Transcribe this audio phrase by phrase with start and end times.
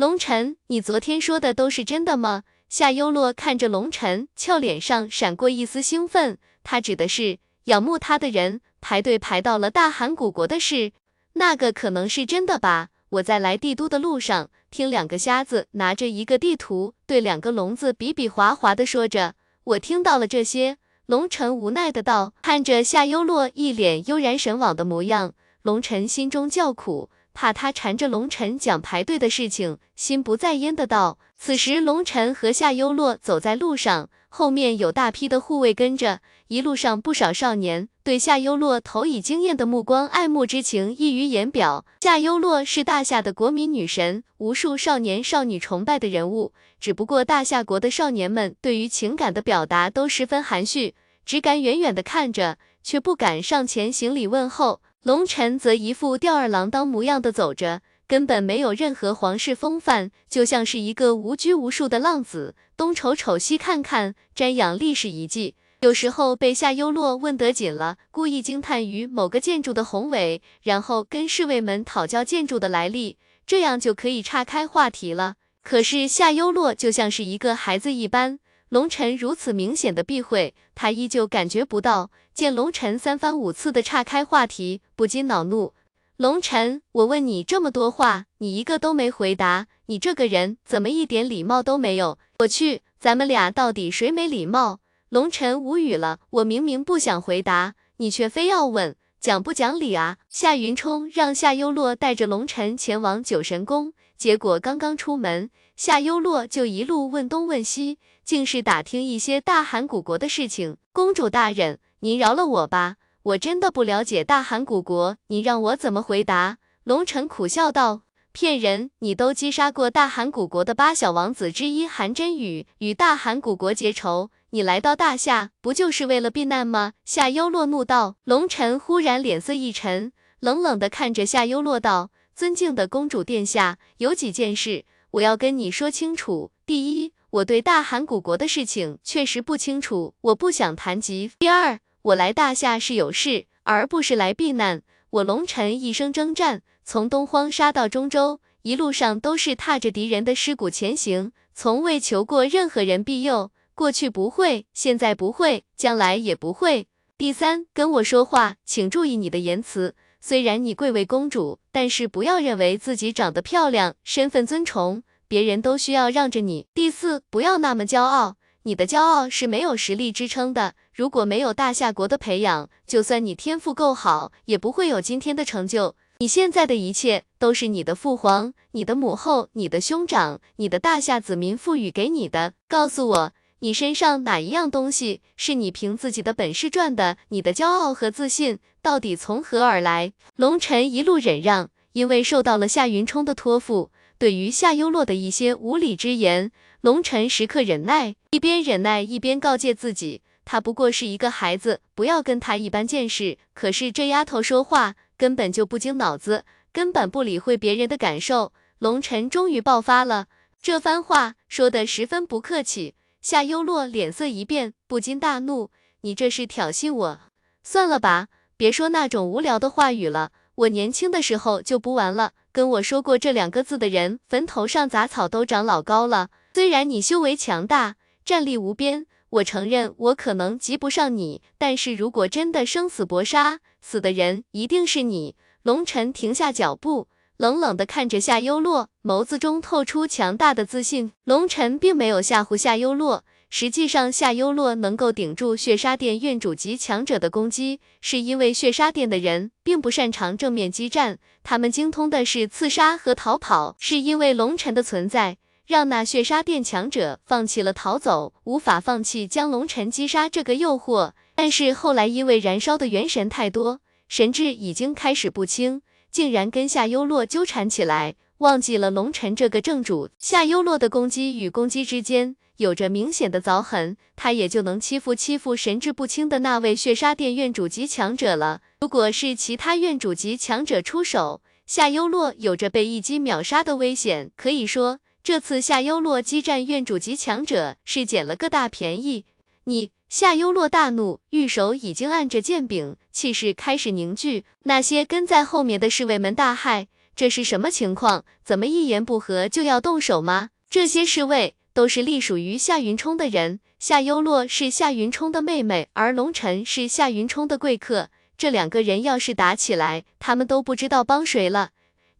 [0.00, 2.44] 龙晨，你昨天说的都是真的吗？
[2.70, 6.38] 夏优洛看着龙晨，俏脸上闪过一丝兴奋。
[6.64, 10.92] 他指的是仰慕他的人排队排到了大韩古国的事，
[11.34, 12.88] 那个可能是真的吧？
[13.10, 20.78] 我在来帝都的路上，听两个瞎子拿着一个地图，对两个聋子比比划划的说着，我听到了这些。
[21.04, 27.10] 龙晨无奈的道，看着夏优洛一脸悠然神往的模样，龙晨心中叫苦。
[27.32, 31.18] 怕他缠着龙晨讲排队的事情，心不在焉的道。
[31.38, 41.86] 此时龙晨和夏优洛走在路上，后面有大批的护卫跟着，一路上不少少年对夏优洛投以惊艳的目光，爱慕之情溢于言表。
[42.02, 46.52] 夏优洛是大夏的国民女神，无数少年少女崇拜的人物。
[46.78, 50.94] 只不过大夏国的少年们对于情感的表达都十分含蓄，
[51.24, 54.82] 只敢远远的看着，却不敢上前行礼问候。
[55.02, 65.54] 龙晨则一副吊儿郎当模样的走着，根本没有任何皇室风范，就像是一个无拘无束的浪子，东瞅瞅西看看，瞻仰历史遗迹。
[65.80, 73.16] 有时候被夏优洛问得紧了，故意惊叹于某个建筑的宏伟，然后跟侍卫们讨教建筑的来历，
[73.46, 75.36] 这样就可以岔开话题了。
[75.62, 78.38] 可是夏优洛就像是一个孩子一般。
[78.68, 82.10] 龙晨如此明显的避讳，他依旧感觉不到。
[82.32, 85.72] 见龙晨三番五次的岔开话题，不禁恼怒。
[86.18, 92.18] 龙晨，我问你这么多话，你一个都没回答，你这个人怎么一点礼貌都没有？
[92.40, 94.80] 我去，咱们俩到底谁没礼貌？
[95.08, 100.18] 龙晨无语了，我明明不想回答，你却非要问，讲不讲理啊？
[100.28, 107.96] 夏云冲让夏优洛带着龙晨前往九神宫，结果刚刚出门，夏优洛就一路问东问西。
[108.22, 110.76] 竟是打听一些大韩古国的事情。
[110.92, 116.56] 公主大人，您饶了我吧，我真的不了解大韩古国，你让我怎么回答？
[116.84, 128.16] 龙城苦笑道：“骗人，你都击杀过大韩古国的八小王子之一韩真宇，与大韩古国结仇，你来到大夏，不就是为了避难吗？”夏优洛怒道。
[128.24, 136.52] 龙晨忽然脸色一沉，冷冷的看着夏优洛道：“尊敬的公主殿下，有几件事我要跟你说清楚。
[136.64, 141.30] 第一。”我对大韩古国的事情确实不清楚，我不想谈及。
[141.38, 144.82] 第二，我来大夏是有事，而不是来避难。
[145.10, 153.50] 我龙尘一生征战，从东荒杀到中州，一路上都是踏着敌人的尸骨前行，从未求过任何人庇佑。
[153.74, 156.86] 过去不会，现在不会，将来也不会。
[157.18, 159.94] 第三，跟我说话，请注意你的言辞。
[160.20, 165.02] 虽然你贵为公主，但是不要认为自己长得漂亮，身份尊崇。
[165.28, 166.66] 别人都需要让着你。
[166.74, 170.74] 第四，不要那么骄傲，你的骄傲是没有实力支撑的。
[170.92, 175.96] 如果没有大夏国的培养，就算你天赋够好，也不会有今天的成就。
[176.18, 182.52] 你现在的一切都是你的父皇、你的母后、你的兄长、你的大夏子民赋予给你的。
[182.68, 187.16] 告诉我，你身上哪一样东西是你凭自己的本事赚的？
[187.30, 190.12] 你的骄傲和自信到底从何而来？
[190.36, 193.90] 龙尘一路忍让，因为受到了夏云冲的托付。
[194.20, 203.38] 对于夏优洛的一些无理之言，龙晨时刻忍耐，一边忍耐一边告诫自己，他不过是一个孩子，不要跟他一般见识。
[203.54, 208.52] 可是这丫头说话根本就不经脑子，根本不理会别人的感受。
[208.78, 210.26] 龙晨终于爆发了，
[210.60, 212.96] 这番话说的十分不客气。
[213.22, 215.70] 夏优洛脸色一变，不禁大怒
[216.02, 217.20] ：“你这是挑衅我？
[217.62, 218.28] 算了吧，
[218.58, 220.32] 别说那种无聊的话语了。
[220.56, 226.30] 我年轻的时候就不玩了。”跟我说过这两个字的人，坟头上杂草都长老高了。
[226.54, 235.36] 虽然你修为强大，战力无边，我承认我可能及不上你，但是如果真的生死搏杀，死的人一定是你。
[235.62, 237.06] 龙尘停下脚步，
[237.36, 241.12] 冷冷的看着夏优洛，眸子中透出强大的自信。
[241.24, 243.24] 龙尘并没有吓唬夏优洛。
[243.52, 253.74] 实际上，夏优洛能够顶住血杀殿院主级强者的攻击，是因为血杀殿的人并不擅长正面激战，他们精通的是刺杀和逃跑。
[253.80, 261.10] 是因为龙尘的存在，让那血杀殿强者放弃了逃走，无法放弃将龙尘击杀这个诱惑。
[261.34, 265.82] 但是后来因为燃烧的元神太多，神智已经开始不清，
[266.12, 270.08] 竟然跟夏优洛纠缠起来，忘记了龙尘这个正主。
[270.20, 272.36] 夏优洛的攻击与攻击之间。
[272.60, 278.60] 有着明显的凿痕，他也就能欺负欺负神志不清的那位血杀殿院主级强者了。
[278.82, 284.30] 如果是其他院主级强者出手，夏优洛有着被一击秒杀的危险。
[284.36, 289.24] 可以说，这次夏优洛激战院主级强者是捡了个大便宜。
[289.64, 294.44] 你，夏优洛大怒，玉手已经按着剑柄，气势开始凝聚。
[294.64, 296.88] 那些跟在后面的侍卫们大骇。
[297.16, 298.26] 这是什么情况？
[298.44, 300.50] 怎么一言不合就要动手吗？
[300.68, 308.10] 这些侍卫都是隶属于夏云冲的人，夏幽洛是夏云冲的妹妹，而龙晨是夏云冲的贵客。
[308.36, 311.70] 这两个人要是打起来，他们都不知道帮谁了。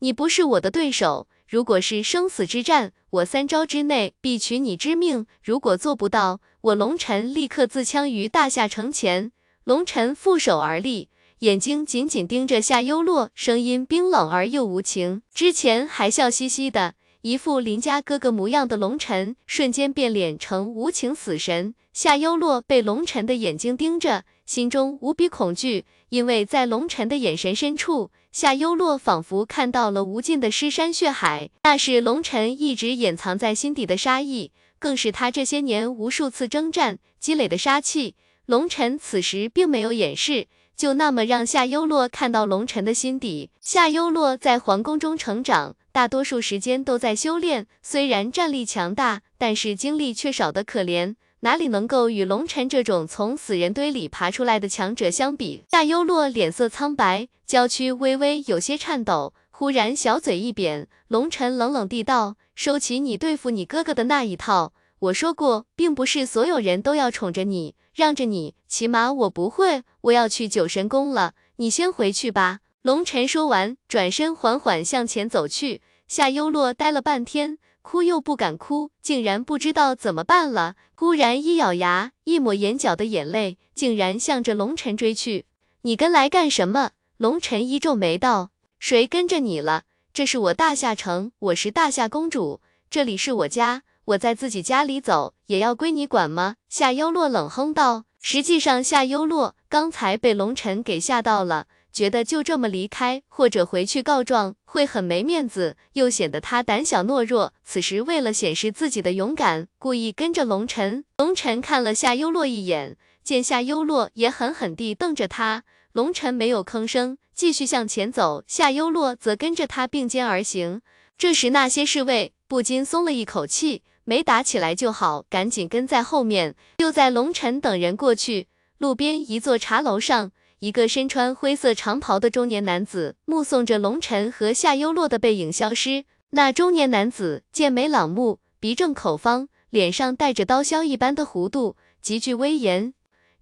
[0.00, 5.26] 你不是我的对手，如果是生死之战，我三招之内必取你之命。
[5.43, 9.32] 如果做不到，我龙晨立刻自枪于大夏城前。
[9.64, 11.08] 龙晨负手而立。
[11.41, 15.23] 眼睛紧紧盯着夏幽洛，声音冰冷而又无情。
[15.32, 21.75] 之前还笑嘻嘻的，一副邻家哥哥模样的龙晨，瞬间变脸成无情死神。
[21.93, 38.14] 夏幽洛被龙晨的眼睛盯着，心中无比恐惧，因为在龙晨的眼神深处，夏幽洛仿佛看到了无尽的尸山血海，那是龙晨一直掩藏在心底的杀意，更是他这些年无数次征战积累的杀气。
[38.46, 40.46] 龙晨此时并没有掩饰。
[40.75, 43.50] 就那么让夏幽洛看到龙晨的心底。
[43.61, 47.66] 夏幽洛在皇宫中成长，大多数时间都在修炼。
[47.82, 55.64] 虽然战力强大，但是精力却少得可怜，哪里能够与龙晨这种从死人堆里爬出来的强者相比？
[55.70, 64.72] 夏幽洛脸色苍白，娇躯微微有些颤抖，忽然小嘴一扁，龙晨冷冷地道：“收起你对付你哥哥的那一套。
[65.00, 69.82] 我说过，并不是所有人都要宠着你。”让着你，起码我不会。
[70.02, 72.60] 我要去九神宫了，你先回去吧。
[72.82, 75.82] 龙晨说完，转身缓缓向前走去。
[76.08, 80.76] 夏幽洛呆了半天，哭又不敢哭，竟然不知道怎么办了。
[80.94, 85.44] 忽然一咬牙，一抹眼角的眼泪，竟然向着龙晨追去。
[85.82, 86.92] 你跟来干什么？
[87.18, 88.48] 龙晨一皱眉道：
[88.78, 89.82] 谁跟着你了？
[90.14, 93.82] 这是我大夏城，我是大夏公主，这里是我家。
[94.06, 96.56] 我在自己家里走，也要归你管吗？
[96.70, 98.04] 夏幽洛冷哼道。
[98.22, 107.52] 实际上，夏幽洛刚才被龙晨给吓到了，觉得就这么离开或者回去告状会很没面子，又显得他胆小懦弱。
[107.64, 111.04] 此时为了显示自己的勇敢，故意跟着龙晨。
[111.19, 118.44] 龙晨看了夏幽洛一眼，见夏幽洛也狠狠地瞪着他，龙晨没有吭声，继续向前走。
[118.46, 120.82] 夏幽洛则跟着他并肩而行。
[121.19, 123.82] 这时，那些侍卫不禁松了一口气。
[124.04, 126.56] 没打起来就好，赶紧跟在后面。
[126.78, 128.48] 就在龙晨等人过去，
[128.78, 136.04] 路边一座茶楼上，一个身穿灰色长袍的中年男子目送着龙晨和夏幽洛的背影消失。
[136.32, 142.92] 那中年男子剑眉朗目，鼻正口方，脸上带着刀削一般的弧度，极具威严。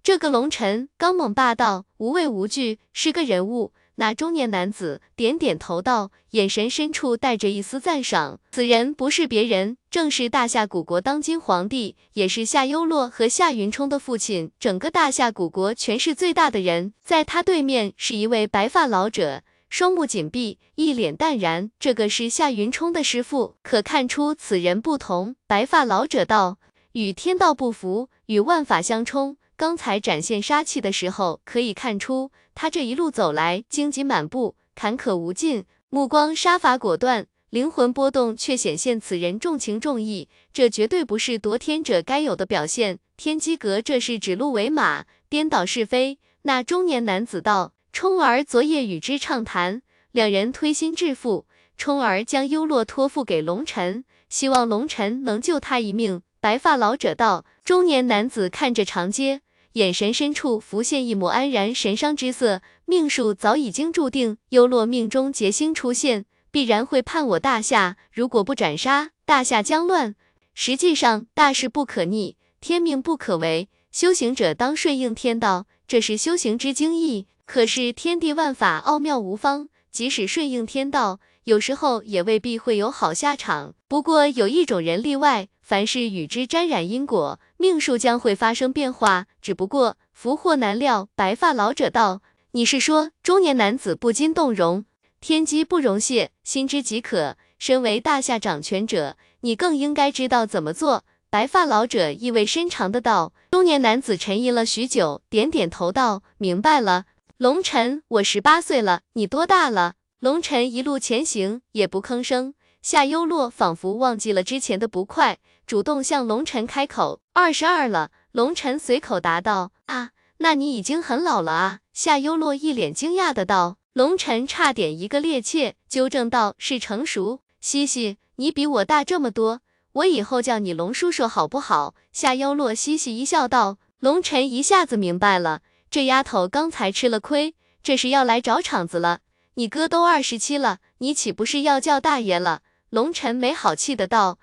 [0.01, 3.73] 这个龙晨刚猛霸道，无畏无惧，是个人物。
[3.99, 8.39] 那中年男子点点头道，眼神深处带着一丝赞赏。
[8.49, 16.93] 此人不是别人，正是大夏古国当今皇帝，也是夏幽洛和夏云冲的父亲，整个大夏古国权势最大的人。
[17.03, 21.69] 在他对面是一位白发老者，双目紧闭，一脸淡然。
[21.77, 25.35] 这个是夏云冲的师父，可看出此人不同。
[25.45, 26.57] 白发老者道
[26.93, 29.35] ：“与天道不符，与万法相冲。
[29.59, 42.99] 刚才展现杀气的时候，可以看出。”他这一路走来，荆棘满布，坎坷无尽，目光杀伐果断，灵魂波动却显现此人重情重义，这绝对不是夺天者该有的表现。
[43.17, 46.19] 天机阁这是指鹿为马，颠倒是非。
[46.43, 49.81] 那中年男子道：“冲儿昨夜与之畅谈，
[50.13, 51.45] 两人推心置腹，
[51.75, 57.43] 冲儿将幽洛托付给龙尘，希望龙尘能救他一命。”白发老者道。
[57.65, 59.41] 中年男子看着长街。
[59.73, 67.97] 眼神深处浮现一抹安然神伤之色，命数早已经注定，幽洛命中劫星出现，必然会判我大夏。
[68.11, 70.15] 如果不斩杀，大夏将乱。
[70.55, 77.27] 实际上，大事不可逆，天命不可违，修行者当顺应天道，这是修行之精义。
[77.45, 83.73] 可是天地万法奥妙无方，即使顺应天道，有时候也未必会有好下场。
[83.87, 87.39] 不过有一种人例外，凡是与之沾染因果。
[87.57, 91.09] 命数将会发生变化，只不过福祸难料。
[91.15, 94.85] 白发老者道：“你是说？”中年男子不禁动容，
[95.19, 97.37] 天机不容泄，心知即可。
[97.57, 101.03] 身为大夏掌权者，你更应该知道怎么做。
[101.29, 103.33] 白发老者意味深长的道。
[103.51, 107.05] 中年男子沉吟了许久，点点头道：“明白了。”
[107.37, 109.93] 龙尘，我十八岁了，你多大了？
[110.19, 112.53] 龙尘一路前行，也不吭声。
[112.81, 120.09] 夏幽洛仿佛忘记了之前的不快，主动向龙晨开口：“二十二了。”龙晨随口答道：“啊，
[120.39, 123.77] 那你已经很老了啊。”夏幽洛一脸惊讶的道。
[123.93, 129.61] 龙晨差点一个趔趄，纠正道：“是成熟。”嘻嘻，你比我大这么多，
[129.93, 131.95] 我以后叫你龙叔叔好不好？
[132.11, 133.77] 夏幽洛嘻嘻一笑道。
[133.99, 139.19] 龙晨一下子明白了，这丫头刚才吃了亏，这是要来找场子了。
[139.59, 142.61] 你哥都二十七了，你岂不是要叫大爷了？
[142.91, 144.39] 龙晨没好气的道：“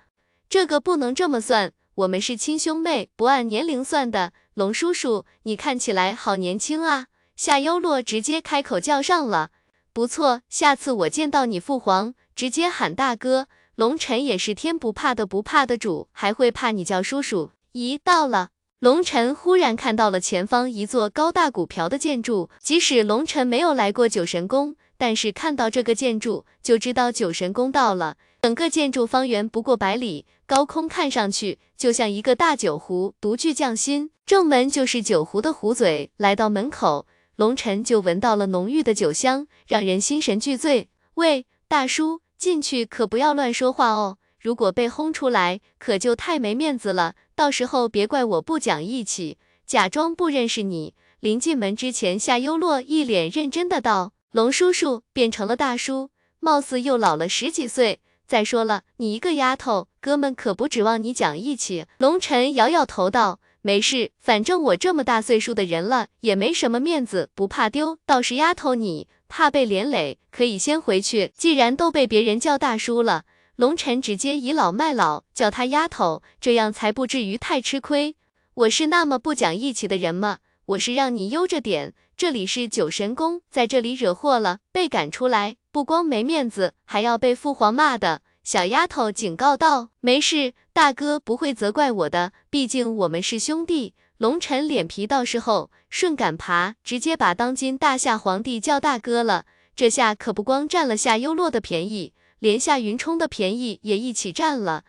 [0.47, 4.33] 这个不能这么算，我们是亲兄妹，不按年龄算的。
[4.53, 9.49] 龙叔叔，你看起来好年轻啊！”夏优洛直接开口叫上了。
[9.91, 13.47] 不错，下次我见到你父皇，直接喊大哥。
[13.73, 17.49] 龙晨也是天不怕的不怕的主，还会怕你叫叔叔？
[17.73, 18.49] 咦，到了。
[18.77, 28.17] 龙晨忽然看到了前方一座高大古朴的建筑，即使龙晨没有来过九神宫，但是看到这个建筑就知道九神宫到了。
[28.41, 34.09] 整个建筑方圆不过百里，高空看上去就像一个大酒壶独具匠心。
[34.25, 40.87] 正门就是酒壶的壶嘴，来到门口，龙晨就闻到了浓郁的酒香，让人心神俱醉。
[41.15, 44.17] 喂，大叔，进去可不要乱说话哦。
[44.39, 47.15] 如果被轰出来，可就太没面子了。
[47.35, 50.93] 到时候别怪我不讲义气，假装不认识你。
[51.19, 58.01] 临进门之前，夏优洛一脸认真的道：“龙叔叔变成了大叔，貌似又老了十几岁。
[58.27, 67.97] 再说了，你一个丫头，哥们可不指望你讲义气。”龙晨摇摇头道：“没事，反正我这么大岁数的人了，也没什么面子，不怕丢。
[68.05, 71.33] 倒是丫头你，怕被连累，可以先回去。
[71.35, 73.23] 既然都被别人叫大叔了。”
[73.57, 78.15] 龙晨直接倚老卖老，叫她丫头，这样才不至于太吃亏。
[78.53, 80.37] 我是那么不讲义气的人吗？
[80.67, 81.95] 我是让你悠着点。
[82.17, 88.23] 这里是九神宫，在这里惹祸了，被赶出来，不光没面子，还要被父皇骂的。
[88.43, 99.45] 小丫头警告道：“没事，大哥不会责怪我的，毕竟我们是兄弟。”龙晨脸皮到时候顺杆爬，直接把当今大夏皇帝叫大哥了。
[99.75, 102.13] 这下可不光占了夏优洛的便宜。
[102.39, 104.85] 连夏云冲的便宜也一起占了，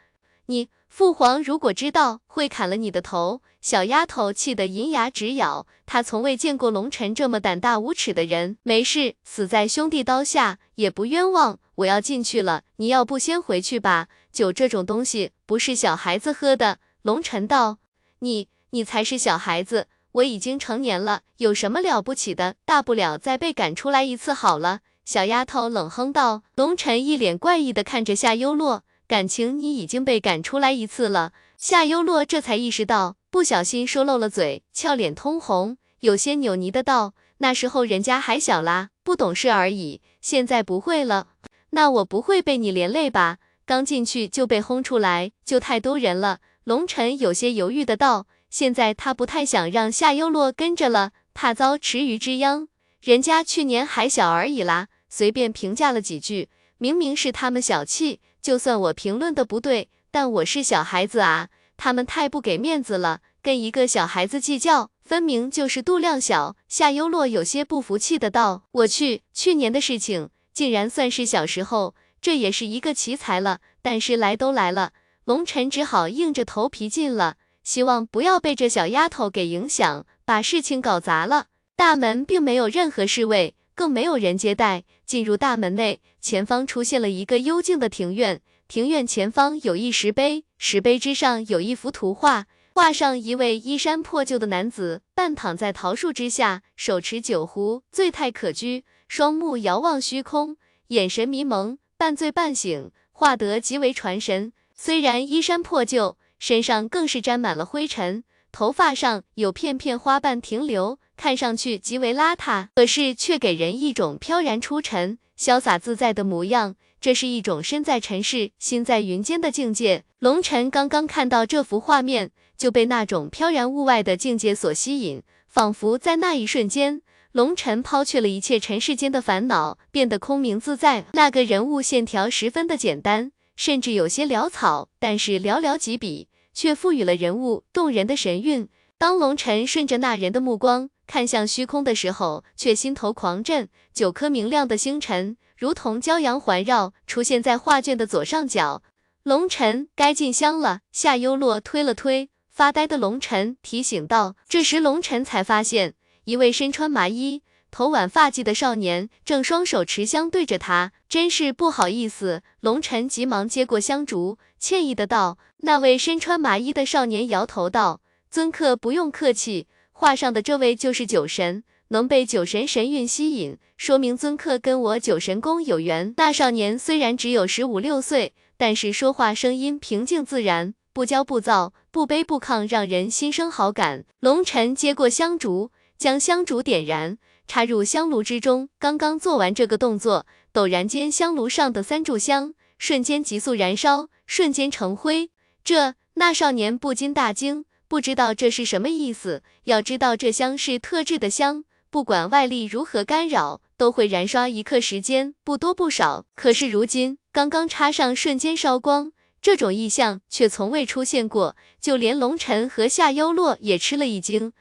[0.47, 3.43] 你父皇如果知道，会砍了你的头。
[3.61, 8.57] 小丫头气得银牙直咬，她从未见过龙晨这么胆大无耻的人。
[8.63, 11.59] 没事，死在兄弟刀下也不冤枉。
[11.77, 14.09] 我要进去了，你要不先回去吧？
[14.33, 16.79] 酒这种东西不是小孩子喝的。
[17.03, 17.79] 龙晨道，
[18.21, 22.57] 你你才是小孩子，我已经成年了，有什么了不起的？
[22.65, 24.81] 大不了再被赶出来一次好了。
[25.05, 41.29] 小丫头冷哼道：“龙晨一脸怪异的看着夏优洛，感情你已经被赶出来一次了。”夏优洛这才意识到，不小心说漏了嘴，俏脸通红，有些扭捏的道：“那时候人家还小啦，不懂事而已，现在不会了。
[41.71, 43.39] 那我不会被你连累吧？
[43.67, 52.69] 刚进去就被轰出来，就太丢人了。”龙晨有些犹豫的道：“现在他不太想让夏优洛跟着了，怕遭池鱼之殃。
[53.01, 66.57] 人家去年还小而已啦。”随便评价了几句，明明是他们小气，就算我评论的不对，但我是小孩子啊，他们太不给面子了，跟一个小孩子计较，分明就是度量小。
[66.69, 73.61] 夏优洛有些不服气的道：“我去，去年的事情竟然算是小时候，这也是一个奇才了。
[73.83, 74.93] 但是来都来了，
[75.25, 81.47] 龙晨只好硬着头皮进了，希望不要被这小丫头给影响，把事情搞砸了。
[81.77, 84.83] 大门并没有任何侍卫。”更没有人接待。
[85.07, 88.43] 进入大门内，前方出现了一个幽静的庭院。
[88.67, 100.57] 庭院前方有一石碑，石碑之上有一幅图画，画上一位衣衫破旧的男子，半躺在桃树之下，手持酒壶，醉态可掬，双目遥望虚空，
[100.89, 104.53] 眼神迷蒙，半醉半醒，画得极为传神。
[104.75, 110.99] 虽然衣衫破旧，身上更是沾满了灰尘，头发上有片片花瓣停留。
[111.19, 116.77] 看上去极为邋遢，可是却给人一种飘然出尘、潇洒自在的模样。
[117.01, 120.05] 这是一种身在尘世、心在云间的境界。
[120.21, 131.05] 龙尘刚刚看到这幅画面，就被那种飘然物外的境界所吸引，仿佛在那一瞬间，龙尘抛却了一切尘世间的烦恼，变得空明自在。
[131.15, 138.69] 那个人物线条十分的简单，甚至有些潦草，但是寥寥几笔，却赋予了人物动人的神韵。
[138.97, 143.69] 当龙尘顺着那人的目光，看向虚空的时候，却心头狂震。
[143.95, 148.83] 九颗明亮的星辰，如同骄阳环绕，出现在画卷的左上角。
[149.23, 150.81] 龙尘该进香了。
[150.93, 154.37] 夏幽洛推了推发呆的龙尘，提醒道。
[154.49, 160.93] 这时龙尘才发现，一位身穿麻衣、头挽发髻的少年，正双手持香对着他。
[161.09, 162.43] 真是不好意思。
[162.61, 165.39] 龙尘急忙接过香烛，歉意的道。
[165.63, 169.67] 那位身穿麻衣的少年摇头道：“尊客不用客气。”
[170.01, 176.15] 画上的这位就是酒神，能被酒神神韵吸引，说明尊客跟我酒神宫有缘。
[176.17, 184.05] 那少年虽然只有十五六岁，但是说话声音平静自然，不骄不躁，不卑不亢，让人心生好感。
[184.21, 188.69] 龙尘接过香烛，将香烛点燃，插入香炉之中。
[188.79, 195.33] 刚刚做完这个动作，陡然间香炉上的三炷香瞬间急速燃烧，瞬间成灰。
[195.65, 199.43] 这那少年不禁大惊，不知道这是什么意思。
[199.65, 206.27] 要知道这香是特制的香，不管外力如何干扰，都会燃烧一刻时间，不多不少。
[206.35, 209.13] 可是如今刚刚插上，瞬间烧光。
[209.41, 214.53] 这种异象却从未出现过，就连龙尘和夏幽洛也吃了一惊。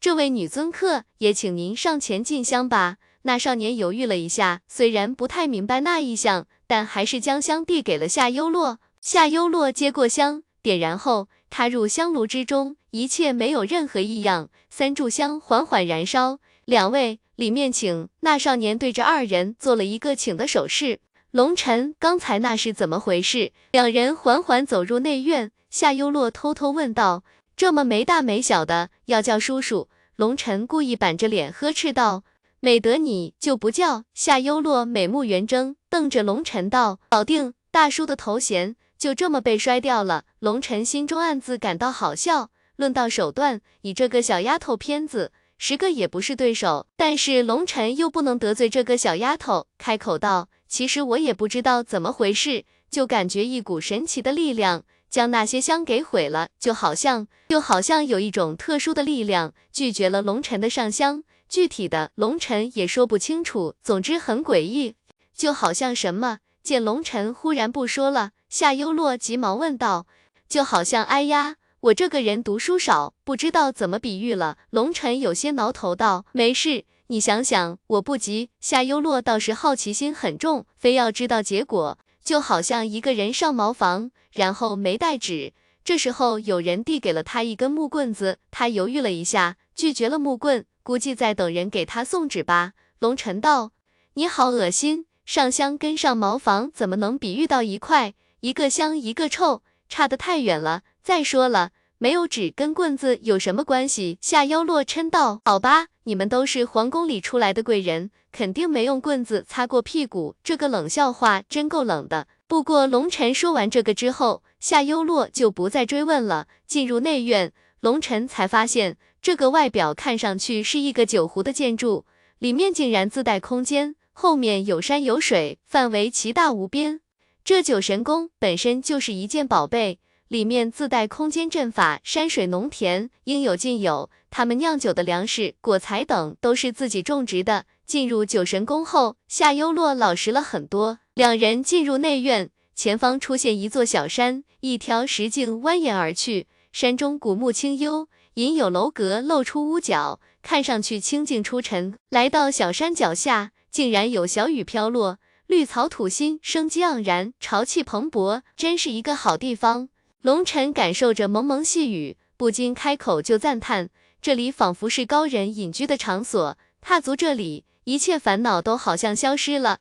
[0.00, 2.98] 这位女尊客，也请您上前进香吧。
[3.22, 8.78] 那少年犹豫了一下，虽然不太明白那异象，但还是将香递给了夏幽洛。
[9.00, 14.50] 夏幽洛接过香，点燃后踏入香炉之中，一切没有任何异样。
[14.70, 18.08] 三炷香缓缓燃烧，两位里面请。
[18.20, 21.00] 那少年对着二人做了一个请的手势。
[21.30, 23.52] 龙尘，刚才那是怎么回事？
[23.72, 27.22] 两人缓缓走入内院，夏幽洛偷偷问道
[27.56, 32.24] ：“这么没大没小的，要叫叔叔？”龙尘故意板着脸呵斥道
[32.60, 42.50] ：“美得你就不叫。”夏幽洛美目圆睁，瞪着龙尘道：“搞定大叔的头衔就这么被摔掉了。”龙尘心中暗自感到好笑。
[42.76, 46.86] 论到手段，以这个小丫头片子，十个也不是对手。
[46.96, 50.48] 但是龙尘又不能得罪这个小丫头，开口道。
[50.68, 64.94] 其实我也不知道怎么回事，就感觉一股神奇的力量将那些香给毁了，就好像就好像有一种特殊的力量拒绝了龙尘的上香，具体的龙尘也说不清楚，总之很诡异，
[65.34, 66.38] 就好像什么？
[66.62, 70.06] 见龙尘忽然不说了，夏幽洛急忙问道，
[70.48, 74.56] 就好像哎呀，我这个人读书少，不知道怎么比喻了。
[74.70, 76.86] 龙尘有些挠头道，没事。
[77.08, 78.48] 你想想，我不急。
[78.58, 85.52] 夏幽洛倒是好奇心很重，非要知道结果，就好像一个人上茅房，然后没带纸。
[85.84, 92.72] 这时候有人递给了他一根木棍子，他犹豫了一下，拒绝了木棍，估计在等人给他送纸吧。
[92.98, 93.72] 龙尘道
[94.14, 98.14] ：“你好恶心，上香跟上茅房怎么能比喻到一块？
[98.40, 100.82] 一个香一个臭，差得太远了。
[101.02, 104.18] 再说了。”没有纸跟棍子有什么关系？
[104.20, 105.40] 夏幽洛嗔道。
[105.44, 110.36] 好吧，你们都是皇宫里出来的贵人，肯定没用棍子擦过屁股。
[110.44, 112.28] 这个冷笑话真够冷的。
[112.46, 116.46] 不过龙尘说完这个之后，夏幽洛就不再追问了。
[116.68, 122.06] 进入内院，龙尘才发现这个外表看上去是一个酒壶的建筑，
[122.38, 127.00] 里面竟然自带空间，后面有山有水，范围奇大无边。
[127.48, 130.00] 这酒神宫本身就是一件宝贝。
[130.28, 134.10] 里面自带空间阵法，山水农田应有尽有。
[134.28, 137.64] 他们酿酒的粮食、果材等都是自己种植的。
[137.86, 140.98] 进入酒神宫后，夏幽洛老实了很多。
[141.14, 146.48] 两人进入内院，前方出现一座小山，一条石径蜿蜒而去。
[146.70, 151.94] 山中古木清幽，隐有楼阁露出屋角，看上去清静出尘。
[152.10, 155.16] 来到小山脚下，竟然有小雨飘落，
[155.48, 159.88] 绿草吐新，生机盎然，潮气蓬勃，真是一个好地方。
[160.20, 163.88] 龙尘感受着蒙蒙细雨，不禁开口就赞叹：
[164.20, 166.58] 这里仿佛是高人隐居的场所。
[166.82, 169.78] 踏足这里，一切烦恼都好像消失了。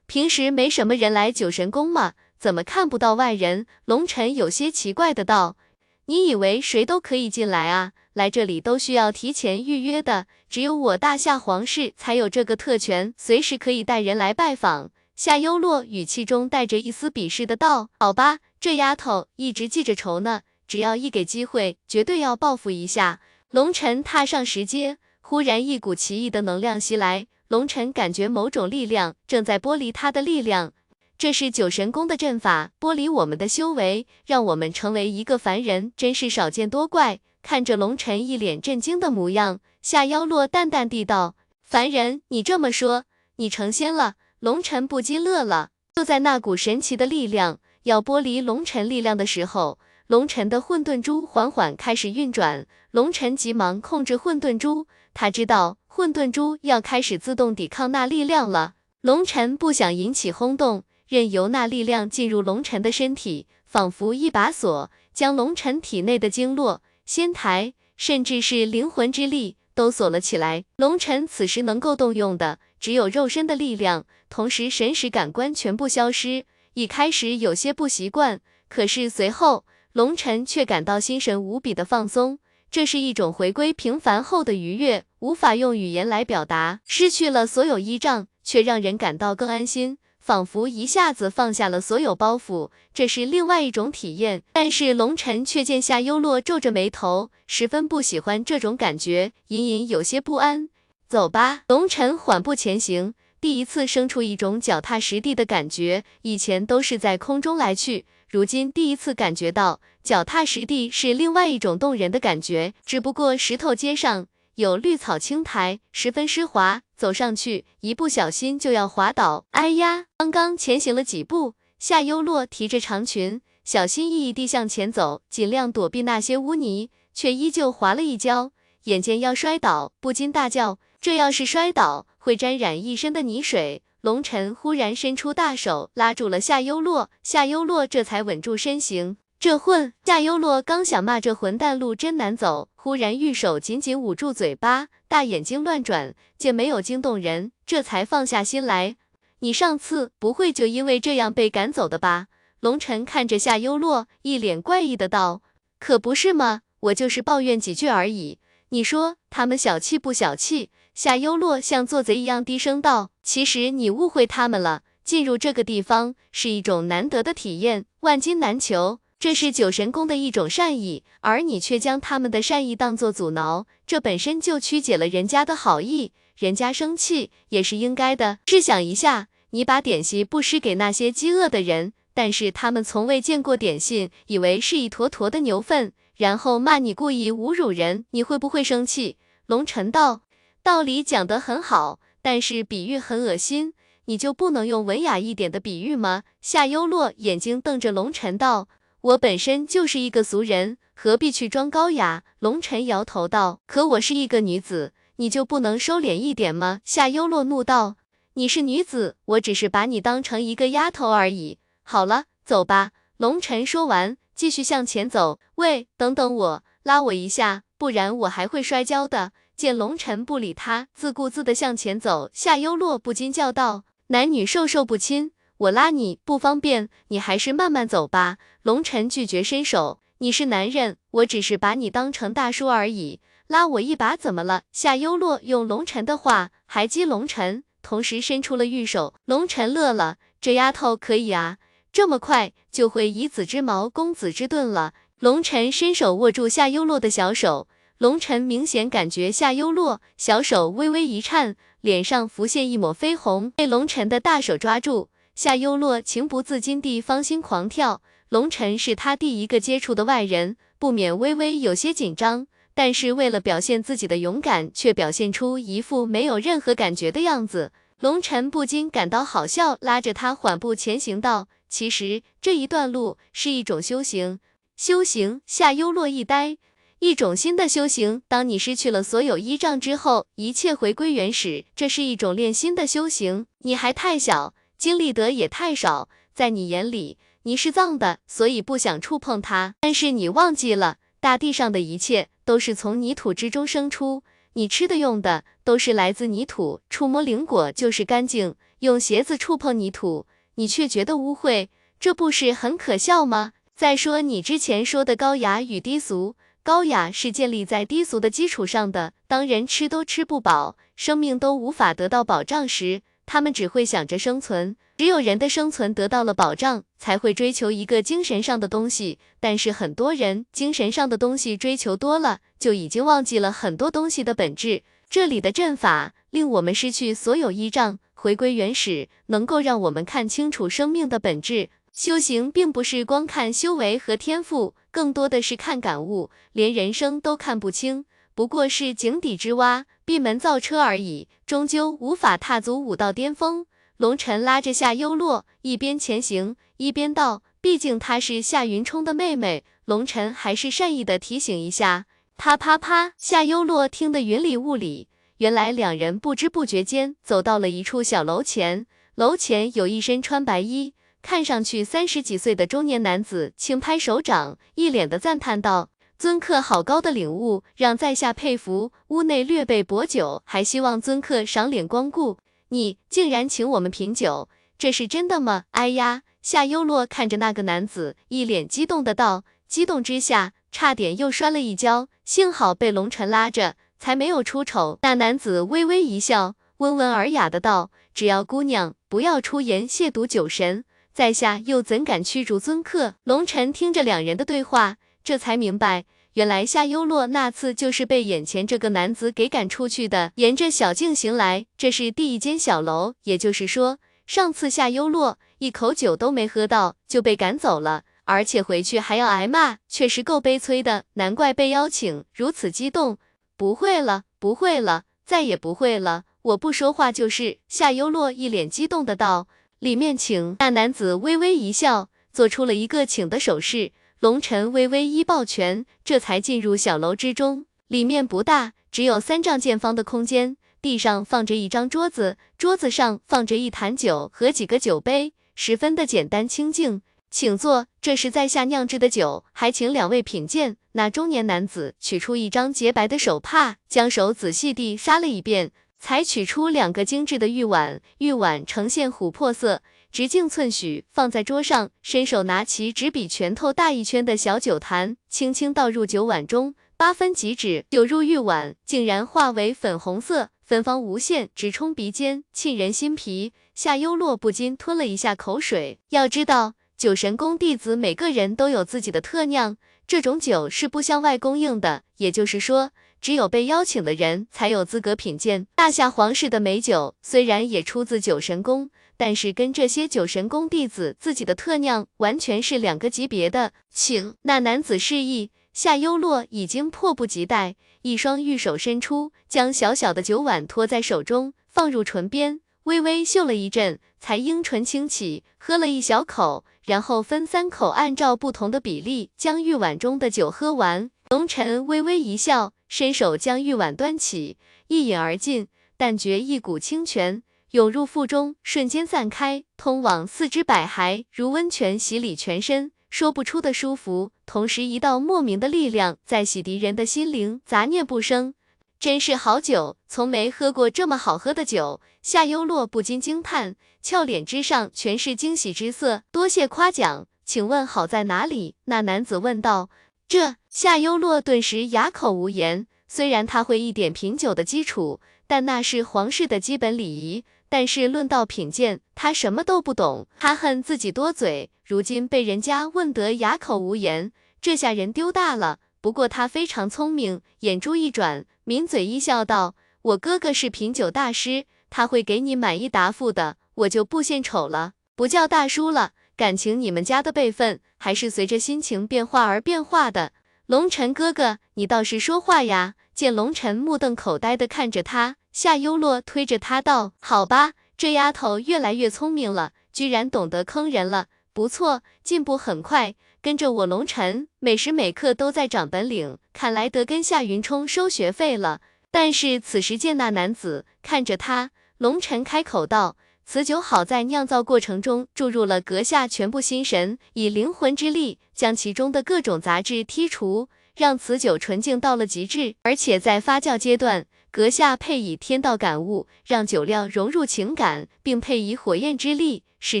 [0.04, 2.12] 平时没什么人来九神宫吗？
[2.38, 3.64] 怎么看不到外人？
[3.86, 5.56] 龙尘有些奇怪的道：
[6.04, 7.92] 你以为谁都可以进来啊？
[8.12, 14.90] 来这里都需要提前预约的，只有我大夏皇室才有这个特权，随时可以带人来拜访。
[15.16, 18.40] 夏幽洛语气中带着一丝鄙视的道：好吧。
[18.58, 23.20] 这丫头一直记着仇呢，只要一给机会，绝对要报复一下。
[23.50, 30.72] 龙尘踏上石阶，忽然一股奇异的能量袭来，龙尘感觉某种力量正在剥离他的力量。
[31.16, 37.20] 这是九神宫的阵法，剥离我们的修为，让我们成为一个凡人，真是少见多怪。
[37.40, 43.04] 看着龙尘一脸震惊的模样，夏妖洛淡淡地道：“凡人，你这么说，
[43.36, 45.70] 你成仙了？”龙尘不禁乐了。
[45.94, 47.60] 就在那股神奇的力量。
[47.84, 52.66] 要剥离龙尘力量的时候，龙尘的混沌珠缓缓开始运转。
[52.90, 58.74] 龙尘急忙控制混沌珠，他知道混沌珠要开始自动抵抗那力量了。
[59.00, 70.64] 龙尘不想引起轰动，任由那力量进入龙尘的身体，仿佛一把锁，将龙尘体内的经络、仙台，甚至是灵魂之力都锁了起来。
[70.76, 76.44] 龙尘此时能够动用的只有肉身的力量，同时神识感官全部消失。
[76.74, 86.80] 一开始有些不习惯，可是随后龙尘却感到心神无比的放松，这是一种回归平凡后的愉悦，无法用语言来表达。
[86.86, 94.42] 失去了所有依仗，却让人感到更安心，仿佛一下子放下了所有包袱，这是另外一种体验。
[94.52, 100.68] 但是龙晨却见夏优洛皱着眉头，十分不喜欢这种感觉，隐隐有些不安。
[101.08, 112.74] 走吧，龙晨缓步前行，第一次生出一种脚踏实地的感觉，以前都是在空中来去，如今第一次感觉到脚踏实地是另外一种动人的感觉。
[112.84, 114.26] 只不过石头街上。
[114.56, 119.46] 有绿草青苔，十分湿滑，走上去一不小心就要滑倒。
[119.50, 120.04] 哎呀！
[120.16, 128.52] 刚刚前行了几步，夏优洛提着长裙，小心翼翼地向前走，尽量躲避那些污泥，却依旧滑了一跤，
[128.84, 133.82] 眼见要摔倒，不禁大叫：这要是摔倒，会沾染一身的泥水。
[134.00, 139.18] 龙晨忽然伸出大手拉住了夏优洛，夏优洛这才稳住身形。
[139.38, 139.92] 这混！
[140.06, 148.96] 夏优洛刚想骂这混蛋路真难走，忽然玉手紧紧捂住嘴巴，大眼睛乱转，见没有惊动人，这才放下心来。
[149.40, 152.28] 你上次不会就因为这样被赶走的吧？
[152.60, 155.42] 龙晨看着夏优洛，一脸怪异的道
[155.78, 156.62] ：“可不是吗？
[156.80, 158.38] 我就是抱怨几句而已。
[158.70, 164.82] 你说他们小气不小气？”夏优洛像做贼一样低声道：“其实你误会他们了。
[165.02, 178.38] 进入这个地方是一种难得的体验，万金难求。”这是九神宫的一种善意，而你却将他们的善意当作阻挠，这本身就曲解了人家的好意，人家生气也是应该的。
[178.46, 189.16] 试想一下，你把点心布施给那些饥饿的人，但是他们从未见过点心，以为是一坨坨的牛粪，然后骂你故意侮辱人，你会不会生气？
[189.46, 190.20] 龙晨道，
[190.64, 193.74] 道理讲得很好，但是比喻很恶心，
[194.06, 196.22] 你就不能用文雅一点的比喻吗？
[196.40, 198.66] 夏优洛眼睛瞪着龙晨道。
[199.02, 202.24] 我本身就是一个俗人，何必去装高雅？
[202.38, 207.96] 龙晨摇头道：“可我是一个女子，你就不能收敛一点吗？”夏优洛怒道
[208.32, 211.58] ：“你是女子，我只是把你当成一个丫头而已。
[211.82, 215.38] 好了，走吧。”龙晨说完，继续向前走。
[215.56, 219.32] 喂，等等我，拉我一下，不然我还会摔跤的。
[219.56, 228.38] 见龙晨不理他，自顾自的向前走，夏优洛不禁叫道：“男女授受不亲。”我拉你不方便，你还是慢慢走吧。
[228.62, 234.62] 龙晨拒绝伸手，你是男人，我只是把你当成大叔而已，拉我一把怎么了？
[234.72, 239.14] 夏优洛用龙晨的话还击龙晨，同时伸出了玉手。
[239.26, 241.58] 龙晨乐了，这丫头可以啊，
[241.92, 244.92] 这么快就会以子之矛攻子之盾了。
[245.20, 247.68] 龙晨伸手握住夏优洛的小手，
[248.04, 255.08] 龙晨明显感觉夏优洛小手微微一颤，脸上浮现一抹绯红，被龙晨的大手抓住。
[255.34, 267.72] 夏优洛情不自禁地芳心狂跳，龙晨是他第一个接触的外人，不免微微有些紧张，但是为了表现自己的勇敢，却表现出一副没有任何感觉的样子。
[268.00, 274.40] 龙晨不禁感到好笑，拉着他缓步前行道：“其实这一段路是一种修行，
[274.76, 276.58] 修行。”夏优洛一呆，
[277.04, 278.22] 一种新的修行。
[278.28, 283.44] 当你失去了所有依仗之后，一切回归原始，这是一种练心的修行。
[283.58, 284.54] 你还太小。
[284.78, 289.74] 经历得也太少，在你眼里，泥是脏的，所以不想触碰它。
[289.80, 294.22] 但是你忘记了，大地上的一切都是从泥土之中生出，
[294.54, 298.54] 你吃的用的都是来自泥土，触摸灵果就是干净。
[298.78, 301.68] 用鞋子触碰泥土，你却觉得污秽，
[302.00, 303.52] 这不是很可笑吗？
[303.76, 309.12] 再说你之前说的高雅与低俗，高雅是建立在低俗的基础上的。
[309.28, 313.02] 当人吃都吃不饱，生命都无法得到保障时。
[313.26, 319.18] 他们只会想着生存，只有人的生存得到了保障，才会追求一个精神上的东西。
[319.40, 324.84] 但是很多人精神上的东西追求多了，就已经忘记了很多东西的本质。
[325.10, 331.68] 这里的阵法令我们失去所有依仗，回归原始，能够让我们看清楚生命的本质。
[331.94, 336.28] 修行并不是光看修为和天赋，更多的是看感悟。
[336.52, 338.04] 连人生都看不清，
[338.34, 339.86] 不过是井底之蛙。
[340.04, 343.66] 闭门造车而已，终究无法踏足武道巅峰。
[343.96, 352.06] 龙晨拉着夏优洛，一边前行，一边道：“毕竟她是夏云冲的妹妹。”龙晨还是善意的提醒一下。
[352.36, 355.06] 啪啪啪，夏优洛听得云里雾里。
[355.36, 360.94] 原来两人不知不觉间走到了一处小楼前，楼前有一身穿白衣，
[361.24, 365.88] 看上去三十几岁的中年男子，轻拍手掌，一脸的赞叹道。
[366.18, 368.92] 尊客好高的领悟，让在下佩服。
[369.08, 372.36] 屋内略备薄酒，还希望尊客赏脸光顾。
[372.68, 375.64] 你竟然请我们品酒，这是真的吗？
[375.70, 376.24] 哎呀！
[376.42, 384.98] 夏优洛看着那个男子，一脸激动的道，激动之下差点又摔了一跤，幸好被龙晨拉着，才没有出丑。
[385.00, 393.14] 那男子微微一笑，温文尔雅的道：“只要姑娘不要出言亵渎酒神，在下又怎敢驱逐尊客？
[393.22, 400.32] 龙晨听着两人的对话，这才明白，原来夏优洛那次就是被眼前这个男子给赶出去的。
[400.34, 411.04] 沿着小径行来，这是第一间小楼，也就是说，上次夏优洛一口酒都没喝到就被赶走了，而且回去还要挨骂，确实够悲催的。
[411.12, 413.18] 难怪被邀请如此激动。
[413.56, 416.24] 不会了，不会了，再也不会了。
[416.42, 417.58] 我不说话就是。
[417.68, 419.46] 夏优洛一脸激动的道。
[419.84, 420.56] 里面请。
[420.60, 423.92] 那男子微微一笑，做出了一个请的手势。
[424.18, 427.66] 龙晨微微一抱拳，这才进入小楼之中。
[427.88, 430.56] 里面不大，只有三丈见方的空间。
[430.80, 437.02] 地上放着一张桌子，桌子上放着一坛酒和几个酒杯，十分的简单清静。
[437.30, 440.78] 请坐，这是在下酿制的酒，还请两位品鉴。
[440.92, 445.72] 那中年男子取出一张洁白的手帕，将手仔细地刷了一遍。
[446.04, 449.80] 才取出两个精致的玉碗，玉碗呈现琥珀色，
[450.12, 463.54] 直径寸许，放在桌上，伸手拿起只比拳头大一圈的小酒坛，轻轻倒入酒碗中，八分即止，酒入玉碗，竟然化为粉红色，芬芳无限，直冲鼻尖，沁人心脾。
[463.74, 466.00] 夏优洛不禁吞了一下口水。
[466.10, 472.90] 要知道，酒神宫弟子每个人都有自己的特酿，这种酒是不向外供应的，也就是说。
[473.24, 483.72] 只有被邀请的人才有资格品鉴大夏皇室的美酒，虽然也出自酒神宫，但是跟这些酒神宫弟子自己的特酿完全是两个级别的。
[483.90, 501.10] 请那男子示意，夏优洛已经迫不及待，一双玉手伸出，将小小的酒碗托在手中，放入唇边，微微嗅了一阵，才樱唇轻启，喝了一小口，然后分三口，按照不同的比例将玉碗中的酒喝完。
[501.30, 502.72] 龙晨微微一笑。
[502.86, 504.56] 伸手将玉碗端起，
[504.86, 514.30] 一饮而尽，但觉一股清泉涌入腹中，瞬间散开，通往四肢百骸，如温泉洗礼全身，说不出的舒服。
[514.46, 518.54] 同时，一道莫名的力量在洗涤人的心灵，杂念不生。
[519.00, 522.00] 真是好酒，从没喝过这么好喝的酒。
[522.22, 526.22] 夏优洛不禁惊叹，俏脸之上全是惊喜之色。
[526.30, 528.76] 多谢夸奖，请问好在哪里？
[528.84, 529.90] 那男子问道。
[530.28, 532.86] 这夏优洛顿时哑口无言。
[533.06, 537.44] 虽然他会一点品酒的基础，但那是皇室的基本礼仪。
[537.68, 540.28] 但是论到品鉴，他什么都不懂。
[540.38, 545.80] 他恨自己多嘴，如今被人家问得哑口无言，这下人丢大了。
[546.00, 553.56] 不过他非常聪明，眼珠一转，抿嘴一笑，道：“我哥哥是品酒大师，他会给你满意答复的。
[553.74, 560.32] 我就不献丑了，不叫大叔了。”感情你们家的辈分还是随着心情变化而变化的。
[560.66, 562.94] 龙尘哥哥，你倒是说话呀！
[563.14, 573.14] 见龙尘目瞪口呆的看着他，夏优洛推着他道：“好吧，这丫头越来越聪明了，居然懂得坑人了，不错，进步很快。
[573.40, 578.80] 跟着我龙尘，每时每刻都在长本领，看来得跟夏云冲收学费了。”
[579.12, 583.16] 但是此时见那男子看着他，龙尘开口道。
[583.46, 592.74] 此酒好在酿造过程中注入了阁下全部心神，以灵魂之力将其中的各种杂质剔除，让此酒纯净到了极致。
[592.82, 600.00] 而且在发酵阶段，阁下配以天道感悟，让酒料融入情感，并配以火焰之力使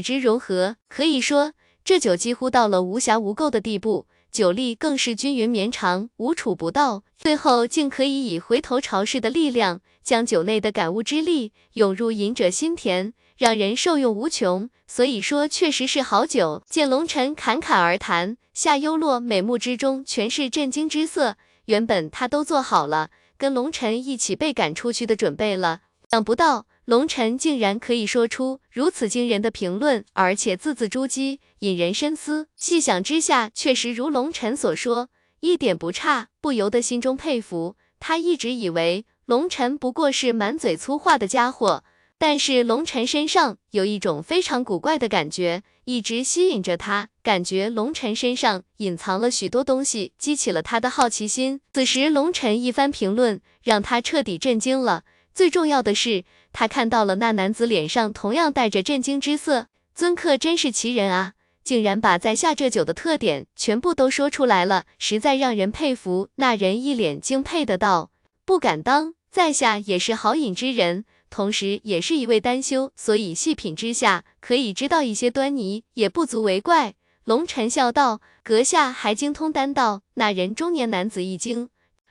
[0.00, 0.76] 之融合。
[0.88, 1.52] 可以说，
[1.84, 7.04] 这酒几乎到了无瑕无垢的地步，酒力更是均匀绵长，无处不到。
[7.18, 13.12] 最后竟可以以回头潮式的力量，将酒内的感悟之力涌入饮者心田。
[13.36, 16.62] 让人受用无穷，所以说确实是好酒。
[16.68, 21.36] 见龙尘侃侃而谈，夏优洛美目之中全是震惊之色。
[21.66, 32.48] 原本他都做好了跟龙尘一起被赶出去的准备了，想不到龙尘竟然可以说出如此惊人的评论，而且字字珠玑，引人深思。
[32.54, 35.08] 细想之下，确实如龙尘所说，
[35.40, 37.76] 一点不差，不由得心中佩服。
[37.98, 41.82] 他一直以为龙尘不过是满嘴粗话的家伙。
[42.26, 51.60] 但是龙尘身上有一种非常古怪的感觉，一直吸引着他，感觉龙尘身上隐藏了许多东西，激起了他的好奇心。
[51.74, 55.04] 此时龙尘一番评论，让他彻底震惊了。
[55.34, 59.66] 最重要的是，他看到了那男子脸上同样带着震惊之色。
[59.94, 66.30] 尊客真是奇人啊，竟然把在下这酒的特点全部都说出来了，实在让人佩服。
[66.36, 68.10] 那人一脸敬佩的道
[68.46, 76.94] ：“不敢当，在下也是好饮之人。”同时也是一位丹修，所以细品之下可以知道一些端倪，也不足为怪。
[77.24, 81.70] 龙尘笑道：“阁下还精通丹道？”那人中年男子一惊，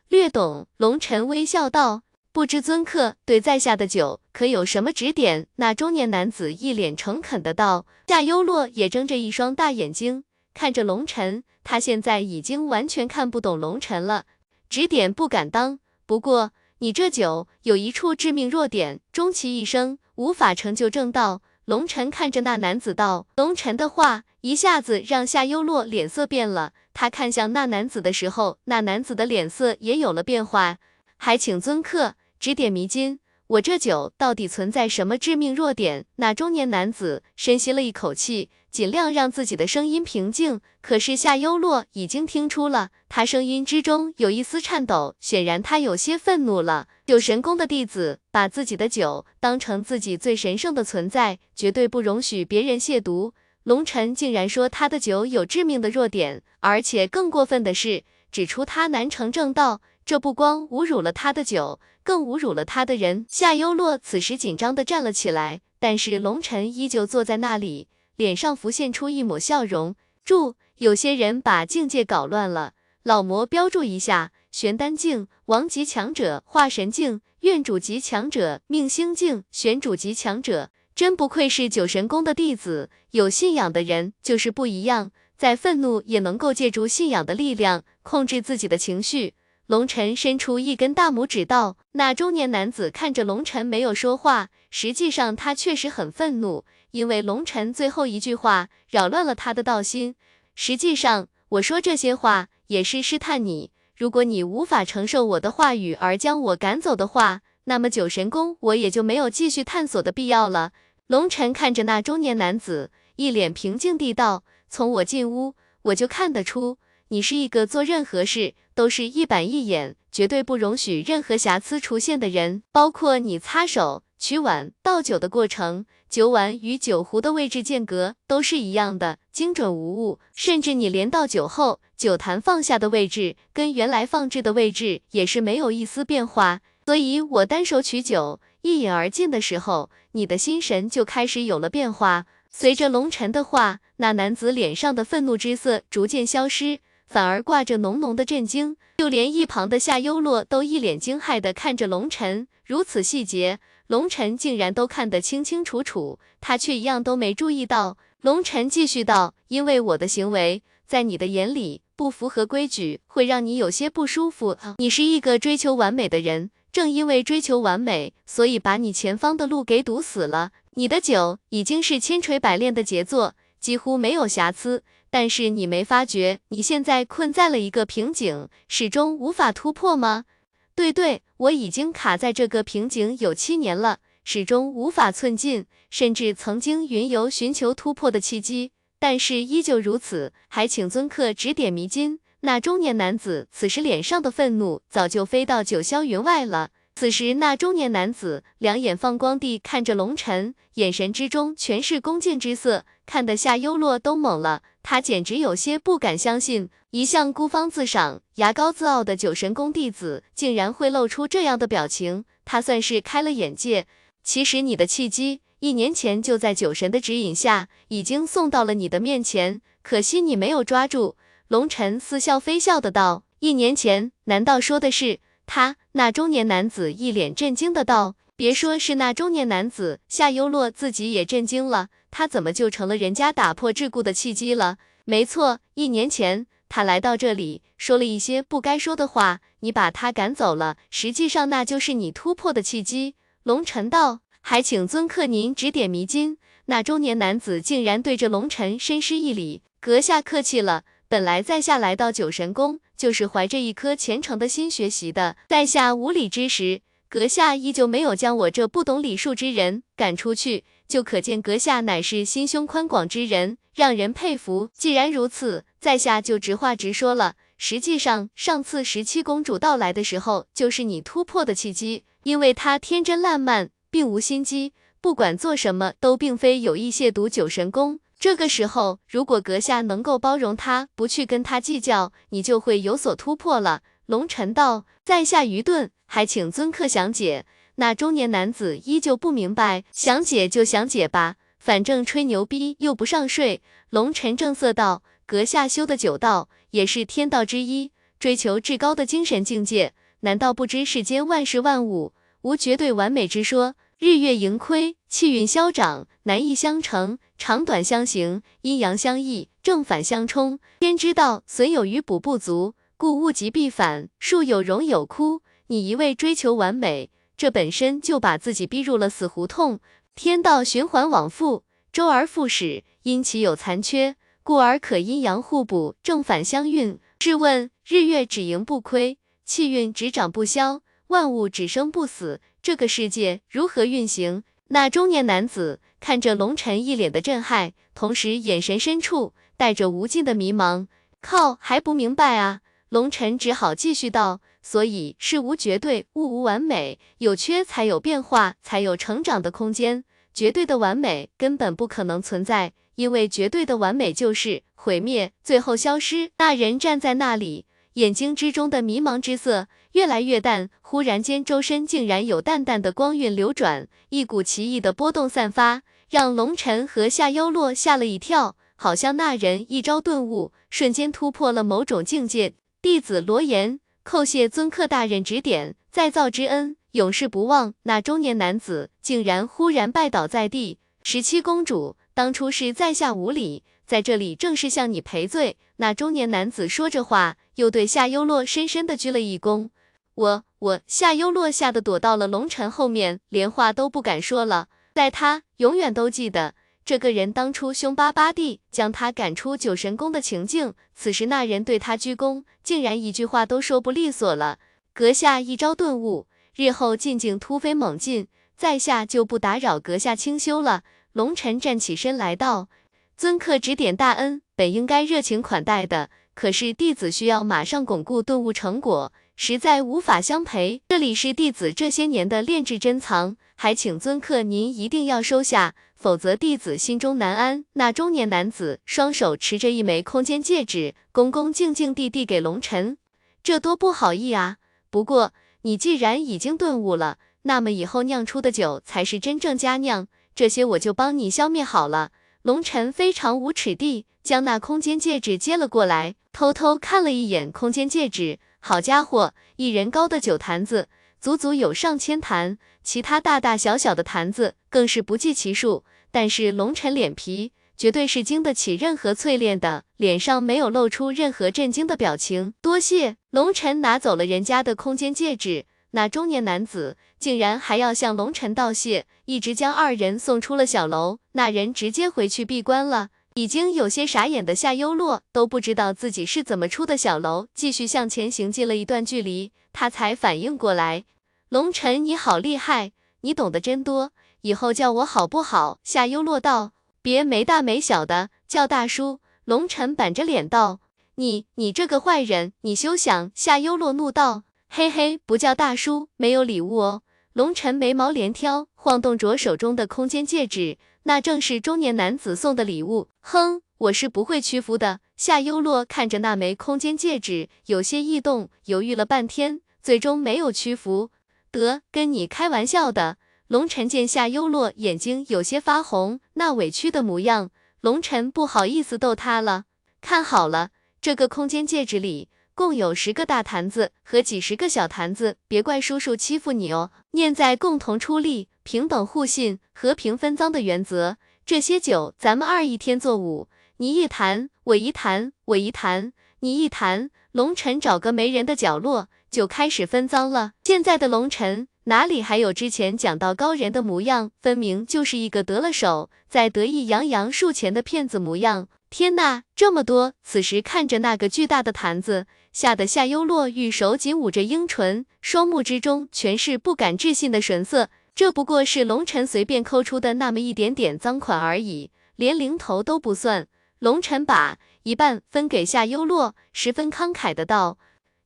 [0.10, 0.68] 略懂。
[0.76, 5.48] 龙尘微笑道：“不知尊客对在下的酒可有什么指点？
[5.56, 7.86] 那中年男子一脸诚恳的道。
[8.10, 14.26] 夏优洛也睁着一双大眼睛看着龙晨，他现在已经完全看不懂龙晨了，
[14.70, 15.80] 指点不敢当。
[16.06, 16.52] 不过
[16.84, 21.42] 你这酒有一处致命弱点，终其一生无法成就正道。
[21.64, 23.26] 龙晨看着那男子道。
[23.38, 26.74] 龙晨的话一下子让夏优洛脸色变了。
[26.94, 30.76] 他看向那男子的时候，那男子的脸色也有了变化。
[31.16, 33.18] 还请尊客指点迷津，
[33.48, 36.06] 我这酒到底存在什么致命弱点？
[36.18, 40.60] 那中年男子深吸了一口气，尽量让自己的声音平静。
[40.82, 46.88] 可是夏优洛已经听出了，他声音之中有一丝颤抖，显然他有些愤怒了。
[47.06, 53.32] 酒神宫的弟子把自己的酒当成自己最神圣的存在，绝对不容许别人亵渎。
[53.62, 59.82] 龙尘竟然说他的酒有致命的弱点，而且更过分的是，指出他难成正道。
[60.04, 63.26] 这不光侮辱了他的酒，更侮辱了他的人。
[63.30, 69.96] 夏优洛此时紧张的站了起来，但是龙尘依旧坐在那里，脸上浮现出一抹笑容。
[70.24, 72.74] 注：有些人把境界搞乱了。
[73.04, 80.70] 老魔标注一下：玄丹境，王级强者；化神境，院主级强者；命星境，玄主级强者。
[80.96, 89.34] 真不愧是九神宫的弟子，有信仰的人就是不一样，在愤怒也能够借助信仰的力量控制自己的情绪。
[89.66, 100.16] 龙晨伸出一根大拇指道：“那中年男子看着龙晨没有说话，实际上他确实很愤怒，因为龙晨最后一句话扰乱了他的道心。
[100.54, 110.74] 实际上，我说这些话也是试探你，如果你无法承受我的话语而将我赶走的话。”那么九神宫我也就没有继续探索的必要了。
[111.08, 116.78] 龙晨看着那中年男子，一脸平静地道：“从我进屋，我就看得出，
[117.08, 122.64] 你是一个做任何事都是一板一眼，绝对不容许任何瑕疵出现的人。
[122.74, 130.20] 包括你擦手、取碗、倒酒的过程，酒碗与酒壶的位置间隔都是一样的，精准无误。
[130.36, 142.28] 甚至你连倒酒后，酒坛放下的位置跟原来放置的位置也是没有一丝变化。”所以，我单手取酒，一饮而尽的时候，你的心神就开始有了变化。
[142.52, 148.78] 随着龙晨的话，那男子脸上的愤怒之色逐渐消失，反而挂着浓浓的震惊。
[149.00, 157.98] 就连一旁的夏优洛都一脸惊骇地看着龙晨，如此细节，龙晨竟然都看得清清楚楚，他却一样都没注意到。
[158.22, 164.58] 龙晨继续道：“因为我的行为，在你的眼里不符合规矩，会让你有些不舒服。
[164.78, 170.50] 你是一个追求完美的人。”正因为追求完美，所以把你前方的路给堵死了。
[170.72, 174.84] 你的酒已经是千锤百炼的杰作，几乎没有瑕疵。
[175.12, 180.26] 但是你没发觉，你现在困在了一个瓶颈，始终无法突破吗？
[180.76, 190.34] 对对，我已经卡在这个瓶颈有七年了，始终无法寸进，甚至曾经云游寻求突破的契机，但是依旧如此。
[190.48, 192.20] 还请尊客指点迷津。
[192.42, 196.72] 那中年男子此时脸上的愤怒早就飞到九霄云外了。
[196.96, 204.62] 此时，那中年男子两眼放光地看着龙尘，眼神之中全是恭敬之色，看得夏优洛都懵了。
[204.82, 212.26] 他简直有些不敢相信，一向孤芳自赏、牙高自傲的九神宫弟子，竟然会露出这样的表情。
[212.46, 213.88] 他算是开了眼界。
[214.24, 221.16] 其实，你的契机一年前就在酒神的指引下，已经送到了你的面前，可惜你没有抓住。
[221.48, 231.90] 龙晨似笑非笑的道：“一年前，难道说的是他？”那中年男子一脸震惊的道：“别说是那中年男子，夏优洛自己也震惊了。
[232.16, 234.78] 他怎么就成了人家打破桎梏的契机了？
[235.04, 240.78] 没错，一年前他来到这里，说了一些不该说的话，你把他赶走了。
[240.92, 255.36] 实际上，那就是你突破的契机。”龙晨道：“还请尊客您指点迷津。”那中年男子竟然对着龙晨深施一礼：“阁下客气了。”本来在下来到九神宫，就是怀着一颗虔诚的心学习的。
[255.50, 264.70] 在下无礼之时，阁下依旧没有将我这不懂礼数之人赶出去，就可见阁下乃是心胸宽广之人，让人佩服。
[264.76, 267.34] 既然如此，在下就直话直说了。
[267.58, 278.00] 实际上，上次十七公主到来的时候，就是你突破的契机，因为她天真烂漫，并无心机，不管做什么都并非有意亵渎九神宫。
[278.20, 283.82] 这个时候，如果阁下能够包容她，不去跟她计较，你就会有所突破了。
[284.06, 287.48] 龙尘道，在下愚钝，还请尊客详解。
[287.76, 293.62] 那中年男子依旧不明白，详解就详解吧，反正吹牛逼又不上税。
[293.90, 302.14] 龙尘正色道，阁下修的九道也是天道之一，追求至高的精神境界，难道不知世间万事万物
[302.44, 303.76] 无绝对完美之说？
[304.00, 310.60] 日月盈亏，气运消长，难易相成，长短相形，阴阳相异，正反相冲。
[310.82, 315.42] 天之道，损有余补不足，故物极必反，树有荣有枯。
[315.68, 319.80] 你一味追求完美，这本身就把自己逼入了死胡同。
[320.16, 327.00] 天道循环往复，周而复始，因其有残缺，故而可阴阳互补，正反相运。
[327.20, 334.44] 试问，日月只盈不亏，气运只长不消，万物只生不死，这个世界如何运行？
[334.68, 340.88] 那中年男子看着龙尘，一脸的震撼，同时眼神深处带着无尽的迷茫。
[341.22, 342.60] 靠，还不明白啊？
[342.90, 344.42] 龙尘只好继续道。
[344.64, 350.06] 所以事无绝对，物无完美，有缺才有变化，才有成长的空间。
[350.34, 356.32] 绝对的完美根本不可能存在，因为绝对的完美就是毁灭，最后消失。
[356.38, 372.56] 那人站在那里，眼睛之中的迷茫之色越来越淡，忽然间周身竟然有淡淡的光晕流转，一股奇异的波动散发，让龙尘和夏幽洛吓了一跳，好像那人一朝顿悟，瞬间突破了某种境界。
[372.82, 373.80] 弟子罗言。
[374.04, 377.74] 叩谢尊客大人指点，再造之恩永世不忘。
[377.84, 380.80] 那中年男子竟然忽然拜倒在地。
[381.04, 385.58] 十七公主，当初是在下无礼，在这里正式向你赔罪。
[385.78, 389.70] 那中年男子说着话，又对夏幽洛深深的鞠了一躬。
[390.16, 394.68] 我我夏幽洛吓得躲到了龙尘后面，连话都不敢说了。
[394.94, 396.54] 在他永远都记得。
[396.86, 404.60] 这个人当初凶巴巴地将他赶出九神宫的情境，此时那人对他鞠躬，竟然一句话都说不利索了。
[404.94, 408.28] 阁下一朝顿悟，日后进境突飞猛进，
[408.58, 410.84] 在下就不打扰阁下清修了。
[411.14, 412.68] 龙尘站起身来道
[413.16, 420.82] ：“尊客指点大恩，本应该热情款待的，可是弟子需要马上巩固顿悟成果，实在无法相陪。
[420.90, 427.64] 这里是弟子这些年的炼制珍藏，还请尊客您一定要收下。”否则弟子心中难安。
[427.76, 432.98] 那中年男子双手持着一枚空间戒指，恭恭敬敬地递给龙尘，
[433.42, 434.58] 这多不好意啊！
[434.90, 442.12] 不过你既然已经顿悟了，那么以后酿出的酒才是真正佳酿，这些我就帮你消灭好了。
[442.42, 450.90] 龙尘非常无耻地将那空间戒指接了过来，偷偷看了一眼空间戒指，好家伙，一人高的酒坛子。
[451.24, 455.86] 足足有上千坛，其他大大小小的坛子更是不计其数。
[456.12, 462.54] 但是龙尘脸皮绝对是经得起任何淬炼的，脸上没有露出任何震惊的表情。
[462.62, 471.20] 多谢龙尘拿走了人家的空间戒指，那中年男子竟然还要向龙尘道谢，一直将二人送出了小楼。
[471.32, 473.12] 那人直接回去闭关了。
[473.36, 481.06] 已经有些傻眼的夏幽洛都不知道自己是怎么出的小楼，继续向前行进了一段距离，他才反应过来。
[481.54, 485.78] 龙尘，你好厉害，你懂得真多，以后叫我好不好？
[485.84, 486.72] 夏幽洛道，
[487.04, 489.20] 别没大没小的，叫大叔。
[489.46, 490.80] 龙尘板着脸道，
[491.18, 493.32] 你你这个坏人，你休想！
[493.36, 497.04] 夏幽洛怒道，嘿嘿，不叫大叔，没有礼物哦。
[497.34, 503.10] 龙尘眉毛连挑，晃动着手中的空间戒指，那正是中年男子送的礼物。
[503.22, 505.02] 哼，我是不会屈服的。
[505.16, 511.12] 夏幽洛看着那枚空间戒指，有些异动，犹豫了半天，最终没有屈服。
[511.54, 519.66] 得跟你开玩笑的，龙尘见夏幽洛眼睛有些发红，那委屈的模样，龙尘不好意思逗他了。
[520.02, 526.90] 看好了，这个空间戒指里共有十个大坛子和几十个小坛子，别怪叔叔欺负你哦。
[527.12, 533.48] 念在共同出力、平等互信、和平分赃的原则，这些酒咱们二一天做五，
[533.78, 537.10] 你一坛，我一坛，我一坛，你一谈。
[537.32, 539.08] 龙尘找个没人的角落。
[539.32, 540.52] 就开始分赃了。
[540.66, 544.30] 现在的龙尘哪里还有之前讲到高人的模样？
[544.42, 548.68] 分明就是一个得了手，在得意洋洋数钱的骗子模样。
[548.92, 550.14] 天呐，这么多！
[550.22, 557.90] 此时看着那个巨大的坛子，吓得夏幽洛玉手紧捂着樱唇，双目之中全是不敢置信的神色。
[558.14, 563.48] 这不过是龙尘随便抠出的那么一点点赃款而已，连零头都不算。
[563.80, 567.78] 龙尘把一半分给夏幽洛，十分慷慨的道。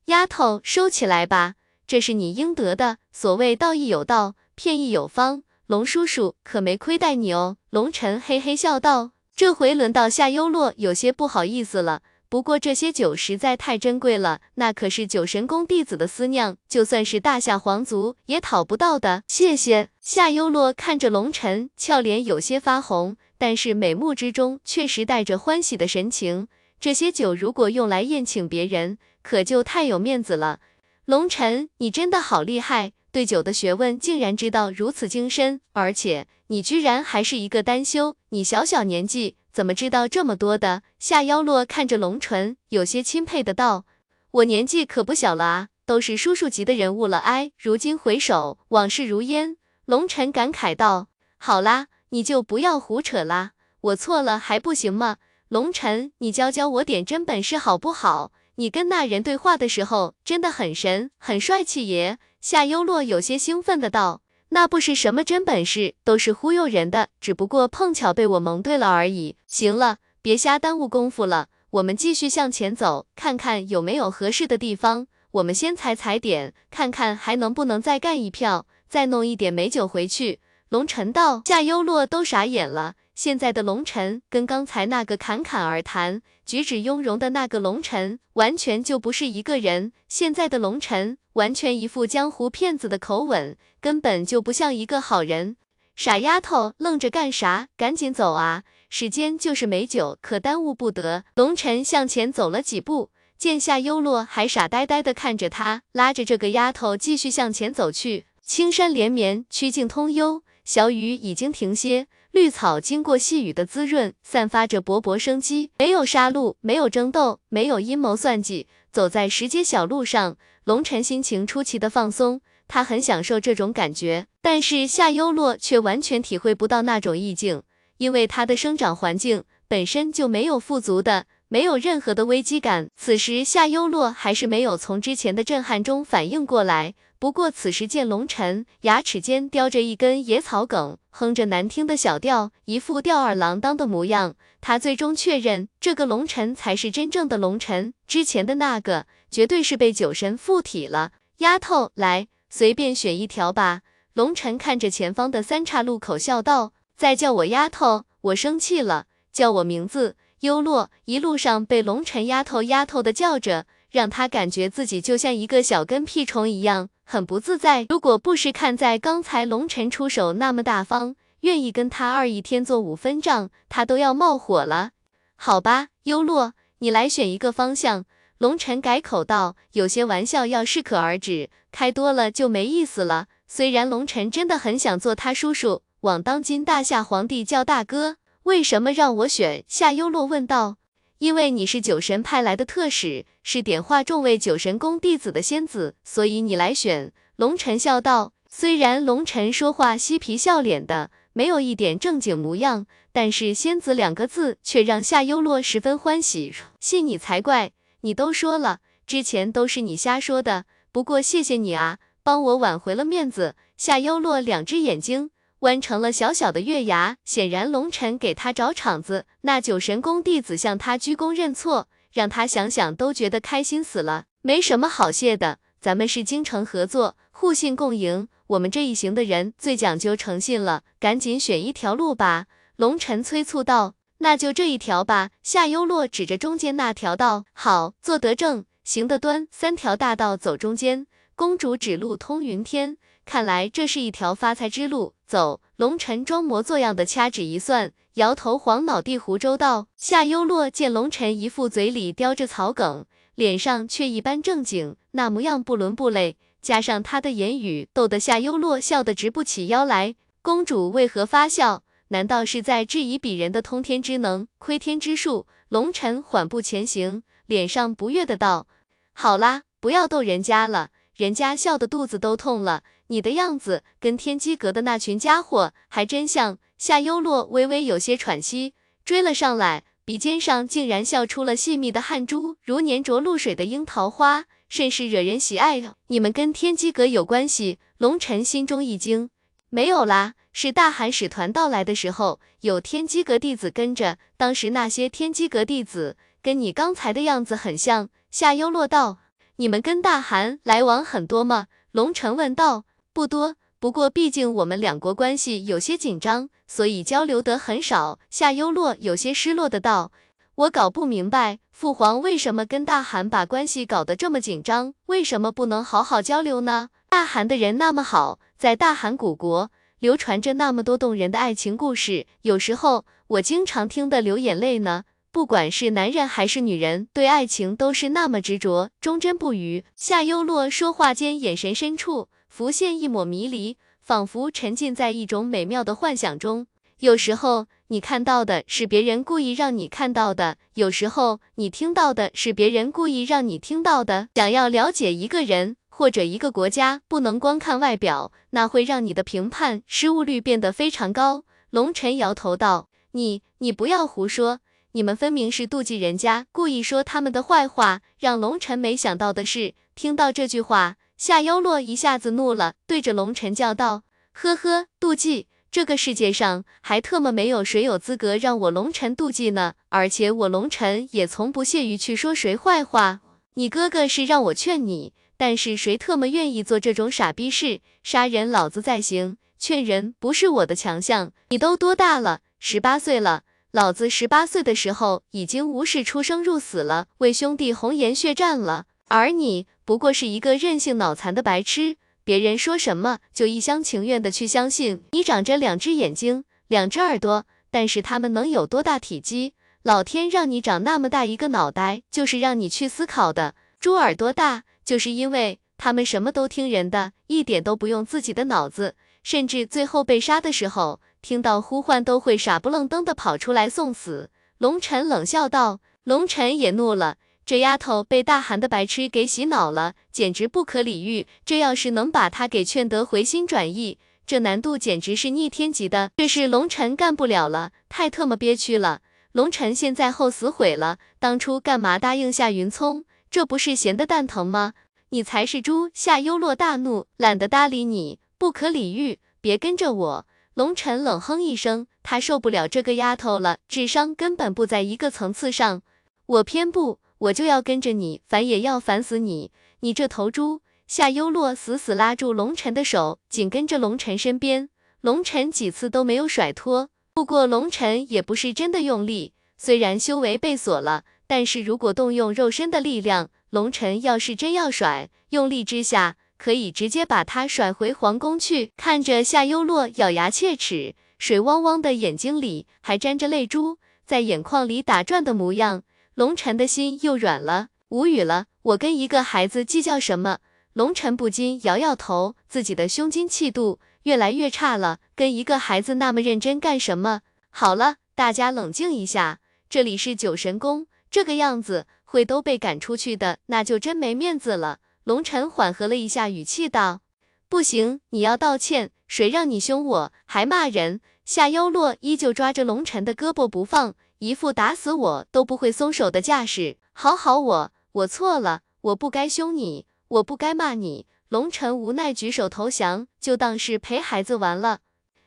[0.06, 1.54] 丫头，收起来吧，
[1.86, 2.98] 这是你应得的。
[3.12, 7.56] 所谓道义有道，骗亦有方，龙叔叔可没亏待你哦。
[7.70, 9.12] 龙尘嘿嘿笑道。
[9.36, 19.22] 这回轮到夏幽洛有些不好意思了，不过这些酒实在太珍贵了，那可是九神宫弟子的私酿，就算是大夏皇族也讨不到的。
[19.28, 19.90] 谢谢。
[20.00, 26.48] 夏幽洛看着龙尘，俏脸有些发红，但是美目之中确实带着欢喜的神情。
[26.80, 30.60] 这些酒如果用来宴请别人，可就太有面子了。
[31.06, 40.82] 龙尘，你真的好厉害，对酒的学问竟然知道如此精深，而且你居然还是一个单修，你小小年纪怎么知道这么多的？
[40.98, 43.86] 夏妖洛看着龙纯，有些钦佩的道
[44.30, 49.56] ：“我年纪可不小了啊，都是叔叔级的人物了。”哎，如今回首，往事如烟。
[49.86, 51.08] 龙晨感慨道
[51.38, 55.16] ：“好啦，你就不要胡扯啦，我错了还不行吗？
[55.48, 58.32] 龙晨，你教教我点真本事好不好？
[58.56, 69.36] 你跟那人对话的时候真的很神，很帅气耶。”夏幽洛有些兴奋的道：“那不是什么真本事，都是忽悠人的，只不过碰巧被我蒙对了而已。
[69.46, 75.06] 行了，别瞎耽误功夫了，我们继续向前走，看看有没有合适的地方。
[75.32, 81.42] 我们先踩踩点，看看还能不能再干一票，再弄一点美酒回去。”龙晨道。
[81.44, 89.92] 夏幽洛都傻眼了，现在的龙晨跟刚才那个侃侃而谈、举止雍容的那个龙晨完全就不是一个人。
[90.08, 91.18] 现在的龙晨。
[91.34, 95.56] 完全一副江湖骗子的口吻，根本就不像一个好人。
[95.94, 97.68] 傻丫头，愣着干啥？
[97.76, 98.64] 赶紧走啊！
[98.90, 101.22] 时间就是美酒，可耽误不得。
[101.36, 108.26] 龙晨向前走了几步，见夏幽洛还傻呆呆的看着他，拉着这个丫头继续向前走去。
[108.42, 115.70] 青山连绵，曲径通幽，小雨已经停歇，绿草经过细雨的滋润，散发着勃勃生机。
[115.78, 120.36] 没有杀戮，没有争斗，没有阴谋算计，走在石阶小路上。
[120.64, 127.62] 龙晨心情出奇的放松，他很享受这种感觉，但是夏幽洛却完全体会不到那种意境，
[127.96, 132.90] 因为他的生长环境本身就没有富足的，没有任何的危机感。
[132.94, 149.06] 此时夏幽洛还是没有从之前的震撼中反应过来，不过此时见龙晨牙齿间叼着一根野草梗，哼着难听的小调，一副吊儿郎当的模样，他最终确认这个龙晨才是真正的龙晨，之前的那个。
[149.30, 153.82] 绝对是被酒神附体了，丫头，来，随便选一条吧。
[154.14, 159.04] 龙晨看着前方的三岔路口笑道：“再叫我丫头，我生气了。
[159.30, 167.86] 叫我名字，幽洛。”一路上被龙晨丫头丫头的叫着，让他感觉自己就像一个小跟屁虫一样，很不自在。
[167.88, 174.90] 如果不是看在刚才龙晨出手那么大方，愿意跟他二一天做五分账，他都要冒火了。
[175.34, 178.04] 好吧，幽洛，你来选一个方向。
[178.36, 188.18] 龙晨改口道：“有些玩笑要适可而止，开多了就没意思了。”虽然龙晨真的很想做他叔叔，往当今大夏皇帝叫大哥。
[188.42, 189.64] 为什么让我选？
[189.66, 190.76] 夏幽洛问道。
[191.18, 197.12] 因为你是酒神派来的特使，是点化众位酒神宫弟子的仙子，所以你来选。
[197.36, 198.32] 龙晨笑道。
[198.50, 206.54] 虽然龙晨说话嬉皮笑脸的，没有一点正经模样，但是仙子两个字却让夏幽洛十分欢喜。
[206.80, 207.72] 信你才怪。
[208.00, 210.64] 你都说了，之前都是你瞎说的。
[210.92, 213.54] 不过谢谢你啊，帮我挽回了面子。
[213.76, 215.30] 夏幽洛两只眼睛
[215.60, 219.26] 弯成了小小的月牙，显然龙尘给他找场子。
[219.42, 224.24] 那九神宫弟子向他鞠躬认错，让他想想都觉得开心死了。
[224.42, 228.28] 没什么好谢的，咱们是京城合作，互信共赢。
[228.48, 232.46] 我们这一行的人最讲究诚信了，赶紧选一条路吧。
[232.76, 233.94] 龙尘催促道。
[234.20, 235.30] 那就这一条吧。
[235.44, 241.06] 夏幽洛指着中间那条道，好，坐得正，行得端，三条大道走中间。
[241.36, 245.14] 公主指路通云天，看来这是一条发财之路。
[245.28, 245.60] 走。
[245.76, 249.86] 龙尘装模作样的掐指一算，摇头晃脑地胡诌道。
[249.94, 253.04] 夏幽洛见龙尘一副嘴里叼着草梗，
[253.34, 260.16] 脸上却一般正经，那模样不伦不类，加上他的言语，逗得夏幽洛笑得直不起腰来。
[260.40, 261.84] 公主为何发笑？
[262.08, 265.46] 难道是在质疑鄙人的通天之能、窥天之术？
[265.68, 268.66] 龙尘缓步前行，脸上不悦的道
[269.12, 272.82] ：“好啦，不要逗人家了，人家笑得肚子都痛了。
[273.08, 278.72] 你的样子跟天机阁的那群家伙还真像。”夏幽洛微微有些喘息，
[279.04, 285.82] 追了上来，鼻尖上竟然笑出了细密的汗珠，如粘着露水的樱桃花，甚是惹人喜爱。
[286.06, 287.80] 你们跟天机阁有关系？
[287.96, 289.28] 龙尘心中一惊，
[289.70, 290.34] 没有啦。
[290.52, 294.18] 是大寒使团到来的时候，有天机阁弟子跟着。
[294.36, 298.08] 当时那些天机阁弟子跟你刚才的样子很像。
[298.30, 299.18] 夏幽洛道
[299.58, 310.12] ：“你们跟大韩来往很多吗？”龙城问道：“不多，不过毕竟我们两国关系有些紧张，所以交流得很少。”夏幽洛有些失落的道
[310.54, 314.94] ：“我搞不明白，父皇为什么跟大韩把关系搞得这么紧张？
[315.06, 316.90] 为什么不能好好交流呢？
[317.08, 325.02] 大韩的人那么好，在大韩古国。”流传着那么多动人的爱情故事，有时候我经常听得流眼泪呢。
[325.30, 329.84] 不管是男人还是女人，对爱情都是那么执着，忠贞不渝。
[329.94, 336.66] 夏优洛说话间，眼神深处浮现一抹迷离，仿佛沉浸在一种美妙的幻想中。
[337.00, 344.28] 有时候，你看到的是别人故意让你看到的；有时候，你听到的是别人故意让你听到的。
[344.34, 351.44] 想要了解一个人或者一个国家，不能光看外表，那会让你的评判失误率变得非常高。
[351.70, 354.60] 龙晨摇头道：“你，你不要胡说。”
[354.92, 358.00] 你们分明是妒忌人家，故意说他们的坏话。
[358.18, 365.46] 让龙晨没想到的是，听到这句话，夏优洛一下子怒了，对着龙晨叫道：“呵呵，妒忌！
[365.70, 369.74] 这个世界上还特么没有谁有资格让我龙晨妒忌呢？
[369.90, 373.20] 而且我龙晨也从不屑于去说谁坏话。
[373.54, 377.80] 你哥哥是让我劝你，但是谁特么愿意做这种傻逼事？
[378.02, 381.32] 杀人老子在行，劝人不是我的强项。
[381.50, 382.40] 你都多大了？
[382.58, 395.02] 十八岁了。”老子十八岁的时候已经无视出生入死了，为兄弟红颜血战了，而你不过是一个任性脑残的白痴，别人说什么就一厢情愿的去相信。
[395.12, 399.52] 你长着两只眼睛，两只耳朵，但是他们能有多大体积？
[399.82, 403.54] 老天让你长那么大一个脑袋，就是让你去思考的。
[403.78, 411.00] 猪耳朵大，就是因为他们什么都听人的，一点都不用自己的脑子，甚至最后被杀的时候。
[411.20, 414.30] 听到呼唤都会傻不愣登的跑出来送死。
[414.58, 415.80] 龙晨冷笑道。
[416.04, 421.26] 龙晨也怒了，这丫头被大韩的白痴给洗脑了，简直不可理喻。
[421.44, 426.10] 这要是能把她给劝得回心转意，这难度简直是逆天级的。
[426.16, 429.02] 这事龙晨干不了了，太特么憋屈了。
[429.32, 433.04] 龙晨现在后死悔了，当初干嘛答应夏云聪？
[433.30, 434.72] 这不是闲的蛋疼吗？
[435.10, 435.90] 你才是猪！
[435.92, 440.26] 夏优洛大怒，懒得搭理你，不可理喻，别跟着我。
[440.58, 445.82] 龙晨冷哼一声，他受不了这个丫头了，智商根本不在一个层次上。
[446.26, 449.52] 我偏不，我就要跟着你，烦也要烦死你！
[449.82, 450.62] 你这头猪！
[450.88, 454.68] 夏优洛死死拉住龙晨的手，紧跟着龙晨身边。
[455.00, 459.34] 龙晨几次都没有甩脱，不过龙晨也不是真的用力。
[459.56, 466.16] 虽然修为被锁了，但是如果动用肉身的力量，龙晨要是真要甩，用力之下。
[466.38, 468.72] 可以直接把他甩回皇宫去。
[468.76, 475.82] 看着夏优洛咬牙切齿、水汪汪的眼睛里还沾着泪珠，在眼眶里打转的模样，
[476.14, 478.46] 龙晨的心又软了，无语了。
[478.62, 480.38] 我跟一个孩子计较什么？
[480.74, 487.22] 龙晨不禁摇摇头，自己的胸襟气度越来越差了，跟一个孩子那么认真干什么？
[487.50, 494.78] 好了，大家冷静一下，这里是九神宫，这个样子会都被赶出去的，那就真没面子了。
[495.08, 497.00] 龙晨缓和了一下语气道
[497.48, 498.90] ：“不行，你要道歉。
[499.06, 506.76] 谁让你凶我，还骂人？”夏优洛依旧抓着龙晨的胳膊不放，一副打死我都不会松手的架势。
[506.92, 511.06] 好好，我我错了，我不该凶你，我不该骂你。
[511.30, 514.80] 龙晨无奈举手投降，就当是陪孩子玩了。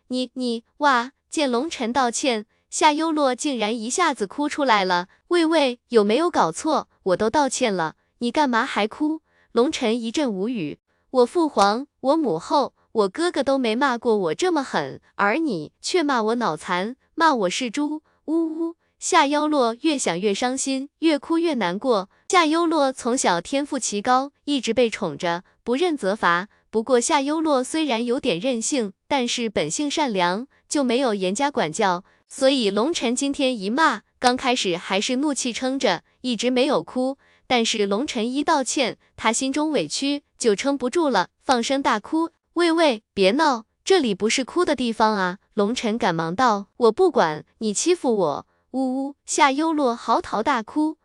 [0.09, 1.13] 你你哇！
[1.27, 5.07] 见龙晨道歉，夏优洛竟然一下子哭出来了。
[5.29, 6.87] 喂喂，有没有搞错？
[7.01, 9.21] 我都道歉了，你干嘛还哭？
[9.51, 10.79] 龙晨一阵无语，
[11.09, 18.75] 我父皇、我母后、我哥哥都没骂过我这么狠，而你却骂我脑残，骂我是猪，呜呜。
[18.97, 22.09] 夏优洛越想越伤心，越哭越难过。
[22.29, 26.47] 夏优洛从小天赋奇高，一直被宠着，不认责罚。
[26.69, 32.05] 不过夏优洛虽然有点任性，但是本性善良，就没有严加管教。
[32.29, 37.17] 所以龙晨今天一骂，刚开始还是怒气撑着，一直没有哭。
[37.51, 42.29] 但是龙晨一道歉，他心中委屈就撑不住了，放声大哭。
[42.53, 45.39] 喂喂，别闹，这里不是哭的地方啊！
[45.53, 50.95] 龙晨赶忙道：“我不管你欺负我。”呜呜，夏优洛嚎啕大哭。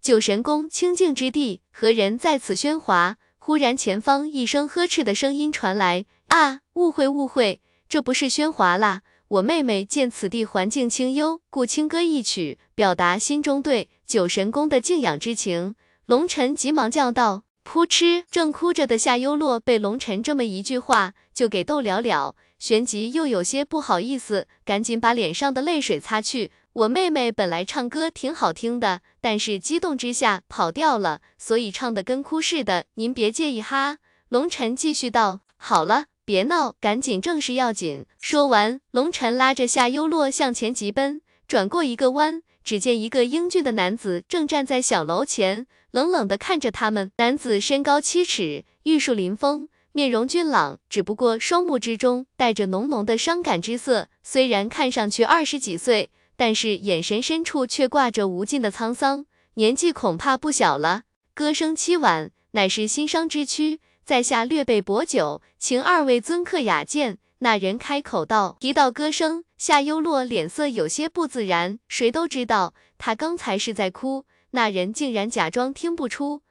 [0.00, 3.16] 九神宫清静之地，何人在此喧哗？
[3.38, 9.02] 忽然前方一声呵斥的声音传来：“啊，误会误会，这不是喧哗啦！
[9.26, 15.74] 我妹妹见此地环境清幽，故轻歌一曲，表达心中对九神宫的敬仰之情。”
[16.06, 26.52] 龙晨急忙叫道：“扑哧！”正哭着的夏优洛被龙晨这么一句话就给逗了了，旋即又有些不好意思，赶紧把脸上的泪水擦去。
[26.74, 33.98] 我妹妹本来唱歌挺好听的，但是激动之下跑调了，所以唱的跟哭似的，您别介意哈。
[34.28, 45.66] 龙晨继续道：“好了，别闹，赶紧正事要紧。”说完，龙晨拉着夏优洛向前疾奔，转过一个弯，只见一个英俊的男子正站在小楼前。
[45.96, 54.08] 冷冷地看着他们，男子身高七尺，玉树临风，面容俊朗，只不过双目之中带着浓浓的伤感之色。
[54.22, 59.24] 虽然看上去二十几岁，但是眼神深处却挂着无尽的沧桑，
[59.54, 61.04] 年纪恐怕不小了。
[61.32, 63.80] 歌声凄婉，乃是心伤之躯。
[64.04, 67.16] 在下略备薄酒，请二位尊客雅见。
[67.38, 71.78] 那人开口道：“提到歌声，夏优洛脸色有些不自然。
[71.88, 76.42] 谁都知道他刚才是在哭，那人竟然假装听不出。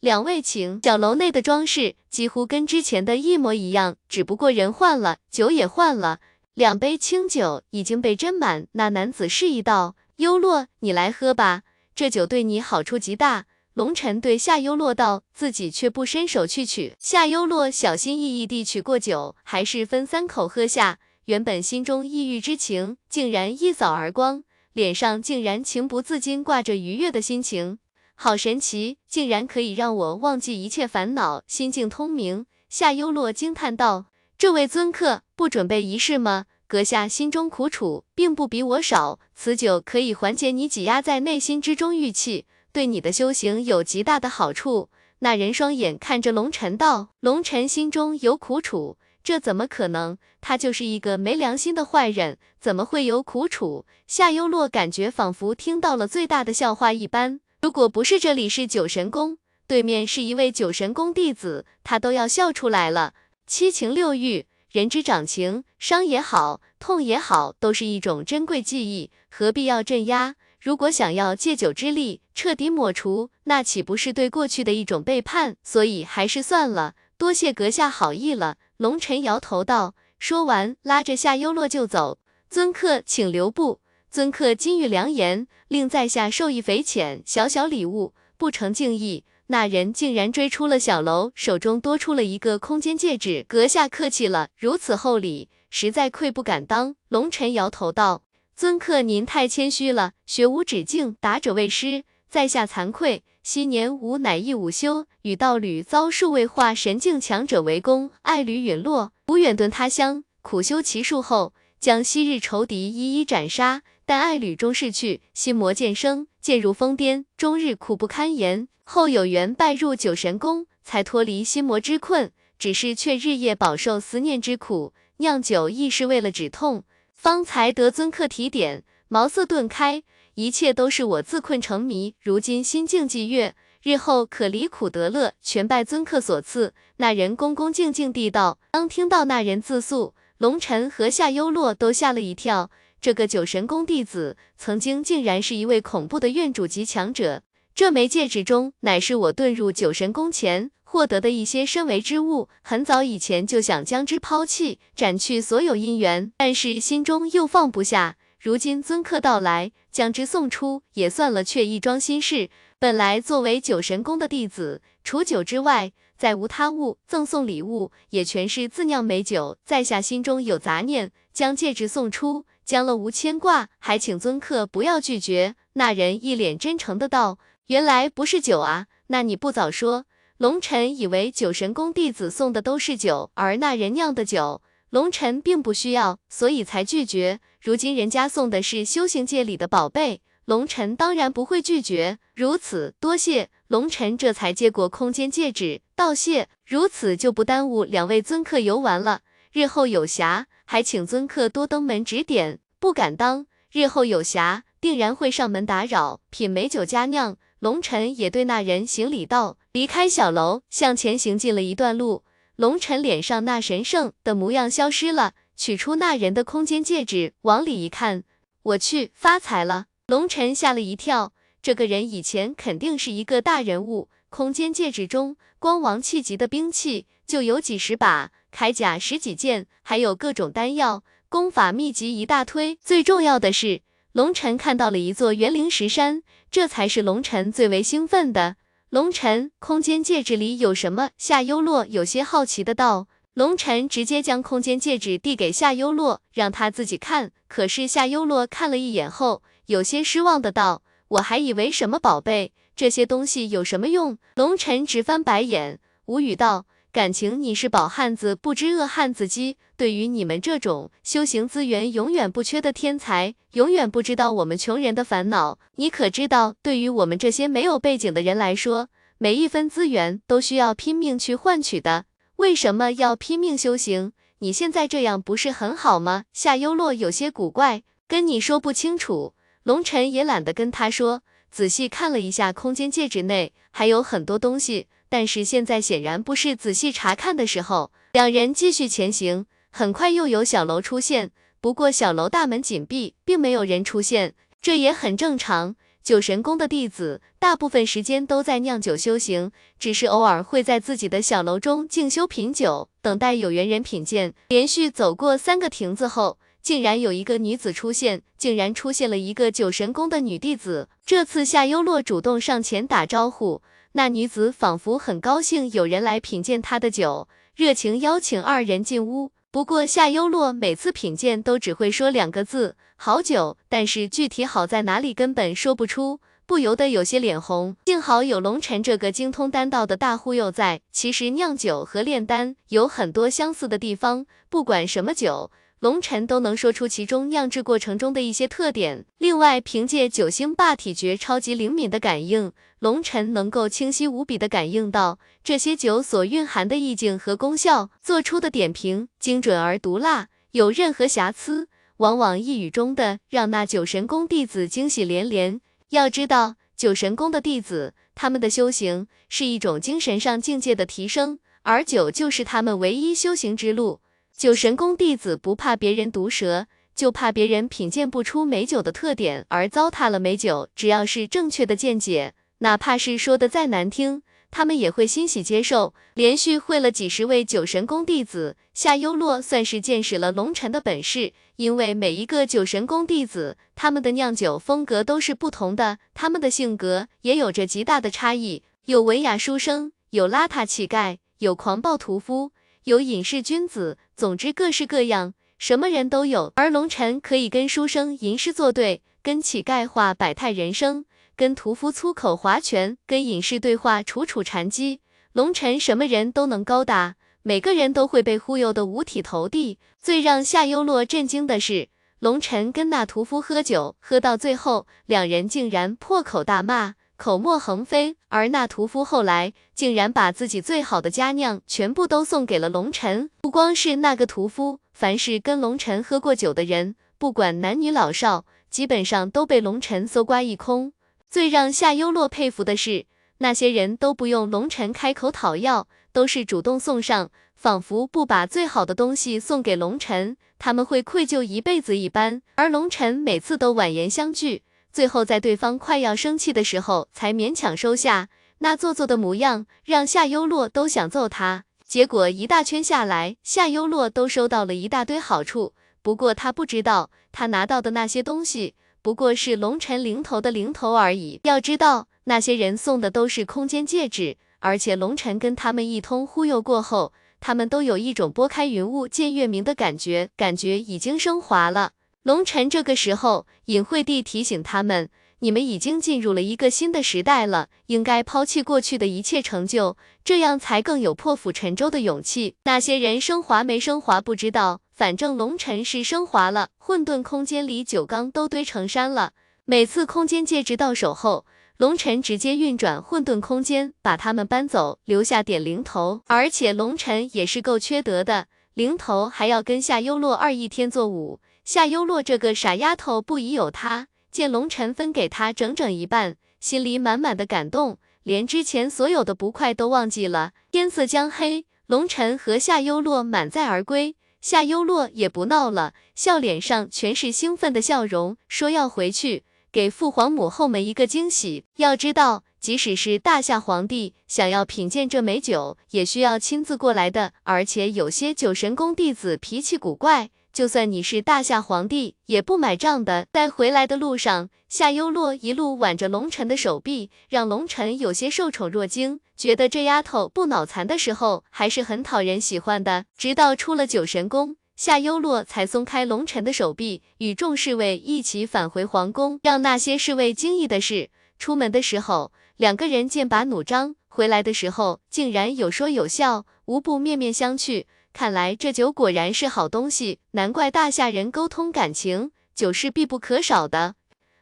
[0.00, 6.20] 两位请。”小楼内的装饰几乎跟之前的一模一样，只不过人换了，酒也换了。
[6.54, 8.66] 两杯清酒已经被斟满。
[8.72, 11.62] 那男子示意道：“优洛，你来喝吧，
[11.94, 16.94] 这酒对你好处极大。”龙晨对夏优洛道，自己却不伸手去取。
[16.98, 20.98] 夏优洛小心翼翼地取过酒，还是分三口喝下。
[21.24, 27.78] 原本心中抑郁之情，竟然一扫而光，脸上竟然情不自禁挂着愉悦的心情。
[28.14, 32.46] 好神奇，竟然可以让我忘记一切烦恼，心境通明。
[32.68, 34.06] 夏优洛惊叹道
[34.38, 36.46] ：“这位尊客不准备一试吗？
[36.66, 44.88] 阁下心中苦楚并不比我少，此酒可以缓解你挤压在内心之中郁气。”对你的修行有极大的好处。
[45.18, 50.16] 那人双眼看着龙尘道：“龙尘心中有苦楚，这怎么可能？
[50.40, 57.40] 他就是一个没良心的坏人，怎么会有苦楚？”夏幽洛感觉仿佛听到了最大的笑话一般。
[57.60, 63.14] 如果不是这里是九神宫，对面是一位九神宫弟子，他都要笑出来了。
[63.46, 70.34] 七情六欲，人之长情，伤也好，痛也好，都是一种珍贵记忆，何必要镇压？
[70.60, 75.56] 如果想要借酒之力彻底抹除，那岂不是对过去的一种背叛？
[75.62, 78.56] 所以还是算了，多谢阁下好意了。
[78.82, 82.18] 龙尘摇头道，说完拉着夏幽洛就走。
[82.50, 83.78] 尊客请留步，
[84.10, 89.24] 尊客金玉良言，令在下受益匪浅，小小礼物不成敬意。
[89.46, 93.46] 那人竟然追出了小楼，手中多出了一个空间戒指。
[93.46, 96.96] 阁下客气了，如此厚礼，实在愧不敢当。
[97.08, 98.24] 龙尘摇头道。
[98.56, 100.14] 尊客，您太谦虚了。
[100.26, 103.22] 学无止境，达者为师，在下惭愧。
[103.44, 113.82] 昔年吾乃一午休，与道侣遭数位化神境强者围攻，爱侣陨落，吾远遁他乡，苦修奇术后，将昔日仇敌一一斩杀。
[114.06, 118.68] 但爱侣终逝去，心魔渐生，渐入疯癫，终日苦不堪言。
[118.84, 122.30] 后有缘拜入九神宫，才脱离心魔之困，
[122.60, 126.84] 只是却日夜饱受思念之苦，酿酒亦是为了止痛。
[127.12, 130.04] 方才得尊客提点，茅塞顿开，
[130.34, 136.72] 一切都是我自困成迷，如今心境既悦，日后可离苦得乐，全拜尊客所赐。
[136.96, 138.58] 那人恭恭敬敬地道。
[138.70, 142.70] 当听到那人自诉，龙尘和夏幽洛都吓了一跳。
[143.00, 147.42] 这个九神宫弟子，曾经竟然是一位恐怖的院主级强者。
[147.74, 150.70] 这枚戒指中，乃是我遁入九神宫前。
[150.84, 158.16] 获得的一些身为之物，很早以前就想将之抛弃，斩去所有因缘，但是心中又放不下。
[158.42, 162.50] 如今尊客到来，将之送出，也算了却一桩心事。
[162.76, 169.58] 本来作为九神宫的弟子，除酒之外，再无他物，赠送礼物也全是自酿美酒。
[169.64, 175.54] 在下心中有杂念，将戒指送出，将了无牵挂，还请尊客不要拒绝。
[175.74, 177.38] 那人一脸真诚的道
[177.68, 180.06] ：“原来不是酒啊，那你不早说。”
[180.38, 184.60] 龙尘以为九神宫弟子送的都是酒，而那人酿的酒，
[184.92, 187.40] 龙尘并不需要，所以才拒绝。
[187.62, 192.18] 如今人家送的是修行界里的宝贝，龙尘当然不会拒绝。
[192.34, 193.48] 如此，多谢。
[193.68, 196.50] 龙尘这才接过空间戒指，道谢。
[196.66, 199.22] 如此就不耽误两位尊客游玩了。
[199.50, 202.58] 日后有暇，还请尊客多登门指点。
[202.78, 207.38] 不敢当，日后有暇，定然会上门打扰，品美酒佳酿。
[207.60, 209.56] 龙尘也对那人行礼道。
[209.72, 212.24] 离开小楼，向前行进了一段路，
[212.56, 218.24] 龙尘脸上那神圣的模样消失了，取出那人的空间戒指，往里一看，
[218.62, 219.86] 我去，发财了！
[220.06, 221.32] 龙尘吓了一跳，
[221.62, 224.10] 这个人以前肯定是一个大人物。
[224.28, 232.76] 空间戒指中，光王气级的兵器就有几十把，铠甲十几件，还有各种丹药、功法秘籍一大堆。
[232.82, 233.80] 最重要的是，
[234.12, 238.56] 龙尘看到了一座元灵石山，这才是龙尘最为兴奋的。
[238.92, 241.12] 龙尘，空间戒指里有什么？
[241.16, 243.08] 夏幽洛有些好奇的道。
[243.32, 247.32] 龙尘直接将空间戒指递给夏幽洛，让他自己看。
[247.48, 256.66] 可是夏幽洛看了一眼后，有些失望的道：“我还以为什么宝贝，这些东西有什么用？”龙尘直翻白眼，无语道。
[256.92, 259.56] 感情你是饱汉子不知饿汉子饥。
[259.78, 265.58] 对于你们这种修行资源永远不缺的天才，永远不知道我们穷人的烦恼。
[265.76, 272.04] 你可知道，对于我们这些没有背景的人来说，每一分资源都需要拼命去换取的。
[272.36, 274.12] 为什么要拼命修行？
[274.40, 276.24] 你现在这样不是很好吗？
[276.34, 277.84] 夏幽洛有些古怪。
[278.06, 279.32] 跟你说不清楚。
[279.62, 287.92] 龙晨也懒得跟他说，仔细看了一下空间戒指内还有很多东西，但是现在显然不是仔细查看的时候。
[288.14, 294.32] 两人继续前行，很快又有小楼出现，不过小楼大门紧闭，并没有人出现，
[294.62, 295.76] 这也很正常。
[296.02, 304.32] 酒神宫的弟子大部分时间都在酿酒修行，只是偶尔会在自己的小楼中静修品酒，等待有缘人品鉴。
[304.48, 310.88] 连续走过三个亭子后，竟然有一个女子出现，竟然出现了一个酒神宫的女弟子。
[311.04, 313.60] 这次夏优洛主动上前打招呼，
[313.92, 319.32] 那女子仿佛很高兴有人来品鉴她的酒，热情邀请二人进屋。
[319.50, 327.76] 不过夏优洛每次品鉴都只会说两个字“好酒”，但是具体好在哪里根本说不出，不由得有些脸红。
[327.84, 330.80] 幸好有龙晨这个精通丹道的大忽悠在。
[330.90, 335.50] 其实酿酒和炼丹有很多相似的地方，不管什么酒。
[335.80, 339.04] 龙晨都能说出其中酿制过程中的一些特点。
[339.18, 342.52] 另外，凭借九星霸体诀超级灵敏的感应，
[342.82, 351.68] 龙晨能够清晰无比的感应到这些酒所蕴含的意境和功效，做出的点评精准而毒辣，有任何瑕疵，
[351.98, 355.60] 往往一语中的让那九神宫弟子惊喜连连。
[355.90, 364.00] 要知道，九神宫的弟子，他们的修行是一种精神上境界的提升，而酒就是他们唯一修行之路。
[364.36, 366.66] 酒神宫弟子不怕别人毒舌，
[366.96, 370.68] 就怕别人品鉴不出美酒的特点而糟蹋了美酒。
[370.74, 375.94] 只要是正确的见解，哪怕是说的再难听，他们也会欣喜接受。
[376.14, 381.32] 连续会了几十位酒神宫弟子，夏优洛算是见识了龙尘的本事。
[381.56, 392.52] 因为每一个酒神宫弟子，他们的酿酒风格都是不同的，他们的性格也有着极大的差异，有文雅书生，有邋遢乞丐，有狂暴屠夫。
[392.84, 396.52] 有隐士君子，总之各式各样，什么人都有。
[396.54, 401.04] 而龙尘可以跟书生吟诗作对，跟乞丐话百态人生，
[401.42, 405.00] 跟屠夫粗口划拳，跟隐士对话楚楚禅机。
[405.32, 409.80] 龙尘什么人都能勾搭，每个人都会被忽悠的五体投地。
[410.00, 411.88] 最让夏优洛震惊的是，
[412.20, 416.94] 龙尘跟那屠夫喝酒，喝到最后，两人竟然破口大骂。
[417.16, 423.28] 口沫横飞，而那屠夫后来竟然把自己最好的佳酿全部都送给了龙尘。
[423.40, 430.92] 不光是那个屠夫，凡是跟龙尘喝过酒的人，不管男女老少，基本上都被龙尘搜刮一空。
[431.32, 433.06] 最让夏优洛佩服的是，
[433.38, 442.42] 那些人都不用龙尘开口讨要，都是主动送上，仿佛不把最好的东西送给龙尘，他们会愧疚一辈子一般。
[442.56, 444.62] 而龙尘每次都婉言相拒。
[444.92, 448.28] 最后，在对方快要生气的时候，才勉强收下
[448.58, 451.64] 那做作的模样，让夏优洛都想揍他。
[451.86, 455.72] 结果一大圈下来，夏优洛都收到了一大堆好处。
[456.02, 461.40] 不过他不知道，他拿到的那些东西不过是龙尘零头的零头而已。
[461.42, 471.90] 要知道，那些人送的都是空间戒指，而且龙尘跟他们一通忽悠过后，他们都有一种拨开云雾见月明的感觉，感觉已经升华了。
[472.22, 475.10] 龙晨这个时候隐晦地提醒他们
[475.42, 486.68] ：“你们已经进入了一个新的时代了，应该抛弃过去的一切成就，这样才更有破釜沉舟的勇气。”那些人升华没升华不知道，反正龙晨是升华了。
[486.78, 489.32] 混沌空间里酒缸都堆成山了。
[489.64, 491.44] 每次空间戒指到手后，
[491.76, 496.20] 龙晨直接运转混沌空间把他们搬走，留下点零头。
[496.28, 501.40] 而且龙晨也是够缺德的，零头还要跟夏优洛二一天做五。
[501.64, 510.52] 夏优洛这个傻丫头不疑有他，见龙尘分给他整整一半，心里满满的感动，连之前所有的不快都忘记了。
[510.70, 521.66] 天色将黑，龙尘和夏优洛满载而归，夏优洛也不闹了，笑脸上全是兴奋的笑容，说要回去给父皇母后们一个惊喜。
[521.76, 530.30] 要知道，即使是大夏皇帝想要品鉴这美酒，也需要亲自过来的，而且有些酒神宫弟子脾气古怪。
[530.52, 533.26] 就算你是大夏皇帝，也不买账的。
[533.32, 543.06] 在回来的路上，夏优洛一路挽着龙晨的手臂，让龙晨有些受宠若惊，觉得这丫头不脑残的时候，还是很讨人喜欢的。
[543.16, 549.40] 直到出了九神宫，夏优洛才松开龙晨的手臂，与众侍卫一起返回皇宫。
[549.42, 557.86] 让那些侍卫惊异的是，出门的时候，两个人剑拔弩张，回来的时候，竟然有说有笑，无不面面相觑。
[558.12, 563.94] 看来这酒果然是好东西，难怪大夏人沟通感情，酒是必不可少的。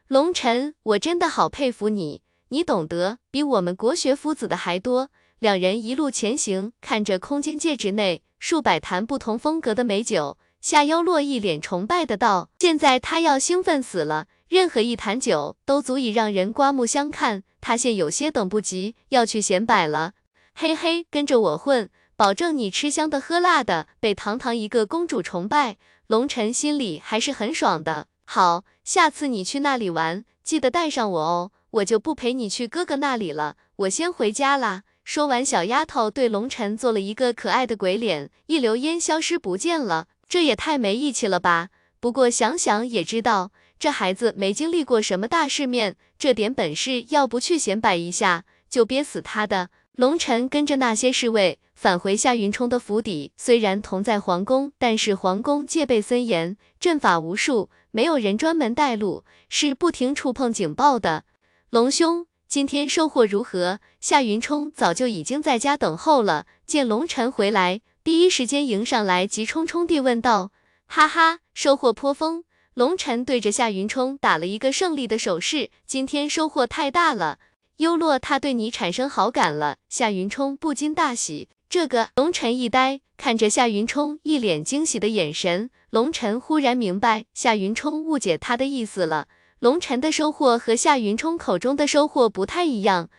[0.07, 5.09] 龙尘，我真的好佩服你，你懂得比我们国学夫子的还多。
[5.39, 20.11] 两人一路前行，看着空间戒指内数百坛不同风格的美酒，夏优洛一脸崇拜的道：“现在他要兴奋死了，任何一坛酒都足以让人刮目相看，他现有些等不及要去显摆了。
[20.53, 21.89] 嘿嘿，跟着我混，
[22.21, 28.05] 保证你吃香的喝辣的，被堂堂一个公主崇拜，龙晨心里还是很爽的。
[28.25, 40.05] 好，下次你去那里玩，记得带上我哦，我就不陪你去哥哥那里了，我先回家啦。”说完，小丫头对龙晨做了一个可爱的鬼脸，一溜烟消失不见了。
[40.29, 41.69] 这也太没义气了吧！
[41.99, 49.69] 不过想想也知道，这孩子没经历过什么大世面，这点本事要不去显摆一下，就憋死他的。
[49.95, 61.23] 龙晨跟着那些侍卫返回夏云冲的府邸，虽然同在皇宫，但是皇宫戒备森严，阵法无数，没有人专门带路，是不停触碰警报的。
[61.71, 62.27] 龙兄。
[62.47, 63.79] 今天收获如何？
[63.99, 70.51] 夏云冲早就已经在家等候了，见龙晨回来，第一时间迎上来，急冲冲地问道
[70.85, 72.43] ：“哈哈，收获颇丰。”
[72.75, 77.39] 龙晨对着夏云冲打了一个胜利的手势，今天收获太大了，
[77.77, 79.77] 优洛他对你产生好感了。
[79.89, 81.49] 夏云冲不禁大喜。
[81.71, 89.29] 这个龙晨一呆，看着夏云冲一脸惊喜的眼神，龙晨忽然明白夏云冲误解他的意思了。
[89.59, 93.09] 龙晨的收获和夏云冲口中的收获不太一样，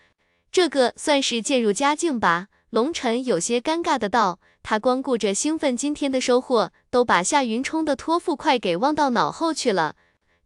[0.50, 2.48] 这个算是渐入佳境吧。
[2.68, 9.96] 龙晨有些尴尬的道，他光顾着兴奋今天的收获，都把夏云冲的托付快给忘到脑后去了。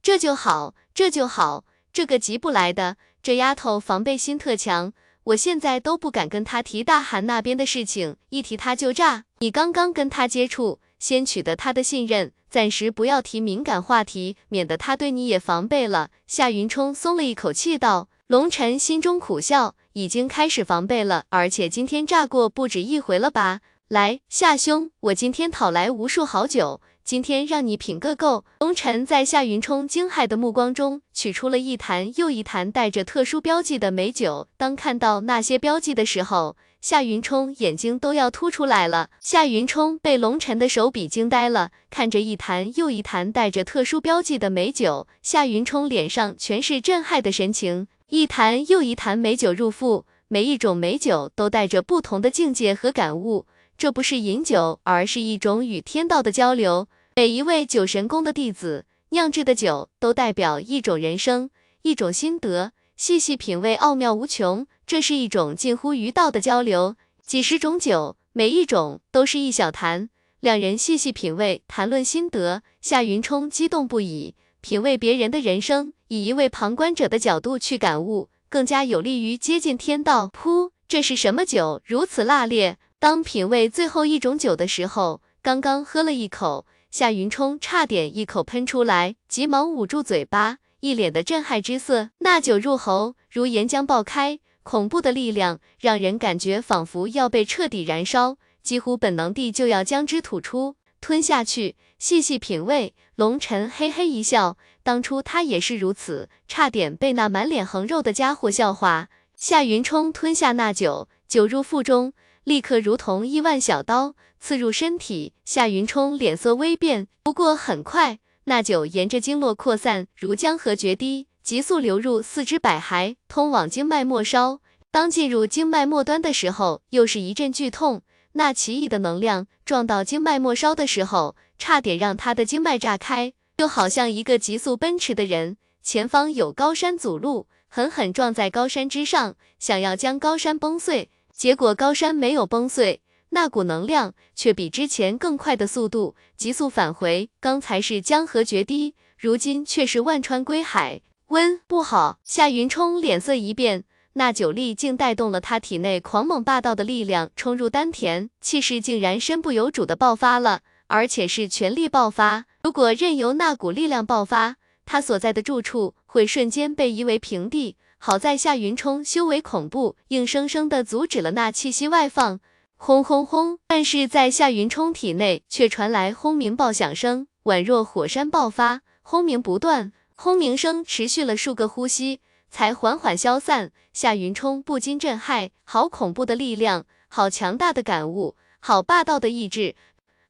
[0.00, 4.92] 这就好，这就好，这个急不来的，这丫头防备心特强，
[5.26, 9.24] 我现在都不敢跟他提大韩那边的事情，一提他就炸。
[9.40, 10.78] 你刚刚跟他接触。
[11.00, 16.10] 先取得他的信任，暂时不要提敏感话题，免得他对你也防备了。
[16.28, 18.08] 夏云冲松了一口气道。
[18.28, 23.60] 龙晨心中苦笑，已经开始防备了，而且今天炸过不止一回了吧？
[23.88, 28.44] 来，夏兄，我今天讨来无数好酒，今天让你品个够。
[28.58, 34.48] 龙晨在夏云冲惊骇的目光中，取出了一坛又一坛带着特殊标记的美酒。
[34.56, 47.86] 当看到那些标记的时候，夏云冲眼睛都要凸出来了，夏云冲被龙晨的手笔惊呆了，看着一坛又一坛带着特殊标记的美酒，夏云冲脸上全是震撼的神情。
[48.08, 53.46] 一坛又一坛美酒入腹，每一种美酒都带着不同的境界和感悟，
[53.78, 56.88] 这不是饮酒，而是一种与天道的交流。
[57.18, 61.48] 每一位酒神宫的弟子酿制的酒，都代表一种人生，
[61.80, 62.72] 一种心得。
[62.94, 64.66] 细细品味，奥妙无穷。
[64.86, 66.94] 这是一种近乎于道的交流。
[67.24, 70.10] 几十种酒，每一种都是一小坛。
[70.40, 72.62] 两人细细品味，谈论心得。
[72.82, 80.28] 夏云冲激动不已，品味别人的人生，以一位旁观者的角度去感悟，更加有利于接近天道。
[80.28, 81.80] 噗，这是什么酒？
[81.86, 82.76] 如此辣烈。
[82.98, 90.56] 当品味最后一种酒的时候，刚刚喝了一口，夏云冲差点一口喷出来，急忙捂住嘴巴。
[90.80, 101.76] 一脸的震撼之色，那酒入喉如岩浆爆开，恐怖的力量让人感觉仿佛要被彻底燃烧，几乎本能地就要将之吐出吞下去。
[101.98, 109.10] 细细品味，龙尘嘿嘿一笑，当初他也是如此，差点被那满脸横肉的家伙笑话。
[109.34, 115.32] 夏云冲吞下那酒，酒入腹中，立刻如同亿万小刀刺入身体。
[115.44, 118.18] 夏云冲脸色微变，不过很快。
[118.44, 124.60] 那酒沿着经络扩散，如江河决堤，急速流入四肢百骸，通往经脉末梢。
[124.90, 128.02] 当进入经脉末端的时候，又是一阵剧痛。
[128.32, 143.00] 那奇异的能量撞到经脉末梢的时候，差点让他的经脉炸开，就好像一个急速奔驰的人，前方有高山阻路，狠狠撞在高山之上，想要将高山崩碎，结果高山没有崩碎。
[143.30, 151.02] 那股能量却比之前更快的速度急速返回，刚才是江河决堤，如今却是万川归海。
[151.28, 162.46] 温不好，夏云冲脸色一变，那酒力竟带动了他体内狂猛霸道的力量冲入丹田，气势竟然身不由主的爆发了，而且是全力爆发。
[162.62, 167.76] 如果任由那股力量爆发，他所在的住处会瞬间被夷为平地。
[167.98, 172.40] 好在夏云冲修为恐怖，硬生生的阻止了那气息外放。
[172.78, 173.58] 轰轰轰！
[173.66, 179.92] 但是在夏云冲体内却传来轰鸣爆响声，宛若火山爆发，轰鸣不断。
[180.14, 182.20] 轰鸣声持续了数个呼吸，
[182.50, 183.72] 才缓缓消散。
[183.92, 189.74] 夏云冲不禁震撼：好恐怖的力量，好强大的感悟，好霸道的意志。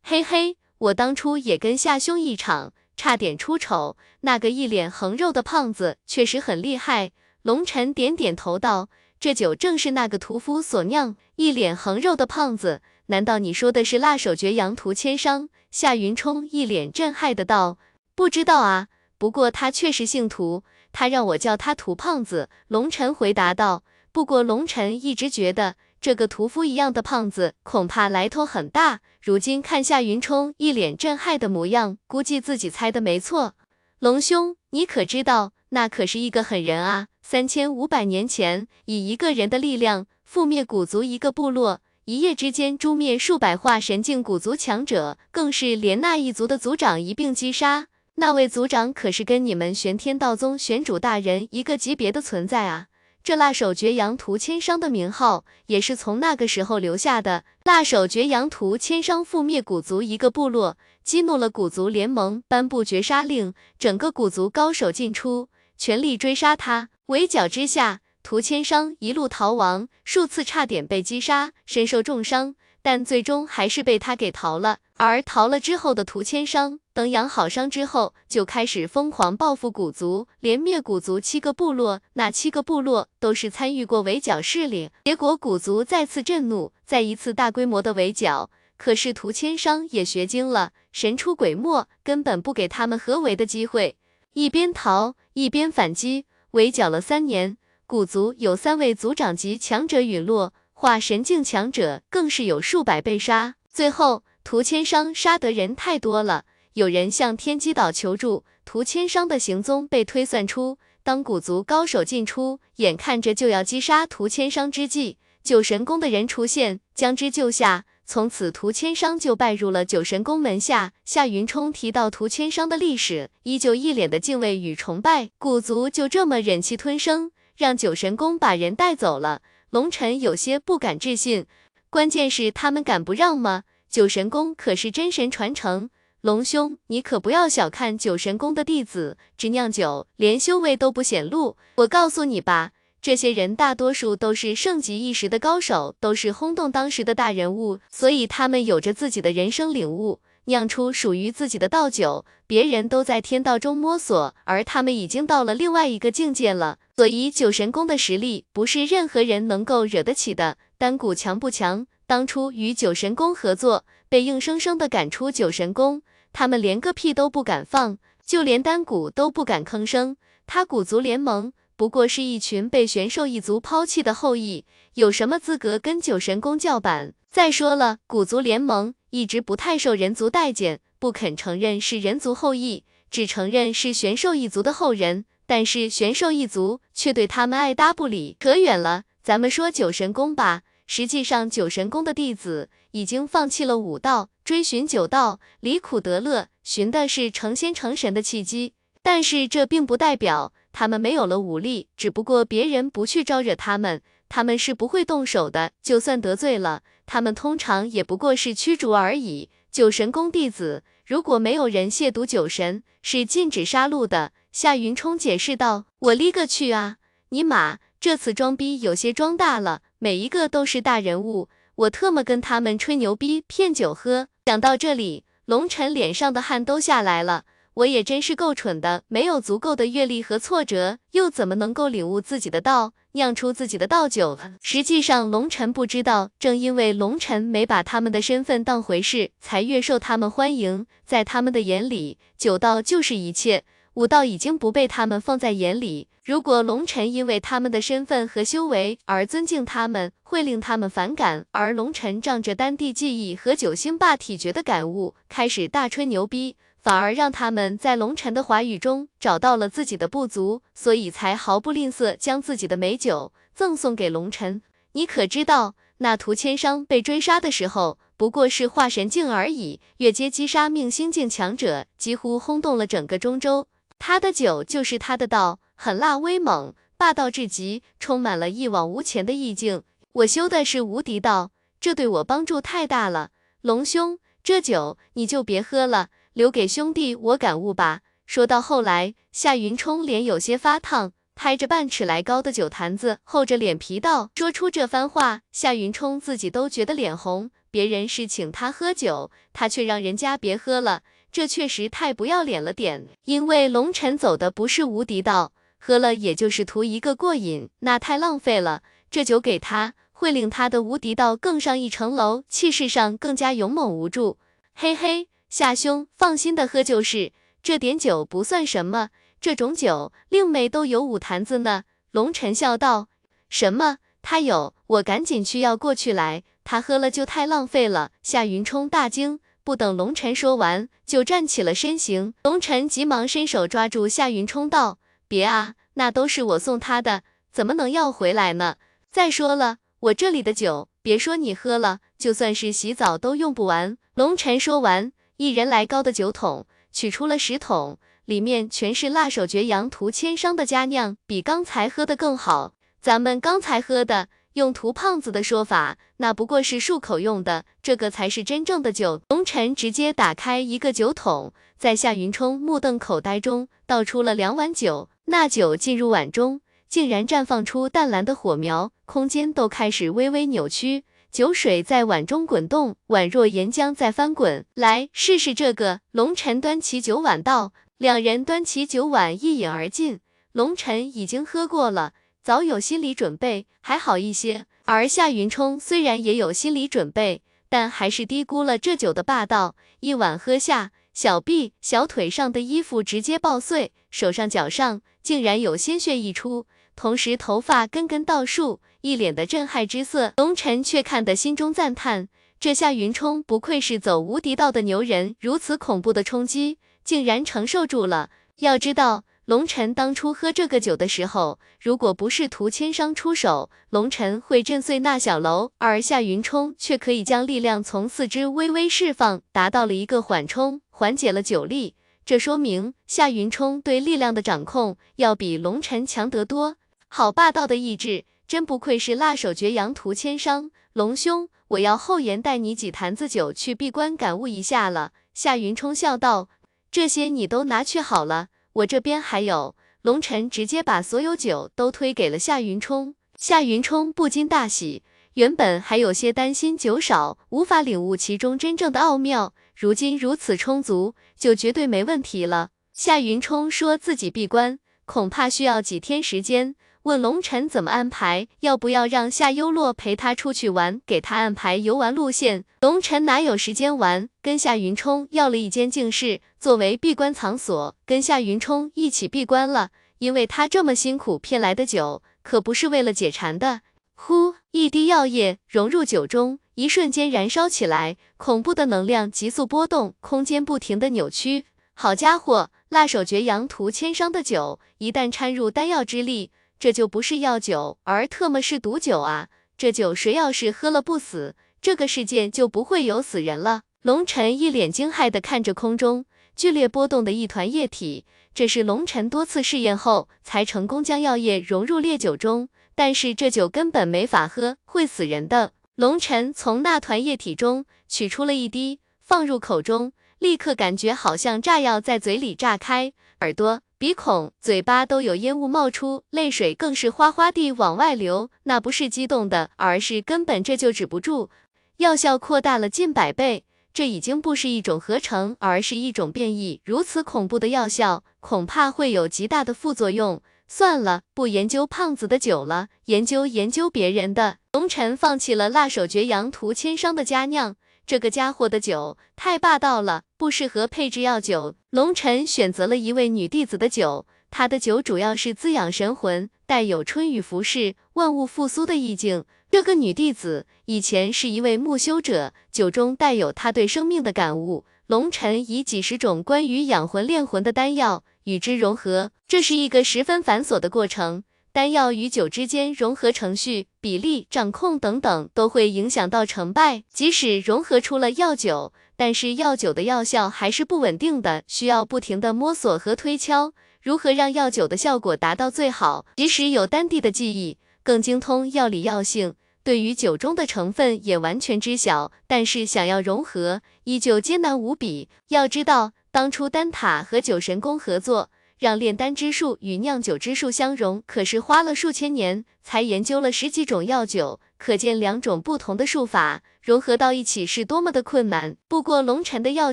[0.03, 3.97] 嘿嘿，我当初也跟夏兄一场，差点出丑。
[4.20, 7.11] 那个一脸横肉的胖子确实很厉害。
[7.42, 8.88] 龙晨点点头道。
[9.18, 11.16] 这酒正是那个屠夫所酿。
[11.36, 15.48] 一脸横肉的胖子，难道你说的是辣手绝阳屠千商？
[15.70, 17.78] 夏云冲一脸震撼的道
[18.14, 18.88] ：“不知道啊，
[19.18, 20.62] 不过他确实姓屠，
[20.92, 23.82] 他让我叫他屠胖子。”龙尘回答道。
[24.12, 33.54] 不过龙尘一直觉得这个屠夫一样的胖子恐怕来头很大，如今看夏云冲一脸震撼的模样，估计自己猜的没错。
[33.98, 37.08] 龙兄，你可知道，那可是一个狠人啊！
[37.29, 40.07] 三千五百年前，以一个人的力量。
[40.33, 47.89] 覆灭古族一个部落，一夜之间诛灭数百化神境古族强者，更是连那一族的族长一并击杀。
[48.14, 52.87] 那位族长可是跟你们玄天道宗玄主大人一个级别的存在啊！
[53.24, 57.43] 这辣手绝阳屠千商的名号也是从那个时候留下的。
[57.64, 66.91] 辣手绝阳屠千商覆灭古族一个部落，激怒了古族联盟，颁布绝杀令，整个古族高手进出，全力追杀他。
[67.07, 68.00] 围剿之下。
[68.22, 74.78] 屠千商一路逃亡，数次差点被击杀，身受重伤，但最终还是被他给逃了。
[74.94, 82.00] 而逃了之后的屠千商，等养好伤之后，就开始疯狂报复古族，连灭古族七个部落。
[82.14, 88.50] 那七个部落都是参与过围剿势力，结果古族再次震怒，再一次大规模的围剿。
[88.76, 93.96] 可是屠千商也学精了，神出鬼没，根本不给他们合围的机会，
[94.32, 96.26] 一边逃一边反击，
[96.57, 97.59] 围剿了三年。
[97.86, 103.57] 古族有三位族长级强者陨落，化神境强者更是有数百被杀。
[103.70, 110.78] 最后，屠千商杀得人太多了，有人向天机岛求助，屠千商的行踪被推算出。
[111.02, 117.84] 当古族高手进出，眼看着就要击杀屠千商之际，九神宫的人出现，将之救下。
[118.09, 120.92] 从此，屠千商就拜入了九神宫门下。
[121.04, 125.30] 夏云冲提到屠千商的历史，依旧一脸的敬畏与崇拜。
[125.38, 127.32] 古族就这么忍气吞声。
[127.57, 131.46] 让九神宫把人带走了，龙尘有些不敢置信。
[131.90, 133.64] 关键是他们敢不让吗？
[133.88, 135.88] 九神宫可是真神传承，
[136.20, 141.57] 龙兄，你可不要小看九神宫的弟子，只酿酒，连修为都不显露。
[141.76, 142.72] 我告诉你吧，
[143.07, 150.18] 这些人大多数都是盛极一时的高手，都是轰动当时的大人物，所以他们有着自己的人生领悟。
[150.46, 156.78] 酿出属于自己的道酒，别人都在天道中摸索，而他们已经到了另外一个境界了。
[156.96, 160.59] 所以九神宫的实力不是任何人能够惹得起的。
[160.76, 161.86] 丹谷强不强？
[162.09, 166.02] 当初与九神宫合作，被硬生生的赶出九神宫，
[166.32, 170.16] 他们连个屁都不敢放，就连丹谷都不敢吭声。
[170.48, 174.64] 他古族联盟不过是一群被玄兽一族抛弃的后裔，
[174.95, 177.12] 有什么资格跟九神宫叫板？
[177.31, 178.95] 再说了，古族联盟。
[179.11, 185.24] 一直不太受人族待见，不肯承认是人族后裔，只承认是玄兽一族的后人。
[185.47, 188.37] 但是玄兽一族却对他们爱搭不理。
[188.41, 190.62] 扯远了，咱们说九神宫吧。
[190.87, 198.74] 实际上，九神宫的弟子已经放弃了武道，追寻九道，离苦得乐，寻的是成仙成神的契机。
[199.03, 204.03] 但是这并不代表他们没有了武力，只不过别人不去招惹他们。
[204.29, 209.49] 他们是不会动手的，就算得罪了，他们通常也不过是驱逐而已。
[209.72, 214.33] 九神宫弟子，如果没有人亵渎九神，是禁止杀戮的。
[214.53, 216.97] 夏云冲解释道：“我勒个去啊！
[217.31, 227.45] 尼玛，这次装逼有些装大了，每一个都是大人物，我特么跟他们吹牛逼骗酒喝。”讲到这里，龙尘脸上的汗都下来了。
[227.77, 234.39] 我也真是够蠢的，没有足够的阅历和挫折，又怎么能够领悟自己的道，酿出自己的道酒？
[234.62, 240.87] 实际上，龙尘不知道，正因为龙尘没把他们的身份当回事，才越受他们欢迎。
[241.05, 246.09] 在他们的眼里，酒道就是一切，武道已经不被他们放在眼里。
[246.24, 251.45] 如果龙尘因为他们的身份和修为而尊敬他们，会令他们反感。
[251.51, 256.57] 而龙尘仗着丹地记忆和九星霸体诀的感悟，开始大吹牛逼。
[256.86, 264.62] 反而让他们在龙尘的话语中找到了自己的不足，所以才毫不吝啬将自己的美酒赠送给龙尘。
[264.92, 273.66] 你可知道，那屠千商被追杀的时候，不过是化神境而已，越阶击杀命星境强者，几乎轰动了整个中州。
[273.98, 279.82] 他的酒就是他的道，狠辣威猛，霸道至极，充满了一往无前的意境。
[280.12, 281.50] 我修的是无敌道，
[281.80, 283.30] 这对我帮助太大了。
[283.62, 286.10] 龙兄，这酒你就别喝了。
[286.36, 288.02] 留给兄弟我感悟吧。
[288.26, 297.50] 说到后来，夏云冲脸有些发烫，拍着半尺来高的酒坛子，厚着脸皮道：“说出这番话，夏云冲自己都觉得脸红。
[297.70, 301.00] 别人是请他喝酒，他却让人家别喝了，
[301.32, 303.06] 这确实太不要脸了点。
[303.24, 308.82] 因为龙尘走的不是无敌道，喝了也就是图一个过瘾，那太浪费了。
[309.10, 314.36] 这酒给他，会令他的无敌道更上一层楼，气势上更加勇猛无助。
[314.74, 317.32] 嘿嘿，夏兄，放心的喝就是，
[317.62, 319.10] 这点酒不算什么，
[319.40, 321.85] 这种酒令妹都有五坛子呢。
[322.10, 323.09] 龙晨笑道
[323.48, 323.98] ：“什么？
[324.23, 324.74] 他有？
[324.86, 329.40] 我赶紧去要过去来，他喝了就太浪费了。”夏云冲大惊。
[329.62, 332.35] 不等龙晨说完，就站起了身形。
[332.44, 338.77] 龙晨急忙伸手抓住夏云冲道：“别啊，那都是我送他的，怎么能要回来呢？
[339.10, 352.74] 再说了，我这里的酒，别说你喝了，就算是洗澡都用不完。”龙晨说完，一人来高的酒桶取出了十桶，里面全是辣手绝阳涂千商的佳酿，比刚才喝的更好。
[353.00, 354.28] 咱们刚才喝的。
[354.54, 359.20] 用涂胖子的说法，那不过是漱口用的，这个才是真正的酒。
[359.28, 365.10] 龙晨直接打开一个酒桶，在夏云冲目瞪口呆中倒出了两碗酒。
[365.26, 371.04] 那酒进入碗中，竟然绽放出淡蓝的火苗，空间都开始微微扭曲，
[371.36, 374.64] 酒水在碗中滚动，宛若岩浆在翻滚。
[374.72, 376.00] 来试试这个。
[376.10, 380.20] 龙晨端起酒碗道，两人端起酒碗一饮而尽。
[380.52, 382.14] 龙晨已经喝过了。
[382.42, 384.64] 早有心理准备，还好一些。
[384.86, 389.76] 而夏云冲虽然也有心理准备，但还是低估了这酒的霸道。
[390.00, 396.64] 一碗喝下，小臂、小腿上的衣服直接爆碎，手上、脚上竟然有鲜血溢出，
[396.97, 400.32] 同时头发根根倒竖，一脸的震撼之色。
[400.39, 402.28] 龙晨却看得心中赞叹：
[402.59, 408.31] 这夏云冲不愧是走无敌道的牛人，如此恐怖的冲击，竟然承受住了。
[408.56, 409.24] 要知道。
[409.44, 421.94] 龙晨当初喝这个酒的时候，如果不是涂千商出手，龙晨会震碎那小楼，而夏云冲却可以将力量从四肢微微释放，达到了一个缓冲，缓解了酒力。
[422.24, 426.74] 这说明夏云冲对力量的掌控要比龙晨强得多。
[427.09, 430.70] 好霸道的意志，真不愧是辣手绝阳涂千商。
[430.93, 435.12] 龙兄，我要后言带你几坛子酒去闭关感悟一下了。
[435.33, 436.49] 夏云冲笑道
[436.91, 445.03] ：“这些你都拿去好了。”我这边还有，龙晨直接把所有酒都推给了夏云冲，夏云冲不禁大喜，
[445.35, 452.70] 原本还有些担心酒少，无法领悟其中真正的奥妙，如今如此充足，就绝对没问题了。
[452.93, 456.74] 夏云冲说自己闭关，恐怕需要几天时间。
[457.07, 462.65] 问龙晨怎么安排，要不要让夏幽洛陪他出去玩，给他安排游玩路线？
[462.81, 469.91] 龙晨哪有时间玩，跟夏云冲要了一间静室作为闭关场所，跟夏云冲一起闭关了。
[470.19, 473.83] 因为他这么辛苦骗来的酒，可不是为了解馋的。
[474.16, 481.66] 呼，一滴药液融入酒中，一瞬间燃烧起来，恐怖的能量急速波动，空间不停的扭曲。
[481.95, 486.51] 好家伙，辣手绝阳涂千商的酒，一旦掺入丹药之力。
[486.78, 489.48] 这就不是药酒，而特么是毒酒啊！
[489.78, 493.82] 这酒谁要是喝了不死，这个世界就不会有死人了。
[494.03, 498.24] 龙晨一脸惊骇的看着空中剧烈波动的一团液体，
[498.55, 505.73] 这是龙晨多次试验后才成功将药液融入烈酒中，但是这酒根本没法喝，会死人的。
[505.97, 513.81] 龙晨从那团液体中取出了一滴，放入口中，立刻感觉好像炸药在嘴里炸开，耳朵。
[513.98, 518.51] 鼻孔、嘴巴都有烟雾冒出，泪水更是哗哗地往外流。
[518.64, 521.48] 那不是激动的，而是根本这就止不住。
[521.97, 523.64] 药效扩大了近百倍，
[523.94, 526.82] 这已经不是一种合成，而是一种变异。
[526.85, 530.43] 如此恐怖的药效，恐怕会有极大的副作用。
[530.68, 534.59] 算了，不研究胖子的酒了，研究研究别人的。
[534.73, 537.77] 龙晨放弃了辣手绝阳涂千商的佳酿。
[538.07, 541.74] 这个家伙的酒太霸道了，不适合配制药酒。
[541.91, 549.45] 龙晨选择了一位女弟子的酒，她的酒主要是滋养神魂，带有春雨服饰、万物复苏的意境。
[549.69, 554.85] 这个女弟子以前是一位木修者，酒中带有她对生命的感悟。
[555.09, 561.43] 龙晨以几十种关于养魂炼魂的丹药与之融合，这是一个十分繁琐的过程。
[561.77, 567.03] 丹药与酒之间融合程序、比例、掌控等等，都会影响到成败。
[567.12, 576.24] 即使融合出了药酒，但是药酒的药效还是不稳定的，需要不停的摸索和推敲，如何让药酒的效果达到最好。
[576.36, 579.53] 即使有丹帝的记忆，更精通药理药性，
[579.85, 585.28] 对于酒中的成分也完全知晓，但是想要融合，依旧艰难无比。
[585.48, 588.48] 要知道，当初丹塔和酒神宫合作。
[588.78, 598.77] 让炼丹之术与酿酒之术相融，可是花了数千年才研究了十几种药酒，可见两种不同的术法融合到一起是多么的困难。
[598.86, 599.93] 不过龙晨的药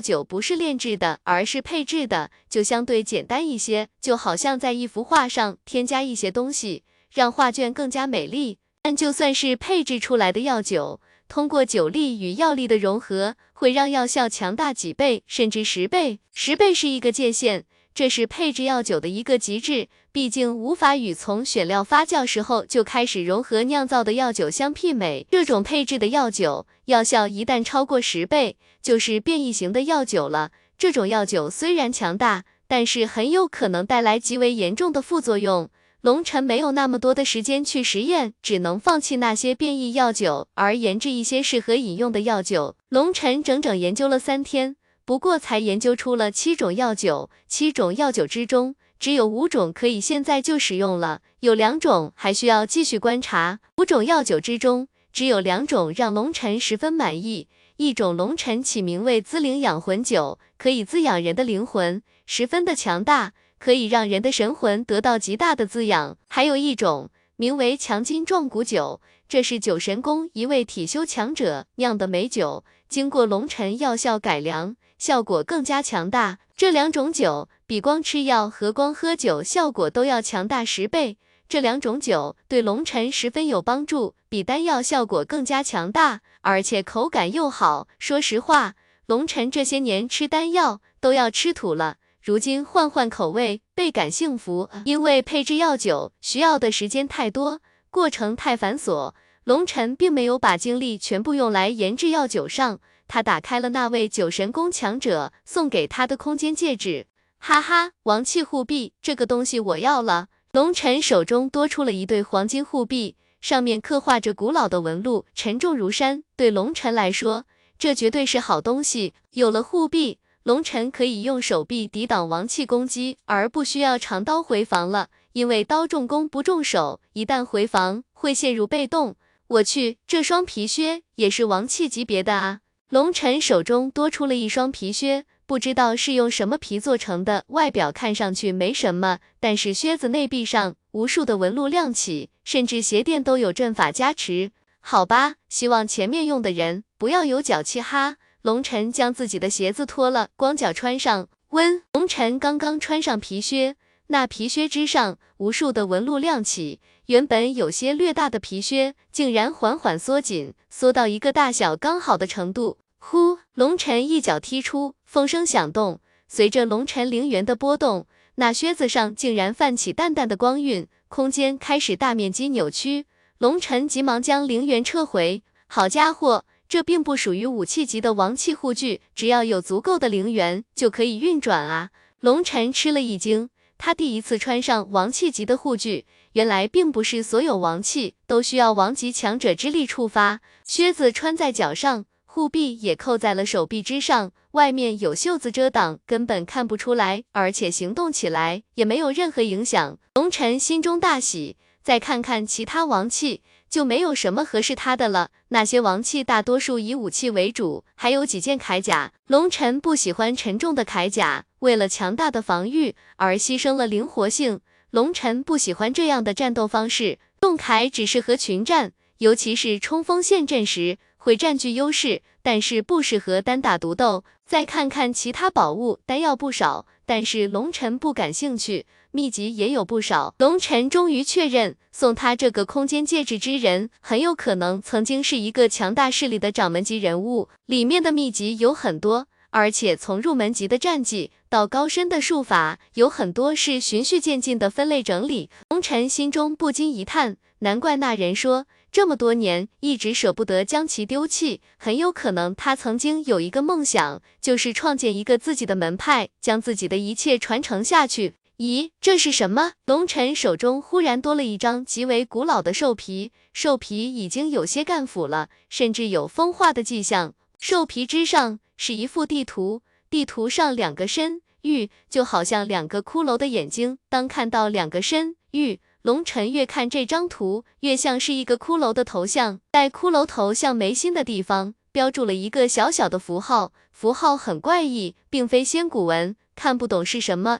[0.00, 8.58] 酒不是炼制的，而是配制的，就相对简单一些，就好像在一幅画上添加一些东西，让画卷更加美丽。
[8.82, 16.20] 但就算是配制出来的药酒，通过酒力与药力的融合，会让药效强大几倍，甚至十倍。
[16.34, 25.24] 十倍是一个界限，这是配制药酒的一个极致，毕竟无法与从选料发酵时候就开始融合酿造的药酒相媲美。
[25.30, 30.50] 这种配制的药酒，药效一旦超过十倍，就是变异型的药酒了。
[30.76, 35.70] 这种药酒虽然强大，但是很有可能带来极为严重的副作用。
[36.00, 42.74] 龙晨没有那么多的时间去实验，只能放弃那些变异药酒，而研制一些适合饮用的药酒。
[42.88, 44.74] 龙晨整整研究了三天，
[45.04, 47.30] 不过才研究出了七种药酒。
[47.46, 53.60] 七种药酒之中，只有五种可以现在就使用了，有两种还需要继续观察。
[53.76, 57.48] 五种药酒之中，只有两种让龙晨十分满意。
[57.76, 63.32] 一种龙晨起名为滋灵养魂酒，可以滋养人的灵魂，十分的强大。
[63.56, 66.18] 可以让人的神魂得到极大的滋养。
[66.28, 76.38] 还有一种名为强筋壮骨酒，这是酒神宫一位体修强者酿的美酒，经过龙晨药效改良，效果更加强大。
[76.56, 81.18] 这两种酒比光吃药和光喝酒效果都要强大十倍。
[81.46, 87.86] 这两种酒对龙晨十分有帮助，比丹药效果更加强大，而且口感又好。
[87.98, 91.98] 说实话，龙晨这些年吃丹药都要吃土了。
[92.22, 94.70] 如今换换口味，倍感幸福。
[94.86, 97.60] 因为配制药酒需要的时间太多，
[97.90, 99.12] 过程太繁琐，
[99.44, 102.80] 龙晨并没有把精力全部用来研制药酒上。
[103.14, 107.06] 他打开了那位酒神宫强者送给他的空间戒指，
[107.38, 110.26] 哈哈，王气护臂这个东西我要了。
[110.50, 116.24] 龙晨手中多出了一对黄金护臂，上面刻画着古老的纹路，沉重如山。
[116.34, 117.44] 对龙晨来说，
[117.78, 119.14] 这绝对是好东西。
[119.34, 120.18] 有了护臂。
[120.42, 125.10] 龙晨可以用手臂抵挡王气攻击，而不需要长刀回防了。
[125.34, 129.14] 因为刀重攻不重手，一旦回防会陷入被动。
[129.46, 132.62] 我去，这双皮靴也是王气级别的啊！
[132.90, 144.52] 龙晨手中多出了一双皮靴，不知道是用什么皮做成的，外表看上去没什么，但是靴子内壁上无数的纹路亮起，甚至鞋垫都有阵法加持。
[144.80, 148.16] 好吧，希望前面用的人不要有脚气哈。
[148.42, 151.28] 龙晨将自己的鞋子脱了，光脚穿上。
[151.50, 153.76] 温龙晨刚刚穿上皮靴，
[154.08, 162.78] 那皮靴之上无数的纹路亮起，原本有些略大的皮靴竟然缓缓缩紧，缩到一个大小刚好的程度。
[162.98, 168.06] 呼，龙晨一脚踢出，风声响动，随着龙晨灵元的波动，
[168.36, 173.04] 那靴子上竟然泛起淡淡的光晕，空间开始大面积扭曲。
[173.36, 176.44] 龙晨急忙将灵元撤回，好家伙！
[176.66, 181.90] 这并不属于武器级的王气护具，只要有足够的灵元就可以运转啊！
[182.20, 183.50] 龙晨吃了一惊，
[183.84, 190.40] 他第一次穿上王气级的护具，原来并不是所有王气都需要王级强者之力触发。
[190.64, 199.98] 靴子穿在脚上，护臂也扣在了手臂之上，外面有袖子遮挡，根本看不出来，而且行动起来也没有任何影响。
[200.14, 203.42] 龙晨心中大喜，再看看其他王气。
[203.74, 205.32] 就没有什么合适他的了。
[205.48, 209.12] 那些王器大多数以武器为主，还有几件铠甲。
[209.26, 214.60] 龙尘不喜欢沉重的铠甲，为了强大的防御而牺牲了灵活性。
[214.92, 224.22] 龙尘不喜欢这样的战斗方式，重铠只适合群战，尤其是冲锋陷阵时会占据优势，但是不适合单打独斗。
[224.46, 228.86] 再看看其他宝物，丹药不少，但是龙尘不感兴趣。
[229.14, 237.48] 秘籍也有不少，龙尘终于确认，送他这个空间戒指之人，很有可能曾经是一个强大势力的掌门级人物。
[237.66, 245.48] 里面的秘籍有很多，而且从入门级的战绩到高深的术法，有很多是循序渐进的分类整理。
[245.68, 258.34] 龙尘心中不禁一叹，难怪那人说这么多年一直舍不得将其丢弃，很有可能他曾经有一个梦想，就是创建一个自己的门派，将自己的一切传承下去。
[258.58, 259.72] 咦，这是什么？
[259.84, 267.34] 龙尘手中忽然多了一张极为古老的兽皮，兽皮已经有些干腐了，甚至有风化的迹象。
[267.58, 273.98] 兽皮之上是一幅地图，地图上两个身玉就好像两个骷髅的眼睛。
[274.08, 287.58] 当看到两个身玉，龙尘越看这张图越像是一个骷髅的头像，在骷髅头像眉心的地方标注了一个小小的符号，符号很怪异，并非仙古文，看不懂是什么。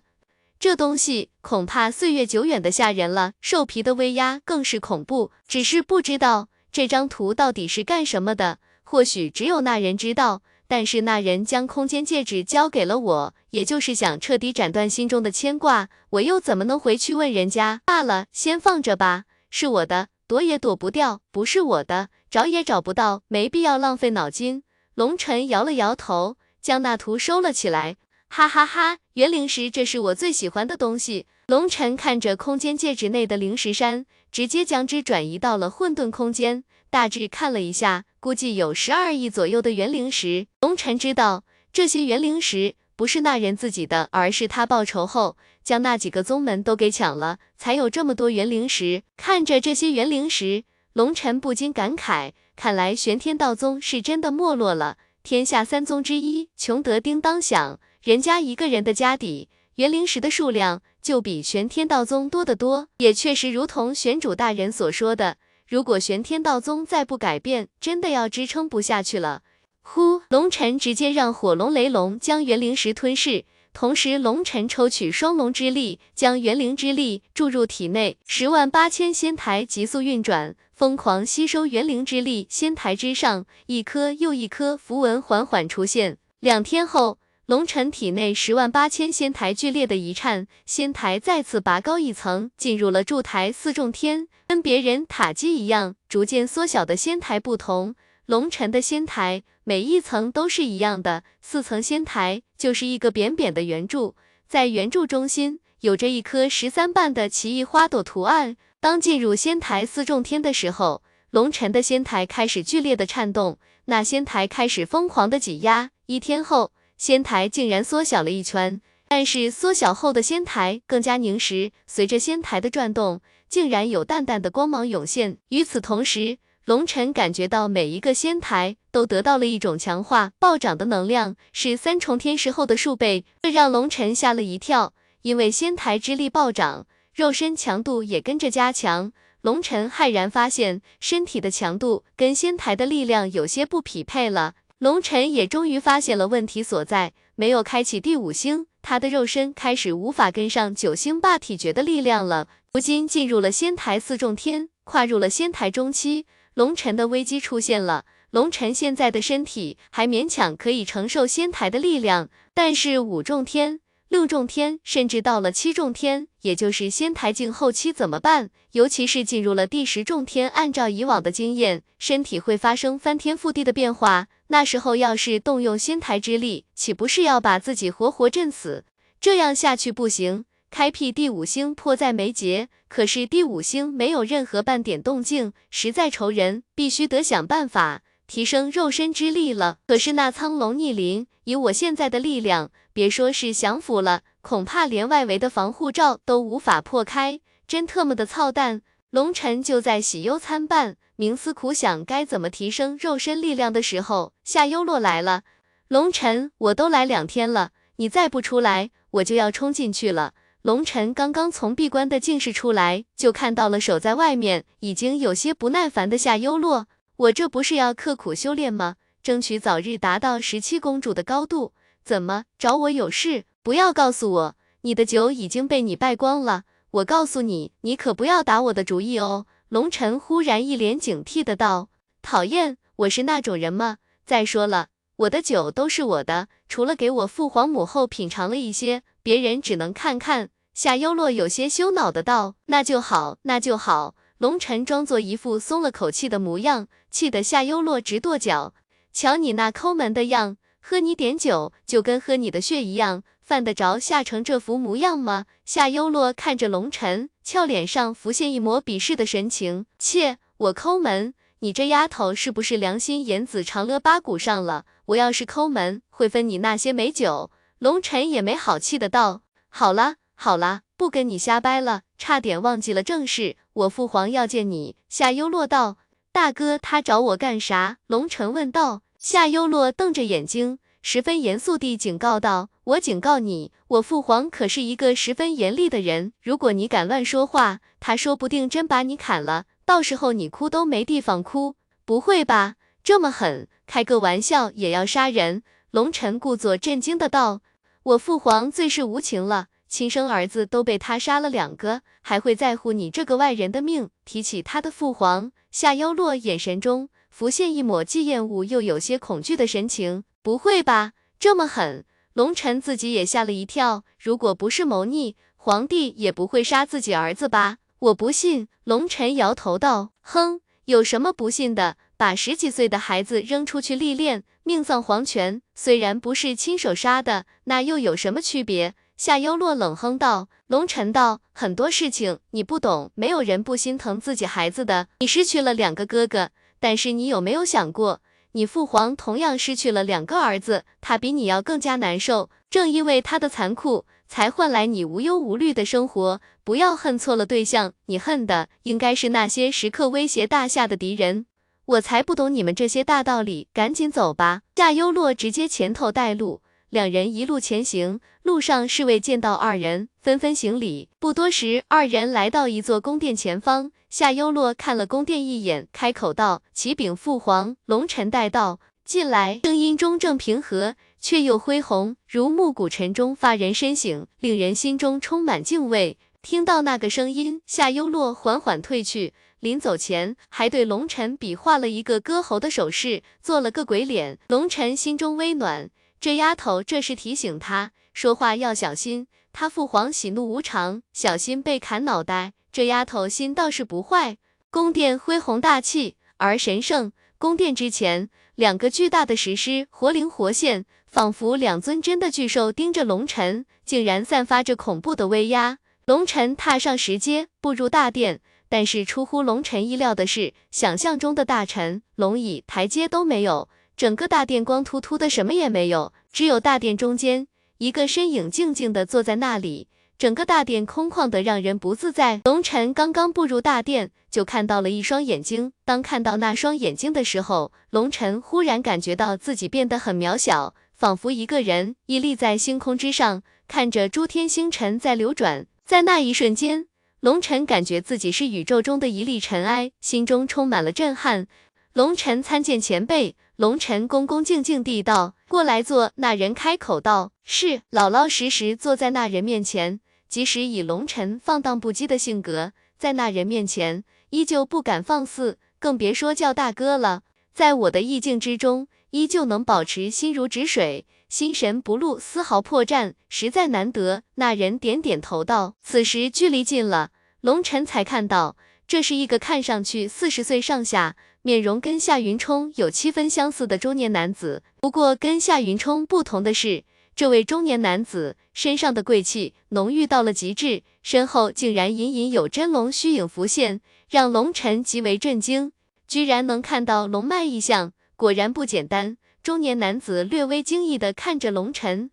[0.58, 5.30] 这东西恐怕岁月久远的吓人了，兽皮的威压更是恐怖。
[5.46, 10.42] 只是不知道这张图到底是干什么的，或许只有那人知道。
[10.66, 15.90] 但是那人将空间戒指交给了我，也就是想彻底斩断心中的牵挂。
[16.10, 17.82] 我又怎么能回去问人家？
[17.84, 20.08] 罢了，先放着吧，是我的。
[20.26, 24.62] 躲也躲不掉，不是我的，找也找不到，没必要浪费脑筋。
[24.94, 27.96] 龙晨摇了摇头，将那图收了起来。
[28.30, 31.26] 哈哈哈，元灵石，这是我最喜欢的东西。
[31.46, 36.64] 龙晨看着空间戒指内的灵石山，直接将之转移到了混沌空间。
[36.90, 40.48] 大致看了一下，估计有十二亿左右的元灵石。
[40.62, 49.04] 龙晨知道，这些元灵石不是那人自己的，而是他报仇后将那几个宗门都给抢了，才有这么多元灵石。
[49.16, 54.96] 看着这些元灵石，龙晨不禁感慨，看来玄天道宗是真的没落了。
[55.22, 57.78] 天下三宗之一，穷得叮当响。
[58.04, 69.40] 人家一个人的家底，元灵石的数量就比玄天道宗多得多，也确实如同玄主大人所说的，如果玄天道宗再不改变，真的要支撑不下去了。
[69.80, 82.46] 呼，龙尘直接让火龙、雷龙将元灵石吞噬，同时龙尘抽取双龙之力，将元灵之力注入体内，十万八千仙台急速运转，疯狂吸收元灵之力。
[82.50, 86.18] 仙台之上，一颗又一颗符文缓缓出现。
[86.40, 87.16] 两天后。
[87.46, 94.28] 龙尘体内十万八千仙台剧烈的一颤，仙台再次拔高一层，进入了筑台四重天。
[94.48, 97.94] 跟别人塔基一样，逐渐缩小的仙台不同，
[98.24, 104.16] 龙尘的仙台每一层都是一样的，四层仙台就是一个扁扁的圆柱，
[104.48, 108.56] 在圆柱中心有着一颗十三瓣的奇异花朵图案。
[108.80, 115.90] 当进入仙台四重天的时候，龙尘的仙台开始剧烈的颤动，那仙台开始疯狂的挤压。
[116.06, 116.72] 一天后。
[117.04, 121.70] 仙台竟然缩小了一圈，但是缩小后的仙台更加凝实。
[121.86, 125.36] 随着仙台的转动，竟然有淡淡的光芒涌现。
[125.50, 134.94] 与此同时，龙尘感觉到每一个仙台都得到了一种强化暴涨的能量，是三重天时候的数倍，这让龙尘吓了一跳。
[135.20, 139.12] 因为仙台之力暴涨，肉身强度也跟着加强。
[139.42, 144.54] 龙尘骇然发现，身体的强度跟仙台的力量有些不匹配了。
[144.84, 152.48] 龙尘也终于发现了问题所在，没有开启第五星，他的肉身开始无法跟上九星霸体诀的力量了。
[152.74, 158.04] 如今进入了仙台四重天，跨入了仙台中期，龙尘的危机出现了。
[158.30, 163.80] 龙尘现在的身体还勉强可以承受仙台的力量，但是五重天。
[164.08, 168.50] 六重天，甚至到了七重天，也就是仙台境后期怎么办？
[168.72, 174.28] 尤其是进入了第十重天，按照以往的经验，身体会发生翻天覆地的变化。
[174.54, 178.84] 那时候要是动用仙台之力，岂不是要把自己活活震死？
[179.20, 182.68] 这样下去不行，开辟第五星迫在眉睫。
[182.86, 188.02] 可是第五星没有任何半点动静，实在愁人，必须得想办法。
[188.28, 198.82] 提升肉身之力了，可是那苍龙逆鳞，以我现在的力量，别说是降服了，恐怕连外围的防护罩都无法破开，真特么的操蛋！
[199.14, 205.44] 龙尘就在喜忧参半，冥思苦想该怎么提升肉身力量的时候，夏幽洛来了。
[205.86, 210.34] 龙尘，我都来两天了，你再不出来，我就要冲进去了。
[210.62, 216.88] 龙尘刚刚从闭关的境室出来，就看到了守在外面已经有些不耐烦的夏幽洛。
[217.14, 218.96] 我这不是要刻苦修炼吗？
[219.22, 221.72] 争取早日达到十七公主的高度。
[222.02, 223.44] 怎么找我有事？
[223.62, 226.64] 不要告诉我你的酒已经被你败光了。
[226.94, 229.46] 我告诉你，你可不要打我的主意哦。
[229.68, 231.88] 龙尘忽然一脸警惕的道
[232.22, 233.98] ：“讨厌，我是那种人吗？
[234.24, 248.72] 再说了，我的酒都是我的，除了给我父皇母后品尝了一些，别人只能看看。”夏幽洛有些羞恼的道：“那就好，那就好。”龙尘装作一副松了口气的模样，气得夏幽洛直跺脚。
[249.12, 255.44] 瞧你那抠门的样，喝你点酒就跟喝你的血一样，犯得着吓成这副模样吗？
[255.66, 259.84] 夏幽洛看着龙尘，俏脸上浮现一抹鄙视的神情。
[259.98, 261.34] 切，我抠门？
[261.58, 264.86] 你这丫头是不是良心眼子长乐八股上了？
[265.06, 267.50] 我要是抠门，会分你那些美酒？
[267.78, 269.42] 龙尘也没好气的道。
[269.68, 273.56] 好了好了，不跟你瞎掰了，差点忘记了正事。
[273.74, 275.98] 我父皇要见你，夏幽洛道。
[276.32, 277.98] 大哥，他找我干啥？
[278.06, 279.02] 龙尘问道。
[279.18, 293.66] 夏幽洛瞪着眼睛，十分严肃地警告道：“我警告你，我父皇可是一个十分严厉的人，如果你敢乱说话，他说不定真把你砍了，到时候你哭都没地方哭。”不会吧，这么狠？
[293.86, 295.62] 开个玩笑也要杀人？
[295.92, 297.62] 龙尘故作震惊的道
[298.04, 304.10] ：“我父皇最是无情了。”亲生儿子都被他杀了两个，还会在乎你这个外人的命？
[304.26, 310.24] 提起他的父皇，夏幽洛眼神中浮现一抹既厌恶又有些恐惧的神情。
[310.42, 312.04] 不会吧，这么狠？
[312.34, 314.04] 龙尘自己也吓了一跳。
[314.18, 317.78] 如果不是谋逆，皇帝也不会杀自己儿子吧？
[318.00, 318.68] 我不信。
[318.82, 321.96] 龙晨摇头道：“哼，有什么不信的？
[322.16, 330.48] 把十几岁的孩子扔出去历练，命丧黄泉，虽然不是亲手杀的，那又有什么区别？”夏优洛冷哼道。
[330.66, 335.06] 龙晨道：“很多事情你不懂，没有人不心疼自己孩子的。
[335.20, 336.50] 你失去了两个哥哥，
[336.80, 338.20] 但是你有没有想过，
[338.54, 342.50] 你父皇同样失去了两个儿子，他比你要更加难受。
[342.68, 346.40] 正因为他的残酷。”才换来你无忧无虑的生活。
[346.64, 351.46] 不要恨错了对象，你恨的应该是那些时刻威胁大夏的敌人。
[351.84, 354.62] 我才不懂你们这些大道理，赶紧走吧。
[354.74, 356.62] 夏优洛直接前头带路，
[356.94, 358.20] 两人一路前行。
[358.44, 361.08] 路上侍卫见到二人，纷纷行礼。
[361.18, 363.90] 不多时，二人来到一座宫殿前方。
[364.08, 370.94] 夏优洛看了宫殿一眼，开口道：“启禀父皇，龙臣带到。”进来，声音中正平和。
[371.20, 376.16] 却又恢宏，如暮鼓晨钟，发人深省，令人心中充满敬畏。
[376.42, 384.38] 听到那个声音，夏优洛缓缓退去，临走前还对龙晨比划了一个割喉的手势，做了个鬼脸。
[384.48, 385.88] 龙晨心中微暖，
[386.24, 392.54] 这丫头这是提醒他说话要小心，他父皇喜怒无常，小心被砍脑袋。
[392.72, 394.38] 这丫头心倒是不坏。
[394.70, 400.86] 宫殿恢宏大气而神圣，宫殿之前两个巨大的石狮活灵活现。
[401.06, 405.76] 仿佛两尊真的巨兽盯着龙晨，竟然散发着恐怖的威压。
[406.06, 408.40] 龙晨踏上石阶，步入大殿，
[408.70, 417.46] 但是出乎龙晨意料的是，想象中的大臣、龙椅、台阶都没有，整个大殿光秃秃的，什么也没有，只有大殿中间
[417.78, 419.88] 一个身影静静的坐在那里。
[420.16, 422.40] 整个大殿空旷的让人不自在。
[422.44, 425.72] 龙晨刚刚步入大殿，就看到了一双眼睛。
[425.84, 430.74] 当看到那双眼睛的时候，龙晨忽然感觉到自己变得很渺小。
[430.94, 435.66] 仿佛一个人屹立在星空之上，看着诸天星辰在流转。
[435.84, 436.86] 在那一瞬间，
[437.18, 441.48] 龙尘感觉自己是宇宙中的一粒尘埃，心中充满了震撼。
[441.94, 443.36] 龙尘参见前辈。
[443.54, 450.00] 龙尘恭恭敬敬地道：“过来坐。”那人开口道：“是。”老老实实坐在那人面前。
[450.28, 457.22] 即使以龙尘放荡不羁的性格，在那人面前依旧不敢放肆，更别说叫大哥了。
[457.52, 458.88] 在我的意境之中。
[459.10, 464.24] 依旧能保持心如止水，心神不露，丝毫破绽，实在难得。
[464.34, 465.76] 那人点点头道。
[465.80, 467.10] 此时距离近了，
[467.40, 474.62] 龙晨才看到，这是一个看上去四十岁上下，面容跟夏云冲有七分相似的中年男子。
[474.80, 476.84] 不过跟夏云冲不同的是，
[477.16, 483.80] 这位中年男子身上的贵气浓郁到了极致，身后竟然隐隐有真龙虚影浮现，
[484.10, 485.72] 让龙晨极为震惊，
[486.06, 487.92] 居然能看到龙脉异象。
[488.16, 489.16] 果然不简单。
[489.42, 492.10] 中年男子略微惊异的看着龙晨，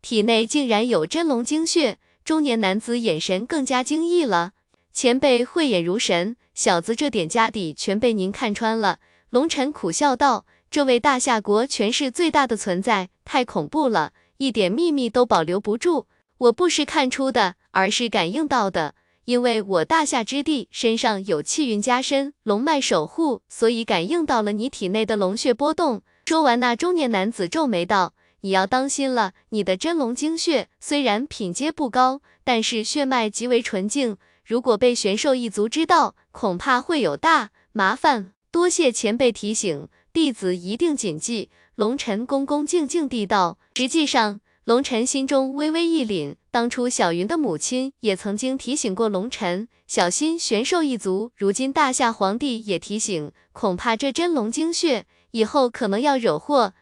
[0.00, 1.98] 体内竟然有真龙精血。
[2.24, 4.52] 中年男子眼神更加惊异了。
[4.92, 8.98] 前辈慧眼如神，小子这点家底全被您看穿了。
[9.30, 16.06] 龙晨苦笑道：“这位大夏国权势最大的存在，太恐怖了，一点秘密都保留不住。
[16.36, 18.94] 我不是看出的，而是感应到的。”
[19.24, 26.02] 因为我大夏之地身上有气运加身，龙脉守护，所以感应到了你体内的龙血波动。
[26.26, 38.32] 说完，那中年男子皱眉道：“你要当心了，你的真龙精血虽然品阶不高，但是血脉极为纯净，如果被玄兽一族知道，恐怕会有大麻烦。
[38.50, 43.58] 多谢前辈提醒，弟子一定谨记。”龙尘恭恭敬敬地道。
[43.74, 46.36] 实际上，龙尘心中微微一凛。
[46.50, 51.32] 当初小云的母亲也曾经提醒过龙晨，小心玄兽一族。
[51.34, 56.74] 如今大夏皇帝也提醒，恐怕这真龙精血以后可能要惹祸。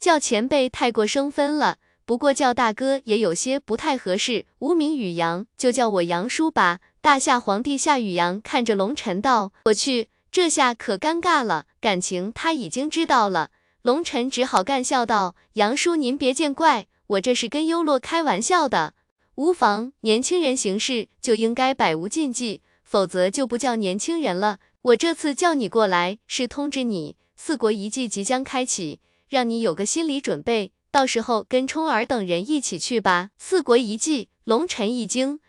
[0.00, 4.46] 叫前辈太过生分了，不过叫大哥也有些不太合适。
[4.58, 6.80] 无名宇阳，就叫我杨叔吧。
[7.02, 11.66] 大夏皇帝夏雨阳看着龙晨道：“我去，这下可尴尬了。
[11.80, 13.50] 感情他已经知道了。”
[13.82, 18.94] 龙晨只好干笑道：“杨叔您别见怪，我这是跟优洛开玩笑的。”
[19.34, 24.60] 无妨，年轻人行事就应该百无禁忌，否则就不叫年轻人了。
[24.82, 33.30] 我这次叫你过来，是通知你四国遗迹即将开启，让你有个心理准备，到时候跟冲儿等人一起去吧。
[33.38, 35.40] 四国遗迹，龙尘一惊，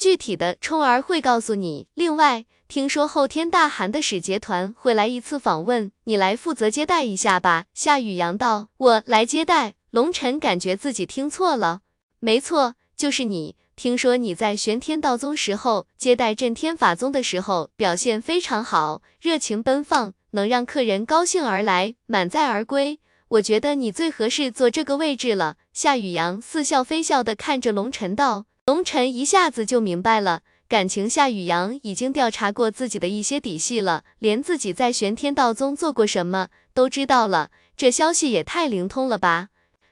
[0.00, 1.86] 具体的冲儿会告诉你。
[1.92, 7.66] 另外，听说后天大汗的使节团会来一次访问，你来负责接待一下吧。
[7.74, 9.74] 夏雨阳道，我来接待。
[9.90, 11.82] 龙尘感觉自己听错了，
[12.18, 12.76] 没错。
[12.96, 23.00] 就是你，听说你在玄天道宗时候接待震天法宗的时候表现非常好，热情奔放，能让客人高兴而来，满载而归。
[23.28, 25.56] 我觉得你最合适坐这个位置了。
[25.74, 37.50] 夏雨阳似笑非笑的看着龙尘道，龙尘一下子就明白了，感情夏雨阳已经调查过自己的一些底细了，连自己在玄天道宗做过什么都知道了。
[37.76, 39.48] 这消息也太灵通了吧？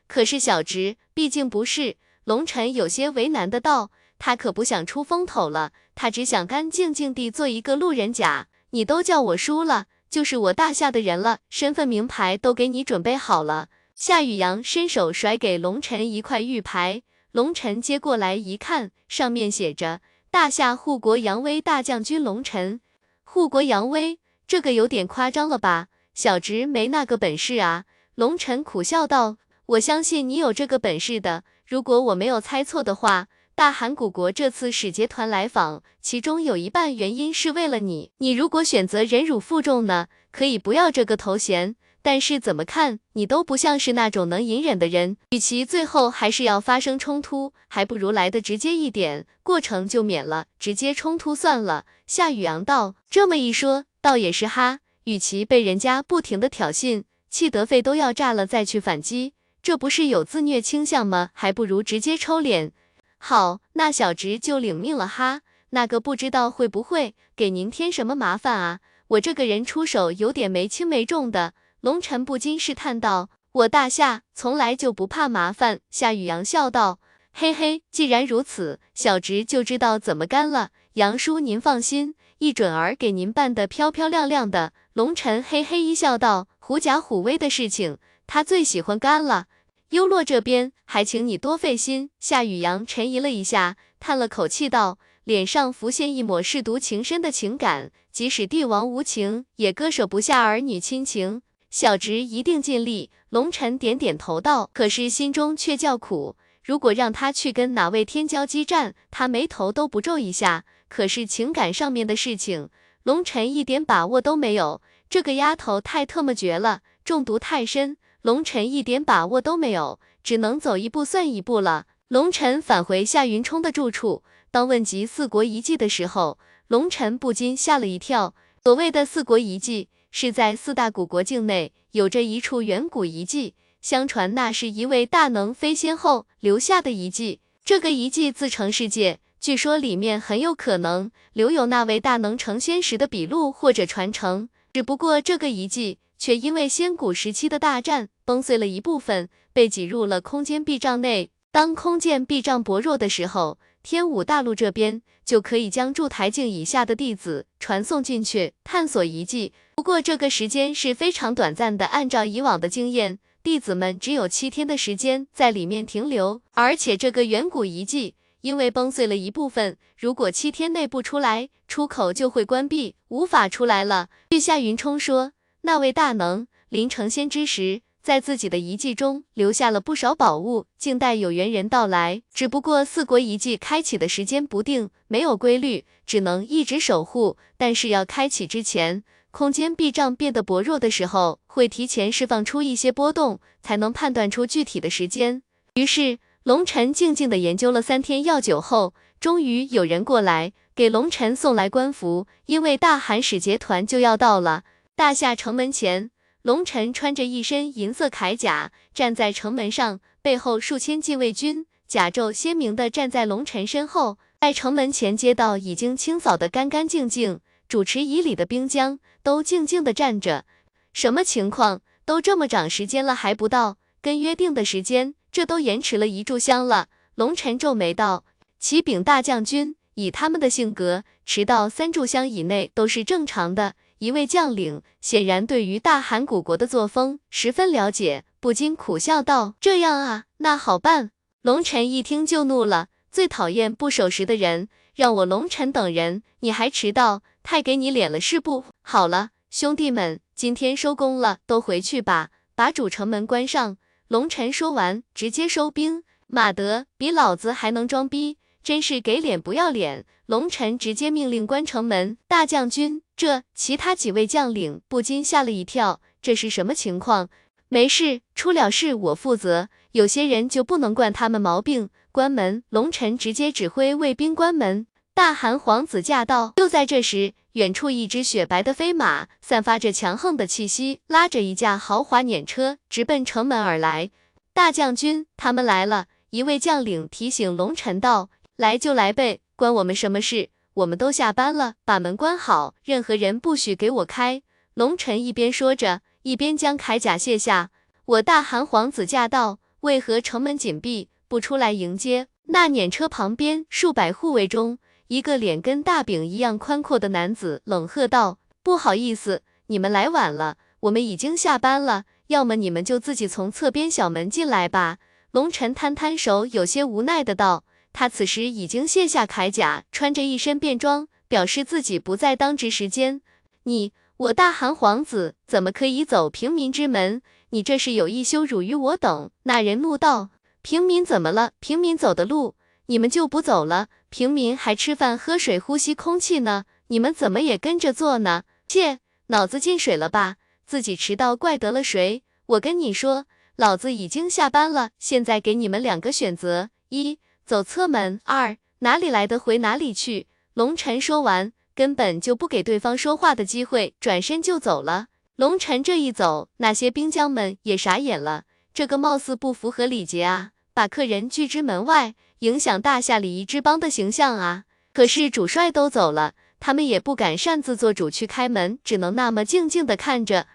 [0.06, 1.96] 可是小侄毕竟不是。
[2.22, 8.46] 龙晨有些为难的道：“他可不想出风头了，他只想干静静地做一个路人甲。
[8.70, 13.66] 你都叫我叔了，就是我大夏的人了，身份名牌都给你准备好了。”
[13.98, 17.02] 夏雨阳伸手甩给龙晨一块玉牌，
[17.32, 20.00] 龙晨接过来一看，上面写着
[20.32, 22.80] “大夏护国扬威大将军龙晨”。
[23.22, 25.88] 护国扬威，这个有点夸张了吧？
[26.14, 27.84] 小侄没那个本事啊。
[28.14, 29.36] 龙晨苦笑道
[29.66, 38.10] ：“我相信你有这个本事的。”如果我没有猜错的话，大韩古国这次使节团来访，其中有一半原因是为了你。
[38.18, 41.76] 你如果选择忍辱负重呢，可以不要这个头衔。
[42.02, 45.16] 但是怎么看你都不像是那种能隐忍的人。
[45.30, 51.84] 与其最后还是要发生冲突，还不如来的直接一点，过程就免了，直接冲突算了。
[52.06, 54.78] 夏雨阳道，这么一说，倒也是哈。
[55.04, 59.34] 与其被人家不停的挑衅，气得肺都要炸了再去反击。
[59.62, 61.30] 这不是有自虐倾向吗？
[61.32, 62.72] 还不如直接抽脸。
[63.18, 65.40] 好，那小侄就领命了哈。
[65.70, 68.80] 那个不知道会不会给您添什么麻烦啊？
[69.08, 71.54] 我这个人出手有点没轻没重的。
[71.80, 76.98] 龙晨不禁试探道：“我大夏从来就不怕麻烦。”夏雨阳笑道
[77.32, 80.70] ：“嘿嘿，既然如此，小侄就知道怎么干了。
[80.94, 89.46] 杨叔您放心，一准儿给您办得漂漂亮亮的。”龙晨嘿嘿一笑道：“狐假虎威的事情，他最喜欢干了。”
[89.90, 92.10] 优洛这边还请你多费心。
[92.18, 97.92] 夏雨阳沉吟了一下，叹了口气道，脸上浮现一抹舐犊情深的情感。
[98.10, 101.40] 即使帝王无情，也割舍不下儿女亲情。
[101.70, 103.10] 小侄一定尽力。
[103.30, 106.36] 龙晨点点头道，可是心中却叫苦。
[106.64, 110.64] 如果让他去跟哪位天骄激战，他眉头都不皱一下。
[110.88, 112.70] 可是情感上面的事情，
[113.02, 114.80] 龙晨一点把握都没有。
[115.10, 117.98] 这个丫头太特么绝了，中毒太深。
[118.22, 121.86] 龙晨一点把握都没有，只能走一步算一步了。
[122.08, 126.38] 龙晨返回夏云冲的住处，当问及四国遗迹的时候，
[126.68, 128.34] 龙晨不禁吓了一跳。
[128.64, 137.40] 所谓的四国遗迹，是在四大古国境内有着一处远古遗迹，相传那是一位大能飞仙后留下的遗迹。
[137.64, 144.48] 这个遗迹自成世界，据说里面很有可能留有那位大能成仙时的笔录或者传承。
[144.72, 145.98] 只不过这个遗迹。
[146.20, 151.30] 却因为仙古时期的大战崩碎了一部分，被挤入了空间壁障内。
[151.52, 159.52] 当空间壁障薄弱的时候，天武大陆这边就可以将筑台境以下的弟子传送进去探索遗迹。
[159.76, 166.42] 不过这个时间是非常短暂的，按照以往的经验，弟子们只有七天的时间在里面停留。
[166.52, 174.08] 而且这个远古遗迹因为崩碎了一部分，如果七天内不出来，出口就会关闭，无法出来了。
[174.30, 175.32] 据夏云冲说。
[175.62, 182.22] 那位大能临成仙之时，在自己的遗迹中留下了不少宝物，静待有缘人到来。
[182.32, 187.36] 只不过四国遗迹开启的时间不定，没有规律，只能一直守护。
[187.58, 195.42] 但是要开启之前，空间壁障变得薄弱的时候，会提前释放出一些波动，才能判断出具体的时间。
[195.74, 204.62] 于是龙晨静静的研究了三天药酒后，终于有人过来给龙晨送来官服，因为大韩使节团就要到了。
[204.96, 206.10] 大夏城门前，
[206.48, 214.16] 龙晨穿着一身银色铠甲，站在城门上，背后数千禁卫军甲胄鲜明的站在龙晨身后。
[214.40, 220.46] 在城门前，街道已经清扫得干干净净，主持仪礼的兵将都静静的站着。
[220.94, 221.82] 什么情况？
[222.06, 223.76] 都这么长时间了还不到？
[224.00, 226.88] 跟约定的时间，这都延迟了一炷香了。
[227.14, 228.24] 龙晨皱眉道
[228.58, 241.10] ：“启禀大将军，以他们的性格，迟到三炷香以内都是正常的。”一位将领显然对于大韩古国的作风十分了解，不禁苦笑道：“这样啊，那好办。”
[241.42, 248.64] 龙晨一听就怒了，最讨厌不守时的人，让我龙晨等人，你还迟到，太给你脸了是不？
[248.82, 253.76] 好了，兄弟们，今天收工了，都回去吧，把主城门关上。
[254.08, 256.04] 龙晨说完，直接收兵。
[256.26, 260.04] 马德，比老子还能装逼，真是给脸不要脸。
[260.26, 263.02] 龙晨直接命令关城门，大将军。
[263.16, 267.28] 这其他几位将领不禁吓了一跳，这是什么情况？
[267.68, 269.68] 没事，出了事我负责。
[269.92, 271.88] 有些人就不能惯他们毛病。
[272.12, 274.86] 关门，龙晨直接指挥卫兵关门。
[275.14, 276.52] 大韩皇子驾到！
[276.56, 284.10] 就在这时，远处一只雪白的飞马，散发着强横的气息，拉着一架豪华辇车，直奔城门而来。
[284.52, 286.06] 大将军，他们来了！
[286.30, 294.42] 一位将领提醒龙晨道：“来就来呗，关我们什么事？”我们都下班了，把门关好，任何人不许给我开。
[294.74, 297.70] 龙晨一边说着，一边将铠甲卸下。
[298.04, 302.26] 我大韩皇子驾到，为何城门紧闭，不出来迎接？
[302.46, 312.04] 那辇车旁边数百护卫中，一个脸跟大饼一样宽阔的男子冷喝道：“不好意思，你们来晚了，我们已经下班了。
[312.28, 314.98] 要么你们就自己从侧边小门进来吧。”
[315.32, 317.64] 龙晨摊摊手，有些无奈的道。
[317.92, 323.20] 他此时已经卸下铠甲，穿着一身便装，表示自己不在当值时间。
[323.64, 327.22] 你，我大韩皇子，怎么可以走平民之门？
[327.50, 329.30] 你这是有意羞辱于我等。
[329.44, 330.30] 那人怒道：
[330.62, 331.52] 平民怎么了？
[331.60, 332.54] 平民走的路，
[332.86, 333.88] 你们就不走了？
[334.10, 338.44] 平民还吃饭喝水呼吸空气呢，你们怎么也跟着做呢？
[338.68, 340.36] 切，脑子进水了吧？
[340.66, 342.22] 自己迟到怪得了谁？
[342.46, 347.18] 我跟你说，老子已经下班了，现在给你们两个选择：一。
[347.48, 350.26] 走侧门，二哪里来的回哪里去。
[350.52, 355.06] 龙晨说完，根本就不给对方说话的机会，转身就走了。
[355.36, 358.44] 龙晨这一走，那些兵将们也傻眼了。
[358.74, 364.64] 这个貌似不符合礼节啊，把客人拒之门外，影响大夏礼仪之邦的形象啊。
[364.92, 370.48] 可是主帅都走了，他们也不敢擅自做主去开门，只能那么静静的看着。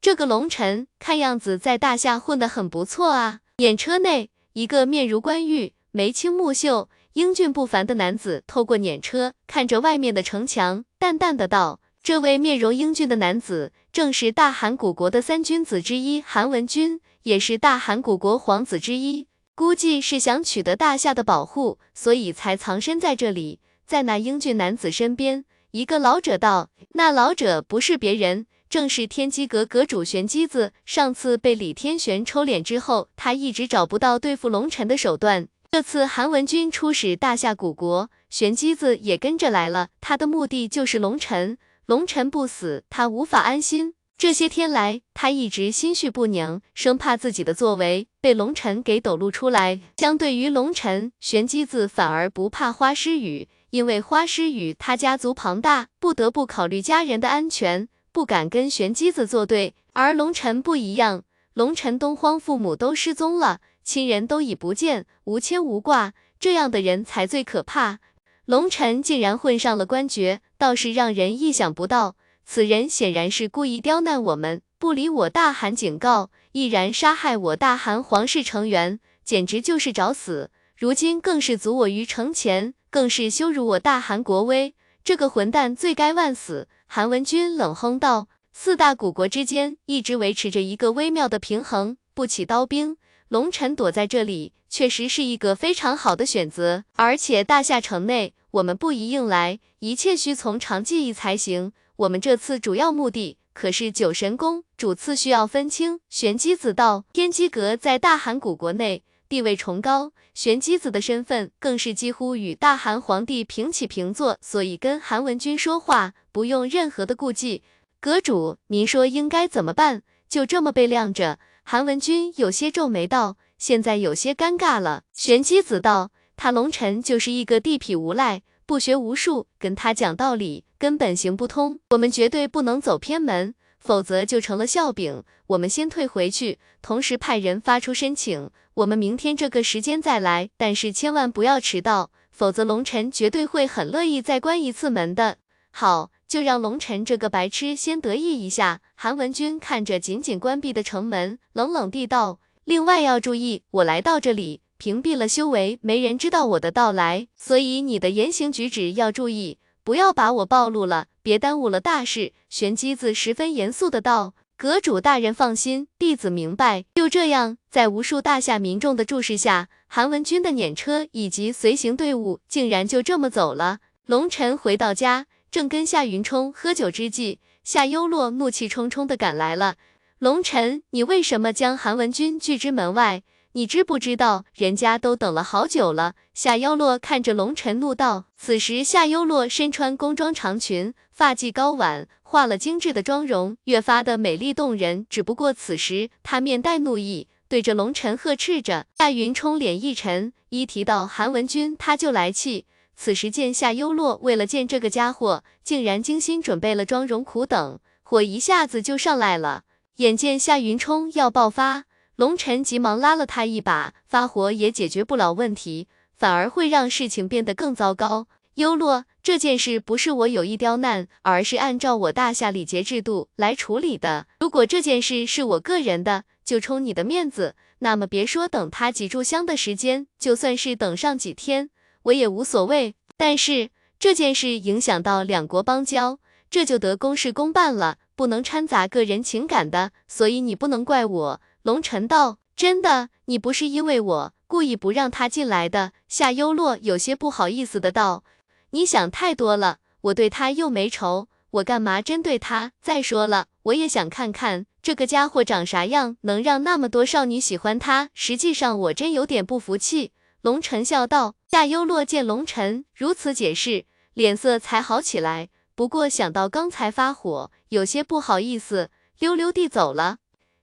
[0.00, 3.40] 这个龙晨看样子在大夏混得很不错啊。
[3.58, 5.74] 辇车内，一个面如冠玉。
[5.90, 19.26] 眉清目秀、英俊不凡的男子透过辇车，看着外面的城墙，淡淡的道：“这位面容英俊的男子，正是大韩古国的三君子之一韩文君，也是大韩古国皇子之一。
[19.54, 30.74] 估计是想取得大夏的保护，所以才藏身在这里。”在那英俊男子身边，一个老者道：“那老者不是别人，正是天机阁阁主玄机子。
[30.84, 39.88] 上次被李天玄抽脸之后，他一直找不到对付龙尘的手段。”这次韩文君出使大夏古国，玄机子也跟着来了。
[40.00, 43.92] 他的目的就是龙尘，龙尘不死，他无法安心。
[44.16, 49.78] 这些天来，他一直心绪不宁，生怕自己的作为被龙尘给抖露出来。
[49.98, 59.74] 相对于龙尘，玄机子反而不怕花诗雨，因为花诗雨他家族庞大，不得不考虑家人的安全，不敢跟玄机子作对。
[59.92, 63.60] 而龙尘不一样，龙尘东荒父母都失踪了。
[63.88, 68.00] 亲人都已不见，无牵无挂，这样的人才最可怕。
[68.44, 72.14] 龙尘竟然混上了官爵，倒是让人意想不到。
[72.44, 80.50] 此人显然是故意刁难我们，不理我大汗警告，毅然杀害我大汗皇室成员，简直就是找死。
[80.76, 86.68] 如今更是阻我于城前，更是羞辱我大汗国威，这个混蛋罪该万死。
[86.86, 92.98] 韩文君冷哼道：“四大古国之间一直维持着一个微妙的平衡，不起刀兵。”
[93.28, 96.84] 龙尘躲在这里，确实是一个非常好的选择。
[96.96, 101.72] 而且大夏城内，我们不宜硬来，一切需从长计议才行。
[101.96, 106.00] 我们这次主要目的可是九神宫，主次需要分清。
[106.08, 117.62] 玄机子道，天机阁在大韩古国内地位崇高，玄机子的身份更是几乎与大韩皇帝平起平坐，所以跟韩文君说话不用任何的顾忌。
[118.00, 120.02] 阁主，您说应该怎么办？
[120.28, 121.38] 就这么被晾着？
[121.70, 131.78] 韩文君有些皱眉道：“现在有些尴尬了。”玄机子道：“他龙尘就是一个地痞无赖，不学无术，跟他讲道理根本行不通。
[131.90, 135.22] 我们绝对不能走偏门，否则就成了笑柄。
[135.48, 145.36] 我们先退回去，同时派人发出申请，我们明天这个时间再来，但是千万不要迟到，否则龙尘绝对会很乐意再关一次门的。”
[145.70, 146.10] 好。
[146.28, 148.82] 就让龙尘这个白痴先得意一下。
[148.94, 173.78] 韩文君看着紧紧关闭的城门，冷冷地道：“另外要注意，我来到这里，屏蔽了修为，没人知道我的到来，所以你的言行举止要注意，不要把我暴露了，别耽误了大事。”玄机子十分严肃的道：“阁主大人放心，弟子明白。”就这样，在无数大夏民众的注视下，韩文君的辇车以及随行队伍竟然就这么走了。
[174.04, 175.24] 龙尘回到家。
[175.50, 179.76] 正跟夏云冲喝酒之际，夏幽洛怒气冲冲的赶来了。
[180.18, 183.22] 龙尘，你为什么将韩文君拒之门外？
[183.52, 186.14] 你知不知道人家都等了好久了？
[186.34, 188.26] 夏幽洛看着龙尘怒道。
[188.36, 195.06] 此时夏幽洛身穿工装长裙，发髻高挽，化了精致的妆容，越发的美丽动人。
[195.08, 198.86] 只不过此时她面带怒意，对着龙尘呵斥着。
[198.98, 202.66] 夏云冲脸一沉，一提到韩文君，他就来气。
[203.00, 209.62] 此时见夏幽洛为了见这个家伙，竟然精心准备了妆容苦等，火一下子就上来了。
[209.98, 211.84] 眼见夏云冲要爆发，
[212.16, 218.26] 龙尘急忙拉了他一把，发火也解决不了问题，反而会让事情变得更糟糕。
[218.54, 219.04] 幽洛。
[219.22, 224.26] 这件事不是我有意刁难，而是按照我大夏礼节制度来处理的。
[224.40, 231.68] 如果这件事是我个人的，就冲你的面子，那么别说等他几炷香的时间，就算是等上几天，
[232.08, 232.94] 我也无所谓。
[233.16, 236.18] 但是这件事影响到两国邦交，
[236.50, 241.40] 这就得公事公办了，不能掺杂个人情感的，所以你不能怪我。
[241.62, 245.92] 龙晨道，真的，你不是因为我故意不让他进来的。
[246.06, 248.24] 夏优洛有些不好意思的道，
[248.70, 252.72] 你想太多了，我对他又没仇，我干嘛针对他？
[252.80, 254.66] 再说了，我也想看看。
[254.80, 258.08] 这个家伙长啥样，能让那么多少女喜欢他？
[258.14, 260.12] 实际上我真有点不服气。
[260.42, 261.34] 龙晨笑道。
[261.50, 265.48] 夏优洛见龙晨如此解释，脸色才好起来。
[265.74, 270.18] 不过想到刚才发火，有些不好意思，溜溜地走了。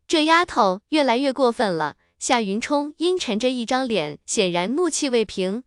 [0.07, 1.95] 这丫头越来越过分了。
[2.19, 5.63] 夏云冲阴沉着一张脸，显然怒气未平。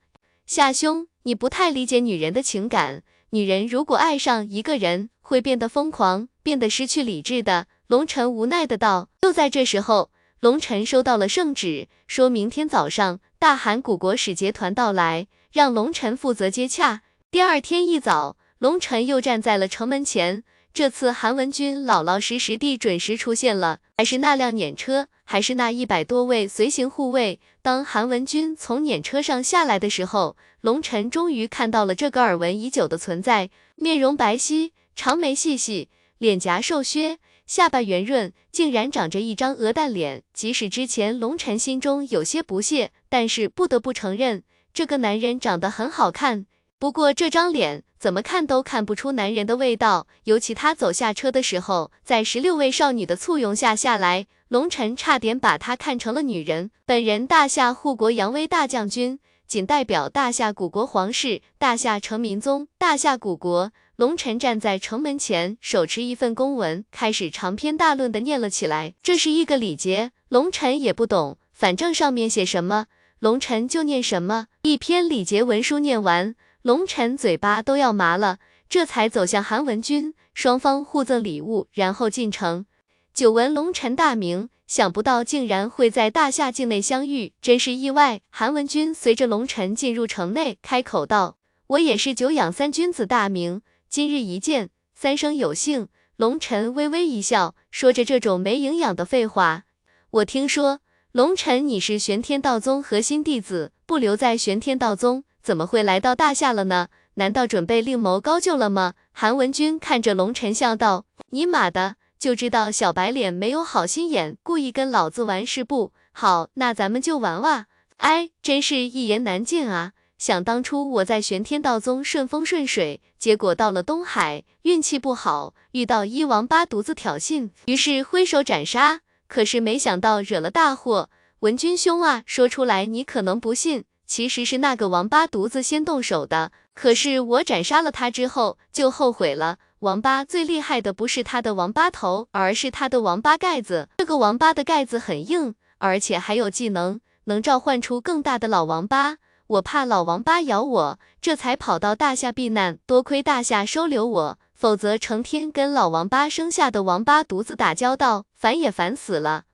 [0.46, 3.02] 夏兄，你不太理解女人的情感。
[3.30, 7.66] 女人如果爱上一个人，会变得疯狂，变得失去理智的。
[7.88, 9.10] 龙晨无奈的道。
[9.20, 10.10] 就在这时候，
[10.40, 17.02] 龙晨收到了圣旨，说明天早上大韩古国使节团到来，让龙晨负责接洽。
[17.30, 20.42] 第二天一早，龙晨又站在了城门前。
[20.74, 27.38] 这次韩文君老老实实地准时出现了，还是那辆辇车，还是那一百多位随行护卫。
[27.62, 35.88] 当韩文君从辇车上下来的时候，龙晨终于看到了这个耳闻已久的存在，面容白皙，长眉细细，
[36.18, 37.18] 脸颊瘦削。
[37.48, 40.22] 下巴圆润，竟然长着一张鹅蛋脸。
[40.34, 44.42] 即使之前龙晨心中有些不屑，但是不得不承认，
[44.74, 46.44] 这个男人长得很好看。
[46.78, 50.06] 不过这张脸怎么看都看不出男人的味道。
[50.24, 56.70] 尤其他走下车的时候，在十六位少女的簇拥下下来，龙晨差点把他看成了女人。
[56.84, 63.72] 本人大夏护国扬威大将军，仅代表大夏古国皇室、大夏成民宗、大夏古国。
[63.98, 68.94] 龙晨站在城门前，手持一份公文，开始长篇大论的念了起来。
[69.02, 72.86] 这是一个礼节，龙晨也不懂，反正上面写什么，
[73.18, 74.46] 龙晨就念什么。
[74.62, 78.38] 一篇礼节文书念完，龙晨嘴巴都要麻了，
[78.68, 82.66] 这才走向韩文君，双方互赠礼物，然后进城。
[83.12, 88.20] 久闻龙晨大名，想不到竟然会在大夏境内相遇，真是意外。
[88.30, 95.88] 韩文君随着龙晨进入城内，开口道：“我也是久仰三君子大名。”今日一见，三生有幸。
[96.16, 99.62] 龙晨微微一笑，说着这种没营养的废话。
[100.10, 100.80] 我听说
[101.12, 106.88] 龙晨你是玄天道宗核心弟子，不留在玄天道宗，怎么会来到大夏了呢？
[107.14, 108.92] 难道准备另谋高就了吗？
[109.10, 115.94] 韩文君看着龙晨笑道：“你妈的，就知道小白脸没有好心眼，故意跟老子玩是不？
[116.12, 117.64] 好，那咱们就玩哇！
[117.96, 129.00] 哎，真是一言难尽啊。”想当初我在玄天道宗顺风顺水，结果到了东海运气不好，遇到一王八犊子挑衅，于是挥手斩杀。
[129.28, 131.08] 可是没想到惹了大祸。
[131.40, 136.50] 文君兄啊，说出来你可能不信，其实是那个王八犊子先动手的。
[136.74, 139.58] 可是我斩杀了他之后就后悔了。
[139.80, 143.88] 王八最厉害的不是他的王八头，而是他的王八盖子。
[143.98, 149.18] 这个王八的盖子很硬，而且还有技能，能召唤出更大的老王八。
[149.48, 152.78] 我怕老王八咬我，这才跑到大夏避难。
[152.86, 159.44] 多亏大夏收留我，否则成天跟老王八生下的王八犊子打交道，烦也烦死了。